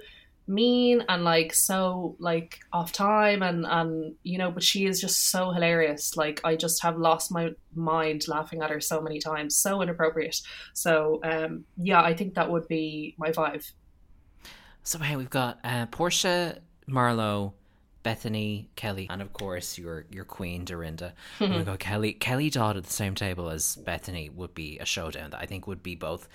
mean 0.49 1.03
and 1.07 1.23
like 1.23 1.53
so 1.53 2.15
like 2.19 2.59
off 2.73 2.91
time 2.91 3.43
and 3.43 3.65
and 3.65 4.15
you 4.23 4.37
know 4.37 4.51
but 4.51 4.63
she 4.63 4.85
is 4.85 4.99
just 4.99 5.29
so 5.29 5.51
hilarious. 5.51 6.17
Like 6.17 6.41
i 6.43 6.55
just 6.55 6.81
have 6.83 6.97
lost 6.97 7.31
my 7.31 7.51
mind 7.75 8.27
laughing 8.27 8.61
at 8.61 8.69
her 8.69 8.81
so 8.81 9.01
many 9.01 9.19
times. 9.19 9.55
So 9.55 9.81
inappropriate. 9.81 10.41
So 10.73 11.19
um 11.23 11.65
yeah 11.77 12.01
i 12.01 12.13
think 12.13 12.33
that 12.35 12.49
would 12.49 12.67
be 12.67 13.15
my 13.17 13.31
five. 13.31 13.71
So 14.83 14.97
hey, 14.99 15.15
we've 15.15 15.29
got 15.29 15.59
uh, 15.63 15.85
Porsha, 15.87 16.59
Marlo, 16.87 17.53
Bethany, 18.01 18.69
Kelly, 18.75 19.07
and 19.09 19.21
of 19.21 19.33
course 19.33 19.77
your 19.77 20.05
your 20.09 20.25
queen 20.25 20.65
Dorinda. 20.65 21.13
And 21.39 21.55
we 21.55 21.63
got 21.63 21.79
Kelly 21.79 22.13
Kelly 22.13 22.49
Dodd 22.49 22.77
at 22.77 22.85
the 22.85 22.93
same 22.93 23.13
table 23.13 23.49
as 23.49 23.75
Bethany 23.75 24.29
would 24.29 24.55
be 24.55 24.79
a 24.79 24.85
showdown 24.85 25.31
that 25.31 25.41
I 25.41 25.45
think 25.45 25.67
would 25.67 25.83
be 25.83 25.95
both 25.95 26.27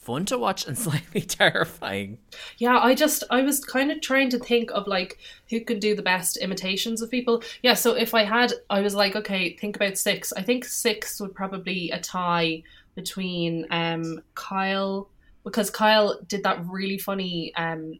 fun 0.00 0.24
to 0.24 0.38
watch 0.38 0.66
and 0.66 0.76
slightly 0.86 1.20
terrifying. 1.20 2.18
yeah 2.58 2.78
i 2.80 2.94
just 2.94 3.22
i 3.30 3.42
was 3.42 3.62
kind 3.64 3.92
of 3.92 4.00
trying 4.00 4.30
to 4.30 4.38
think 4.38 4.70
of 4.72 4.86
like 4.86 5.18
who 5.50 5.60
could 5.60 5.78
do 5.78 5.94
the 5.94 6.02
best 6.02 6.36
imitations 6.38 7.02
of 7.02 7.10
people. 7.10 7.42
Yeah 7.62 7.74
so 7.74 7.94
if 7.94 8.14
i 8.14 8.24
had 8.24 8.52
i 8.70 8.80
was 8.80 8.94
like 8.94 9.14
okay 9.14 9.56
think 9.56 9.76
about 9.76 9.98
six. 9.98 10.32
I 10.32 10.42
think 10.42 10.64
six 10.64 11.20
would 11.20 11.34
probably 11.34 11.90
a 11.90 12.00
tie 12.00 12.62
between 12.94 13.66
um 13.70 14.22
kyle 14.34 15.08
because 15.44 15.70
kyle 15.70 16.18
did 16.26 16.42
that 16.44 16.64
really 16.66 16.98
funny 16.98 17.54
um 17.56 17.98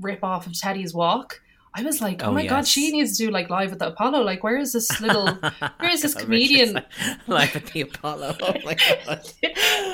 rip 0.00 0.22
off 0.22 0.46
of 0.46 0.52
teddi's 0.52 0.94
walk 0.94 1.40
i 1.74 1.82
was 1.82 2.00
like 2.00 2.22
oh, 2.22 2.30
Oh, 2.30 2.32
my 2.32 2.46
god 2.46 2.66
she 2.66 2.90
needs 2.90 3.16
to 3.18 3.26
do 3.26 3.30
like 3.30 3.50
live 3.50 3.72
at 3.72 3.78
the 3.78 3.88
apollo 3.88 4.22
like 4.22 4.42
where 4.42 4.58
is 4.58 4.72
this 4.72 5.00
little 5.00 5.26
where 5.78 5.90
is 5.90 6.02
this 6.02 6.14
comedian 6.20 6.80
live 7.26 7.54
at 7.56 7.66
the 7.66 7.82
Apollo? 7.82 8.36
Oh 8.40 8.54
my 8.64 8.74
god! 8.74 9.22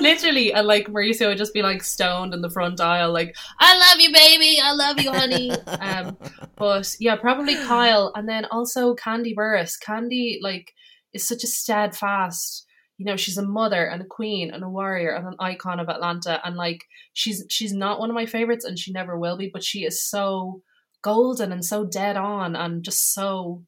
Literally, 0.00 0.52
and 0.52 0.66
like 0.66 0.86
Mauricio 0.88 1.28
would 1.28 1.38
just 1.38 1.54
be 1.54 1.62
like 1.62 1.82
stoned 1.82 2.34
in 2.34 2.40
the 2.40 2.50
front 2.50 2.80
aisle, 2.80 3.12
like 3.12 3.36
"I 3.58 3.76
love 3.78 4.00
you, 4.00 4.12
baby, 4.12 4.58
I 4.62 4.72
love 4.72 5.00
you, 5.00 5.12
honey." 5.12 5.50
um, 5.50 6.16
but 6.56 6.94
yeah, 7.00 7.16
probably 7.16 7.54
Kyle, 7.54 8.12
and 8.14 8.28
then 8.28 8.44
also 8.46 8.94
Kandi 8.94 9.34
Burruss. 9.34 9.74
Kandi 9.82 10.38
like 10.42 10.72
is 11.12 11.26
such 11.26 11.44
a 11.44 11.48
steadfast. 11.48 12.64
You 12.98 13.04
know, 13.04 13.16
she's 13.16 13.36
a 13.36 13.42
mother 13.42 13.84
and 13.84 14.00
a 14.00 14.06
queen 14.06 14.50
and 14.50 14.64
a 14.64 14.68
warrior 14.68 15.10
and 15.10 15.26
an 15.26 15.36
icon 15.38 15.80
of 15.80 15.88
Atlanta, 15.88 16.40
and 16.44 16.56
like 16.56 16.84
she's 17.12 17.44
she's 17.48 17.72
not 17.72 18.00
one 18.00 18.10
of 18.10 18.14
my 18.14 18.26
favorites, 18.26 18.64
and 18.64 18.78
she 18.78 18.92
never 18.92 19.18
will 19.18 19.36
be. 19.36 19.50
But 19.52 19.64
she 19.64 19.84
is 19.84 20.02
so 20.02 20.62
golden 21.06 21.52
and 21.52 21.64
so 21.64 21.84
dead 21.84 22.16
on, 22.16 22.56
and 22.56 22.82
just 22.82 23.14
so 23.14 23.62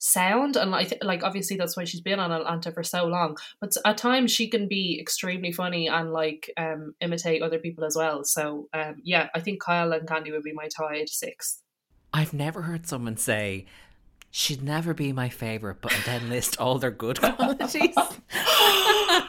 sound. 0.00 0.56
And 0.56 0.70
like 0.70 0.98
like 1.02 1.22
obviously 1.22 1.56
that's 1.56 1.76
why 1.76 1.84
she's 1.84 2.00
been 2.00 2.18
on 2.18 2.32
Atlanta 2.32 2.72
for 2.72 2.82
so 2.82 3.04
long. 3.04 3.36
But 3.60 3.76
at 3.84 3.98
times 3.98 4.32
she 4.32 4.48
can 4.48 4.66
be 4.66 4.98
extremely 4.98 5.52
funny 5.52 5.88
and 5.88 6.10
like 6.12 6.50
um 6.56 6.94
imitate 7.00 7.42
other 7.42 7.58
people 7.58 7.84
as 7.84 7.96
well. 7.96 8.24
So 8.24 8.68
um 8.72 8.96
yeah 9.04 9.28
I 9.34 9.40
think 9.40 9.62
Kyle 9.62 9.92
and 9.92 10.08
Kandi 10.08 10.32
would 10.32 10.42
be 10.42 10.54
my 10.54 10.68
tied 10.68 11.10
sixth. 11.10 11.62
I've 12.12 12.32
never 12.32 12.62
heard 12.62 12.86
someone 12.86 13.18
say 13.18 13.66
she'd 14.30 14.62
never 14.62 14.94
be 14.94 15.12
my 15.12 15.28
favorite, 15.28 15.78
but 15.80 15.92
then 16.06 16.28
list 16.30 16.58
all 16.58 16.78
their 16.78 16.90
good 16.90 17.20
qualities. 17.20 17.94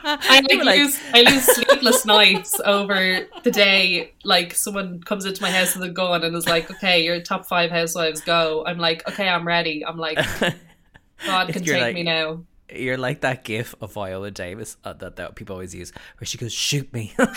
I 0.03 0.41
were 0.55 0.63
like, 0.63 0.79
lose 0.79 0.99
I 1.13 1.21
lose 1.21 1.43
sleepless 1.45 2.05
nights 2.05 2.59
over 2.65 3.27
the 3.43 3.51
day 3.51 4.13
like 4.23 4.53
someone 4.53 5.01
comes 5.03 5.25
into 5.25 5.41
my 5.41 5.51
house 5.51 5.75
with 5.75 5.83
a 5.89 5.91
gun 5.91 6.23
and 6.23 6.35
is 6.35 6.47
like 6.47 6.69
okay 6.71 7.03
your 7.03 7.19
top 7.21 7.45
five 7.45 7.71
housewives 7.71 8.21
go 8.21 8.63
I'm 8.65 8.77
like 8.77 9.07
okay 9.07 9.27
I'm 9.27 9.45
ready 9.45 9.85
I'm 9.85 9.97
like 9.97 10.17
God 11.25 11.49
can 11.49 11.63
take 11.63 11.81
like- 11.81 11.95
me 11.95 12.03
now 12.03 12.43
You're 12.73 12.97
like 12.97 13.21
that 13.21 13.43
gif 13.43 13.75
of 13.81 13.93
Viola 13.93 14.31
Davis 14.31 14.77
uh, 14.83 14.93
that, 14.93 15.17
that 15.17 15.35
people 15.35 15.53
always 15.53 15.75
use, 15.75 15.91
where 16.19 16.25
she 16.25 16.37
goes, 16.37 16.53
"Shoot 16.53 16.91
me." 16.93 17.13
oh 17.19 17.27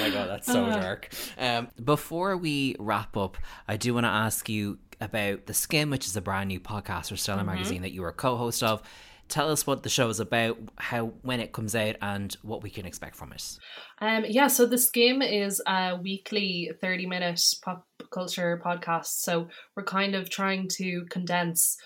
my 0.00 0.10
god, 0.10 0.28
that's 0.30 0.35
so 0.46 0.66
dark. 0.66 1.08
Um, 1.38 1.68
before 1.82 2.36
we 2.36 2.76
wrap 2.78 3.16
up, 3.16 3.36
I 3.68 3.76
do 3.76 3.94
want 3.94 4.04
to 4.04 4.10
ask 4.10 4.48
you 4.48 4.78
about 5.00 5.46
the 5.46 5.54
Skim, 5.54 5.90
which 5.90 6.06
is 6.06 6.16
a 6.16 6.20
brand 6.20 6.48
new 6.48 6.60
podcast 6.60 7.08
for 7.08 7.16
Stellar 7.16 7.44
Magazine 7.44 7.82
that 7.82 7.92
you 7.92 8.04
are 8.04 8.12
co-host 8.12 8.62
of. 8.62 8.82
Tell 9.28 9.50
us 9.50 9.66
what 9.66 9.82
the 9.82 9.88
show 9.88 10.08
is 10.08 10.20
about, 10.20 10.56
how 10.76 11.06
when 11.22 11.40
it 11.40 11.52
comes 11.52 11.74
out, 11.74 11.96
and 12.00 12.34
what 12.42 12.62
we 12.62 12.70
can 12.70 12.86
expect 12.86 13.16
from 13.16 13.32
it. 13.32 13.58
Um, 14.00 14.24
yeah, 14.28 14.46
so 14.46 14.66
the 14.66 14.78
Skim 14.78 15.20
is 15.20 15.60
a 15.66 15.98
weekly 16.00 16.70
30 16.80 17.06
minute 17.06 17.42
pop 17.64 17.84
culture 18.12 18.60
podcast. 18.64 19.06
So 19.06 19.48
we're 19.74 19.82
kind 19.82 20.14
of 20.14 20.30
trying 20.30 20.68
to 20.76 21.06
condense 21.10 21.76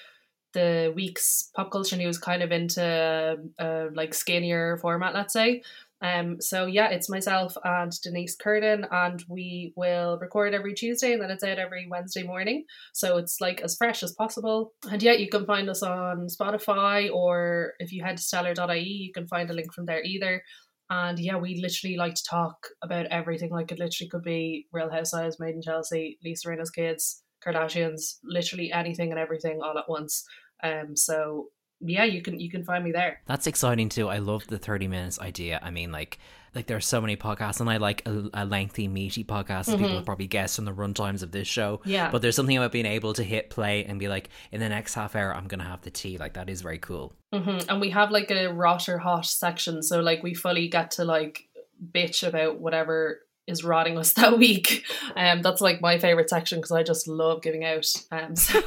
the 0.52 0.92
week's 0.94 1.50
pop 1.54 1.70
culture 1.70 1.96
news 1.96 2.18
kind 2.18 2.42
of 2.42 2.52
into 2.52 3.38
a 3.58 3.86
like 3.94 4.12
skinnier 4.12 4.76
format, 4.78 5.14
let's 5.14 5.32
say. 5.32 5.62
Um, 6.02 6.40
so 6.40 6.66
yeah, 6.66 6.88
it's 6.88 7.10
myself 7.10 7.54
and 7.62 7.92
Denise 8.02 8.36
Curtin, 8.36 8.86
and 8.90 9.22
we 9.28 9.72
will 9.76 10.18
record 10.18 10.54
every 10.54 10.74
Tuesday, 10.74 11.12
and 11.12 11.22
then 11.22 11.30
it's 11.30 11.44
out 11.44 11.58
every 11.58 11.86
Wednesday 11.90 12.22
morning. 12.22 12.64
So 12.94 13.18
it's 13.18 13.40
like 13.40 13.60
as 13.60 13.76
fresh 13.76 14.02
as 14.02 14.12
possible. 14.12 14.72
And 14.90 15.02
yeah, 15.02 15.12
you 15.12 15.28
can 15.28 15.44
find 15.44 15.68
us 15.68 15.82
on 15.82 16.26
Spotify, 16.28 17.12
or 17.12 17.74
if 17.78 17.92
you 17.92 18.02
head 18.02 18.16
to 18.16 18.22
stellar.ie, 18.22 18.80
you 18.80 19.12
can 19.12 19.26
find 19.26 19.50
a 19.50 19.54
link 19.54 19.72
from 19.74 19.86
there 19.86 20.02
either. 20.02 20.42
And 20.88 21.18
yeah, 21.20 21.36
we 21.36 21.60
literally 21.60 21.96
like 21.96 22.14
to 22.14 22.24
talk 22.28 22.56
about 22.82 23.06
everything. 23.06 23.50
Like 23.50 23.70
it 23.70 23.78
literally 23.78 24.08
could 24.08 24.24
be 24.24 24.66
Real 24.72 24.90
Housewives, 24.90 25.38
Made 25.38 25.54
in 25.54 25.62
Chelsea, 25.62 26.18
Lisa 26.24 26.48
Rinna's 26.48 26.70
kids, 26.70 27.22
Kardashians, 27.46 28.16
literally 28.24 28.72
anything 28.72 29.10
and 29.10 29.18
everything 29.18 29.60
all 29.62 29.78
at 29.78 29.88
once. 29.88 30.24
Um, 30.64 30.96
so 30.96 31.46
yeah, 31.80 32.04
you 32.04 32.22
can 32.22 32.38
you 32.38 32.50
can 32.50 32.64
find 32.64 32.84
me 32.84 32.92
there. 32.92 33.20
That's 33.26 33.46
exciting 33.46 33.88
too. 33.88 34.08
I 34.08 34.18
love 34.18 34.46
the 34.46 34.58
30 34.58 34.88
minutes 34.88 35.18
idea. 35.18 35.58
I 35.62 35.70
mean, 35.70 35.90
like, 35.90 36.18
like 36.54 36.66
there 36.66 36.76
are 36.76 36.80
so 36.80 37.00
many 37.00 37.16
podcasts, 37.16 37.60
and 37.60 37.70
I 37.70 37.78
like 37.78 38.06
a, 38.06 38.28
a 38.34 38.44
lengthy, 38.44 38.86
meaty 38.88 39.24
podcast 39.24 39.66
that 39.66 39.78
people 39.78 39.96
have 39.96 40.04
probably 40.04 40.26
guessed 40.26 40.56
from 40.56 40.66
the 40.66 40.72
run 40.72 40.94
times 40.94 41.22
of 41.22 41.32
this 41.32 41.48
show. 41.48 41.78
Mm-hmm. 41.78 41.90
Yeah. 41.90 42.10
But 42.10 42.22
there's 42.22 42.36
something 42.36 42.56
about 42.56 42.72
being 42.72 42.86
able 42.86 43.12
to 43.14 43.22
hit 43.22 43.50
play 43.50 43.84
and 43.84 43.98
be 43.98 44.08
like, 44.08 44.28
in 44.52 44.60
the 44.60 44.68
next 44.68 44.94
half 44.94 45.16
hour, 45.16 45.34
I'm 45.34 45.46
going 45.46 45.60
to 45.60 45.66
have 45.66 45.82
the 45.82 45.90
tea. 45.90 46.18
Like, 46.18 46.34
that 46.34 46.50
is 46.50 46.60
very 46.60 46.78
cool. 46.78 47.14
hmm 47.32 47.58
And 47.68 47.80
we 47.80 47.90
have 47.90 48.10
like 48.10 48.30
a 48.30 48.48
rot 48.48 48.88
or 48.88 48.98
hot 48.98 49.26
section, 49.26 49.82
so 49.82 50.00
like 50.00 50.22
we 50.22 50.34
fully 50.34 50.68
get 50.68 50.90
to 50.92 51.04
like 51.04 51.48
bitch 51.94 52.26
about 52.26 52.60
whatever 52.60 53.20
is 53.50 53.64
rotting 53.64 53.98
us 53.98 54.12
that 54.14 54.38
week. 54.38 54.84
Um, 55.16 55.42
that's 55.42 55.60
like 55.60 55.80
my 55.80 55.98
favorite 55.98 56.30
section 56.30 56.58
because 56.58 56.72
I 56.72 56.82
just 56.82 57.08
love 57.08 57.42
giving 57.42 57.64
out. 57.64 57.86
Um, 58.10 58.36
so 58.36 58.60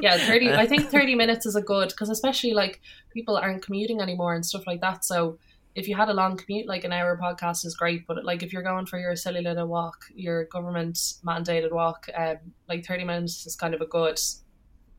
yeah, 0.00 0.18
thirty. 0.18 0.52
I 0.52 0.66
think 0.66 0.88
thirty 0.90 1.14
minutes 1.14 1.46
is 1.46 1.56
a 1.56 1.62
good 1.62 1.88
because 1.88 2.10
especially 2.10 2.54
like 2.54 2.80
people 3.12 3.36
aren't 3.36 3.64
commuting 3.64 4.00
anymore 4.00 4.34
and 4.34 4.44
stuff 4.44 4.66
like 4.66 4.80
that. 4.80 5.04
So 5.04 5.38
if 5.74 5.86
you 5.86 5.94
had 5.94 6.08
a 6.08 6.14
long 6.14 6.36
commute, 6.36 6.66
like 6.66 6.84
an 6.84 6.92
hour 6.92 7.16
podcast 7.16 7.64
is 7.64 7.76
great. 7.76 8.06
But 8.06 8.24
like 8.24 8.42
if 8.42 8.52
you're 8.52 8.62
going 8.62 8.86
for 8.86 8.98
your 8.98 9.14
silly 9.16 9.42
little 9.42 9.66
walk, 9.66 10.04
your 10.14 10.44
government 10.44 10.96
mandated 11.24 11.72
walk, 11.72 12.08
um, 12.16 12.36
like 12.68 12.84
thirty 12.84 13.04
minutes 13.04 13.46
is 13.46 13.56
kind 13.56 13.74
of 13.74 13.80
a 13.80 13.86
good 13.86 14.20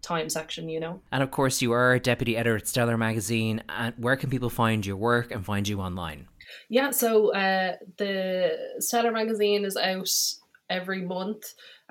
time 0.02 0.30
section, 0.30 0.70
you 0.70 0.80
know. 0.80 1.02
And 1.12 1.24
of 1.24 1.32
course, 1.32 1.62
you 1.62 1.72
are 1.74 2.00
deputy 2.00 2.38
editor 2.38 2.58
at 2.58 2.68
Stellar 2.68 2.98
Magazine. 2.98 3.64
And 3.70 3.94
where 3.98 4.16
can 4.16 4.30
people 4.30 4.50
find 4.50 4.86
your 4.86 4.98
work 4.98 5.32
and 5.32 5.46
find 5.46 5.68
you 5.68 5.82
online? 5.82 6.28
Yeah, 6.70 6.92
so 6.92 7.34
uh, 7.34 7.78
the 7.98 8.76
Stellar 8.80 9.12
magazine 9.12 9.66
is 9.66 9.76
out 9.76 10.10
every 10.70 11.02
month, 11.02 11.44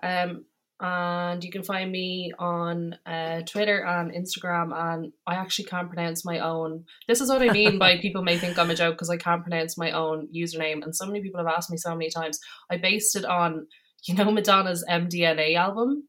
um, 0.04 0.44
and 0.80 1.42
you 1.42 1.50
can 1.50 1.64
find 1.64 1.90
me 1.90 2.32
on 2.38 2.96
uh, 3.04 3.40
Twitter 3.42 3.84
and 3.84 4.12
Instagram. 4.12 4.72
And 4.72 5.12
I 5.26 5.34
actually 5.34 5.64
can't 5.64 5.88
pronounce 5.88 6.24
my 6.24 6.38
own. 6.38 6.84
This 7.08 7.20
is 7.20 7.28
what 7.28 7.42
I 7.42 7.50
mean 7.50 7.80
by 7.80 7.98
people 8.00 8.22
may 8.22 8.38
think 8.38 8.56
I'm 8.56 8.70
a 8.70 8.76
joke 8.76 8.94
because 8.94 9.10
I 9.10 9.16
can't 9.16 9.42
pronounce 9.42 9.76
my 9.76 9.90
own 9.90 10.28
username. 10.32 10.84
And 10.84 10.94
so 10.94 11.06
many 11.06 11.20
people 11.22 11.44
have 11.44 11.52
asked 11.52 11.72
me 11.72 11.76
so 11.76 11.96
many 11.96 12.10
times. 12.10 12.38
I 12.70 12.76
based 12.76 13.16
it 13.16 13.24
on, 13.24 13.66
you 14.04 14.14
know, 14.14 14.30
Madonna's 14.30 14.84
MDNA 14.88 15.56
album. 15.56 16.04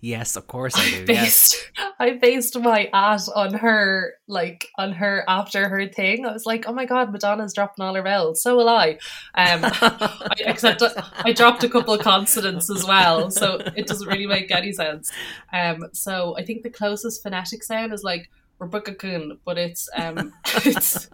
Yes, 0.00 0.36
of 0.36 0.46
course 0.46 0.74
I 0.76 0.84
do. 0.84 1.12
yes. 1.12 1.24
based 1.24 1.70
I 1.98 2.10
based 2.12 2.58
my 2.58 2.88
at 2.92 3.28
on 3.34 3.54
her 3.54 4.14
like 4.28 4.68
on 4.78 4.92
her 4.92 5.24
after 5.26 5.68
her 5.68 5.88
thing. 5.88 6.24
I 6.24 6.32
was 6.32 6.46
like, 6.46 6.68
oh 6.68 6.72
my 6.72 6.84
god, 6.84 7.12
Madonna's 7.12 7.52
dropping 7.52 7.84
all 7.84 7.94
her 7.94 8.06
L's. 8.06 8.42
So 8.42 8.56
will 8.56 8.68
I. 8.68 8.98
Um, 9.34 9.60
I, 9.64 10.34
except 10.40 10.82
I 11.24 11.32
dropped 11.32 11.64
a 11.64 11.68
couple 11.68 11.94
of 11.94 12.00
consonants 12.00 12.70
as 12.70 12.84
well, 12.84 13.30
so 13.30 13.60
it 13.76 13.86
doesn't 13.86 14.06
really 14.06 14.26
make 14.26 14.50
any 14.52 14.72
sense. 14.72 15.10
Um, 15.52 15.88
so 15.92 16.36
I 16.36 16.44
think 16.44 16.62
the 16.62 16.70
closest 16.70 17.22
phonetic 17.22 17.64
sound 17.64 17.92
is 17.92 18.04
like 18.04 18.30
Rebecca 18.60 18.94
Coon, 18.94 19.38
but 19.44 19.58
it's 19.58 19.88
um, 19.96 20.32
it's 20.64 21.08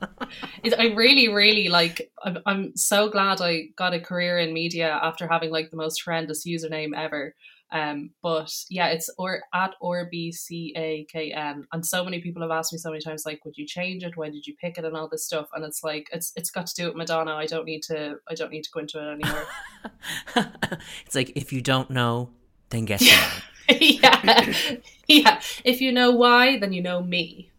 it, 0.63 0.75
I 0.79 0.89
really 0.89 1.29
really 1.29 1.69
like. 1.69 2.11
I'm 2.23 2.39
I'm 2.45 2.77
so 2.77 3.09
glad 3.09 3.41
I 3.41 3.69
got 3.77 3.95
a 3.95 4.01
career 4.01 4.39
in 4.39 4.53
media 4.53 4.99
after 5.03 5.27
having 5.27 5.51
like 5.51 5.71
the 5.71 5.79
most 5.79 6.03
horrendous 6.05 6.47
username 6.47 6.97
ever. 6.97 7.35
Um, 7.75 8.11
but 8.23 8.55
yeah, 8.71 8.87
it's 8.87 9.11
or 9.19 9.43
at 9.53 9.75
or 9.81 10.07
b 10.09 10.31
c 10.31 10.73
a 10.77 11.05
k 11.11 11.33
n, 11.33 11.67
and 11.73 11.85
so 11.85 12.05
many 12.05 12.21
people 12.21 12.41
have 12.43 12.53
asked 12.53 12.73
me 12.73 12.79
so 12.79 12.91
many 12.91 13.03
times, 13.03 13.27
like, 13.27 13.45
would 13.45 13.59
you 13.59 13.67
change 13.67 14.05
it? 14.05 14.17
When 14.17 14.31
did 14.31 14.47
you 14.47 14.55
pick 14.61 14.79
it? 14.79 14.85
And 14.85 14.97
all 14.97 15.09
this 15.09 15.27
stuff, 15.27 15.49
and 15.53 15.65
it's 15.65 15.83
like 15.83 16.09
it's 16.13 16.33
it's 16.37 16.53
got 16.53 16.69
to 16.69 16.75
do 16.77 16.87
with 16.87 16.95
Madonna. 16.95 17.33
I 17.33 17.47
don't 17.47 17.65
need 17.65 17.83
to 17.85 18.21
I 18.29 18.35
don't 18.35 18.53
need 18.53 18.63
to 18.63 18.71
go 18.71 18.79
into 18.79 19.01
it 19.01 19.13
anymore. 19.13 19.47
it's 21.05 21.17
like, 21.17 21.33
if 21.35 21.53
you 21.53 21.61
don't 21.61 21.91
know, 21.91 22.31
then 22.71 22.85
guess 22.85 23.01
to 23.01 23.43
yeah, 23.81 24.55
yeah. 25.09 25.41
If 25.65 25.81
you 25.81 25.91
know 25.91 26.13
why, 26.13 26.59
then 26.61 26.73
you 26.73 26.81
know 26.81 27.03
me. 27.03 27.51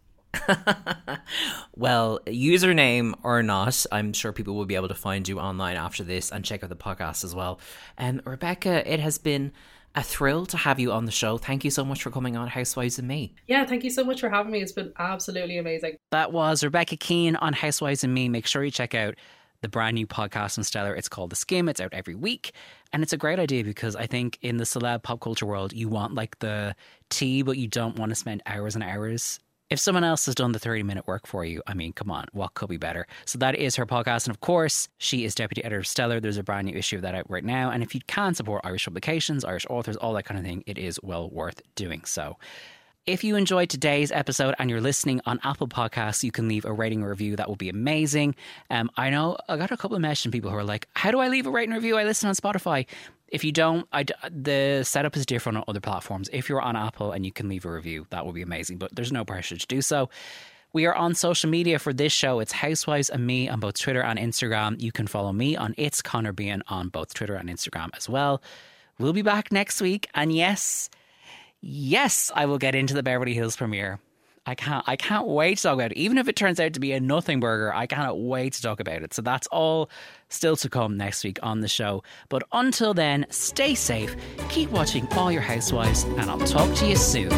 well, 1.75 2.19
username 2.25 3.15
or 3.23 3.43
not, 3.43 3.85
I'm 3.91 4.13
sure 4.13 4.31
people 4.31 4.55
will 4.55 4.65
be 4.65 4.75
able 4.75 4.87
to 4.87 4.95
find 4.95 5.27
you 5.27 5.39
online 5.39 5.75
after 5.75 6.03
this 6.05 6.31
and 6.31 6.45
check 6.45 6.63
out 6.63 6.69
the 6.69 6.75
podcast 6.77 7.25
as 7.25 7.35
well. 7.35 7.59
And 7.97 8.21
Rebecca, 8.25 8.89
it 8.89 9.01
has 9.01 9.17
been 9.17 9.51
a 9.95 10.03
thrill 10.03 10.45
to 10.47 10.57
have 10.57 10.79
you 10.79 10.91
on 10.91 11.05
the 11.05 11.11
show. 11.11 11.37
Thank 11.37 11.63
you 11.63 11.71
so 11.71 11.85
much 11.85 12.03
for 12.03 12.11
coming 12.11 12.35
on 12.35 12.47
Housewives 12.47 12.99
and 12.99 13.07
Me. 13.07 13.33
Yeah, 13.47 13.65
thank 13.65 13.83
you 13.83 13.89
so 13.89 14.03
much 14.03 14.19
for 14.19 14.29
having 14.29 14.51
me. 14.51 14.61
It's 14.61 14.73
been 14.73 14.91
absolutely 14.99 15.57
amazing. 15.57 15.97
That 16.11 16.33
was 16.33 16.63
Rebecca 16.63 16.97
Keane 16.97 17.37
on 17.37 17.53
Housewives 17.53 18.03
and 18.03 18.13
Me. 18.13 18.27
Make 18.27 18.45
sure 18.45 18.63
you 18.63 18.71
check 18.71 18.93
out 18.93 19.15
the 19.61 19.69
brand 19.69 19.95
new 19.95 20.05
podcast 20.05 20.57
on 20.57 20.63
Stellar. 20.63 20.93
It's 20.95 21.07
called 21.07 21.29
The 21.29 21.35
Skim. 21.37 21.69
It's 21.69 21.79
out 21.79 21.93
every 21.93 22.15
week. 22.15 22.51
And 22.91 23.03
it's 23.03 23.13
a 23.13 23.17
great 23.17 23.39
idea 23.39 23.63
because 23.63 23.95
I 23.95 24.05
think 24.05 24.37
in 24.41 24.57
the 24.57 24.65
celeb 24.65 25.03
pop 25.03 25.21
culture 25.21 25.45
world, 25.45 25.73
you 25.73 25.87
want 25.87 26.13
like 26.13 26.39
the 26.39 26.75
tea, 27.09 27.41
but 27.41 27.57
you 27.57 27.67
don't 27.67 27.97
want 27.97 28.09
to 28.09 28.15
spend 28.15 28.43
hours 28.45 28.75
and 28.75 28.83
hours 28.83 29.39
if 29.69 29.79
someone 29.79 30.03
else 30.03 30.25
has 30.27 30.35
done 30.35 30.51
the 30.51 30.59
30 30.59 30.83
minute 30.83 31.07
work 31.07 31.25
for 31.25 31.43
you, 31.43 31.61
I 31.65 31.73
mean, 31.73 31.93
come 31.93 32.11
on, 32.11 32.25
what 32.33 32.53
could 32.53 32.69
be 32.69 32.77
better? 32.77 33.07
So 33.25 33.39
that 33.39 33.55
is 33.55 33.75
her 33.75 33.85
podcast. 33.85 34.27
And 34.27 34.35
of 34.35 34.41
course, 34.41 34.89
she 34.97 35.25
is 35.25 35.33
deputy 35.33 35.63
editor 35.63 35.79
of 35.79 35.87
Stellar. 35.87 36.19
There's 36.19 36.37
a 36.37 36.43
brand 36.43 36.67
new 36.67 36.77
issue 36.77 36.97
of 36.97 37.01
that 37.01 37.15
out 37.15 37.29
right 37.29 37.43
now. 37.43 37.71
And 37.71 37.81
if 37.81 37.95
you 37.95 38.01
can 38.07 38.35
support 38.35 38.61
Irish 38.63 38.85
publications, 38.85 39.43
Irish 39.43 39.65
authors, 39.69 39.95
all 39.97 40.13
that 40.13 40.23
kind 40.23 40.39
of 40.39 40.45
thing, 40.45 40.63
it 40.67 40.77
is 40.77 40.99
well 41.01 41.29
worth 41.29 41.61
doing 41.75 42.03
so. 42.05 42.37
If 43.07 43.23
you 43.23 43.35
enjoyed 43.35 43.69
today's 43.69 44.11
episode 44.11 44.55
and 44.57 44.67
you're 44.67 44.81
listening 44.81 45.21
on 45.27 45.39
Apple 45.43 45.67
Podcasts, 45.67 46.23
you 46.23 46.31
can 46.31 46.47
leave 46.47 46.65
a 46.65 46.73
rating 46.73 47.03
or 47.03 47.09
review. 47.09 47.35
That 47.35 47.47
would 47.49 47.59
be 47.59 47.69
amazing. 47.69 48.33
Um, 48.71 48.89
I 48.97 49.11
know 49.11 49.37
I 49.47 49.57
got 49.57 49.69
a 49.69 49.77
couple 49.77 49.95
of 49.95 50.01
messages 50.01 50.23
from 50.23 50.31
people 50.31 50.49
who 50.49 50.57
are 50.57 50.63
like, 50.63 50.87
"How 50.95 51.11
do 51.11 51.19
I 51.19 51.27
leave 51.27 51.45
a 51.45 51.51
rating 51.51 51.75
review? 51.75 51.97
I 51.97 52.03
listen 52.03 52.29
on 52.29 52.33
Spotify." 52.33 52.87
If 53.27 53.43
you 53.43 53.51
don't, 53.51 53.87
I, 53.93 54.05
the 54.31 54.81
setup 54.83 55.15
is 55.15 55.27
different 55.27 55.59
on 55.59 55.65
other 55.67 55.81
platforms. 55.81 56.31
If 56.33 56.49
you're 56.49 56.63
on 56.63 56.75
Apple 56.75 57.11
and 57.11 57.23
you 57.23 57.31
can 57.31 57.47
leave 57.47 57.63
a 57.65 57.71
review, 57.71 58.07
that 58.09 58.25
would 58.25 58.33
be 58.33 58.41
amazing. 58.41 58.79
But 58.79 58.95
there's 58.95 59.11
no 59.11 59.23
pressure 59.23 59.55
to 59.55 59.67
do 59.67 59.83
so. 59.83 60.09
We 60.73 60.87
are 60.87 60.95
on 60.95 61.13
social 61.13 61.51
media 61.51 61.77
for 61.77 61.93
this 61.93 62.11
show. 62.11 62.39
It's 62.39 62.53
Housewives 62.53 63.11
and 63.11 63.27
me 63.27 63.47
on 63.47 63.59
both 63.59 63.79
Twitter 63.79 64.01
and 64.01 64.17
Instagram. 64.17 64.81
You 64.81 64.91
can 64.91 65.05
follow 65.05 65.31
me 65.31 65.55
on 65.55 65.75
It's 65.77 66.01
Conor 66.01 66.33
Behan 66.33 66.63
on 66.69 66.89
both 66.89 67.13
Twitter 67.13 67.35
and 67.35 67.49
Instagram 67.49 67.89
as 67.95 68.09
well. 68.09 68.41
We'll 68.97 69.13
be 69.13 69.21
back 69.21 69.51
next 69.51 69.79
week, 69.79 70.09
and 70.15 70.33
yes. 70.33 70.89
Yes, 71.67 72.31
I 72.35 72.45
will 72.45 72.59
get 72.59 72.75
into 72.75 72.93
the 72.93 73.01
Beverly 73.01 73.33
Hills 73.33 73.55
premiere. 73.55 73.99
I 74.45 74.53
can't 74.53 74.83
I 74.87 74.95
can't 74.95 75.25
wait 75.25 75.57
to 75.57 75.63
talk 75.63 75.73
about 75.73 75.93
it. 75.93 75.97
Even 75.97 76.19
if 76.19 76.27
it 76.27 76.35
turns 76.35 76.59
out 76.59 76.73
to 76.73 76.79
be 76.79 76.91
a 76.91 76.99
nothing 76.99 77.39
burger, 77.39 77.73
I 77.73 77.87
cannot 77.87 78.19
wait 78.19 78.53
to 78.53 78.61
talk 78.61 78.79
about 78.79 79.01
it. 79.01 79.15
So 79.15 79.23
that's 79.23 79.47
all 79.47 79.89
still 80.29 80.55
to 80.57 80.69
come 80.69 80.95
next 80.95 81.23
week 81.23 81.39
on 81.41 81.61
the 81.61 81.67
show. 81.67 82.03
But 82.29 82.43
until 82.51 82.93
then, 82.93 83.25
stay 83.31 83.73
safe, 83.73 84.15
keep 84.49 84.69
watching 84.69 85.07
all 85.13 85.31
your 85.31 85.41
housewives, 85.41 86.03
and 86.03 86.29
I'll 86.29 86.37
talk 86.37 86.71
to 86.75 86.85
you 86.85 86.95
soon. 86.95 87.31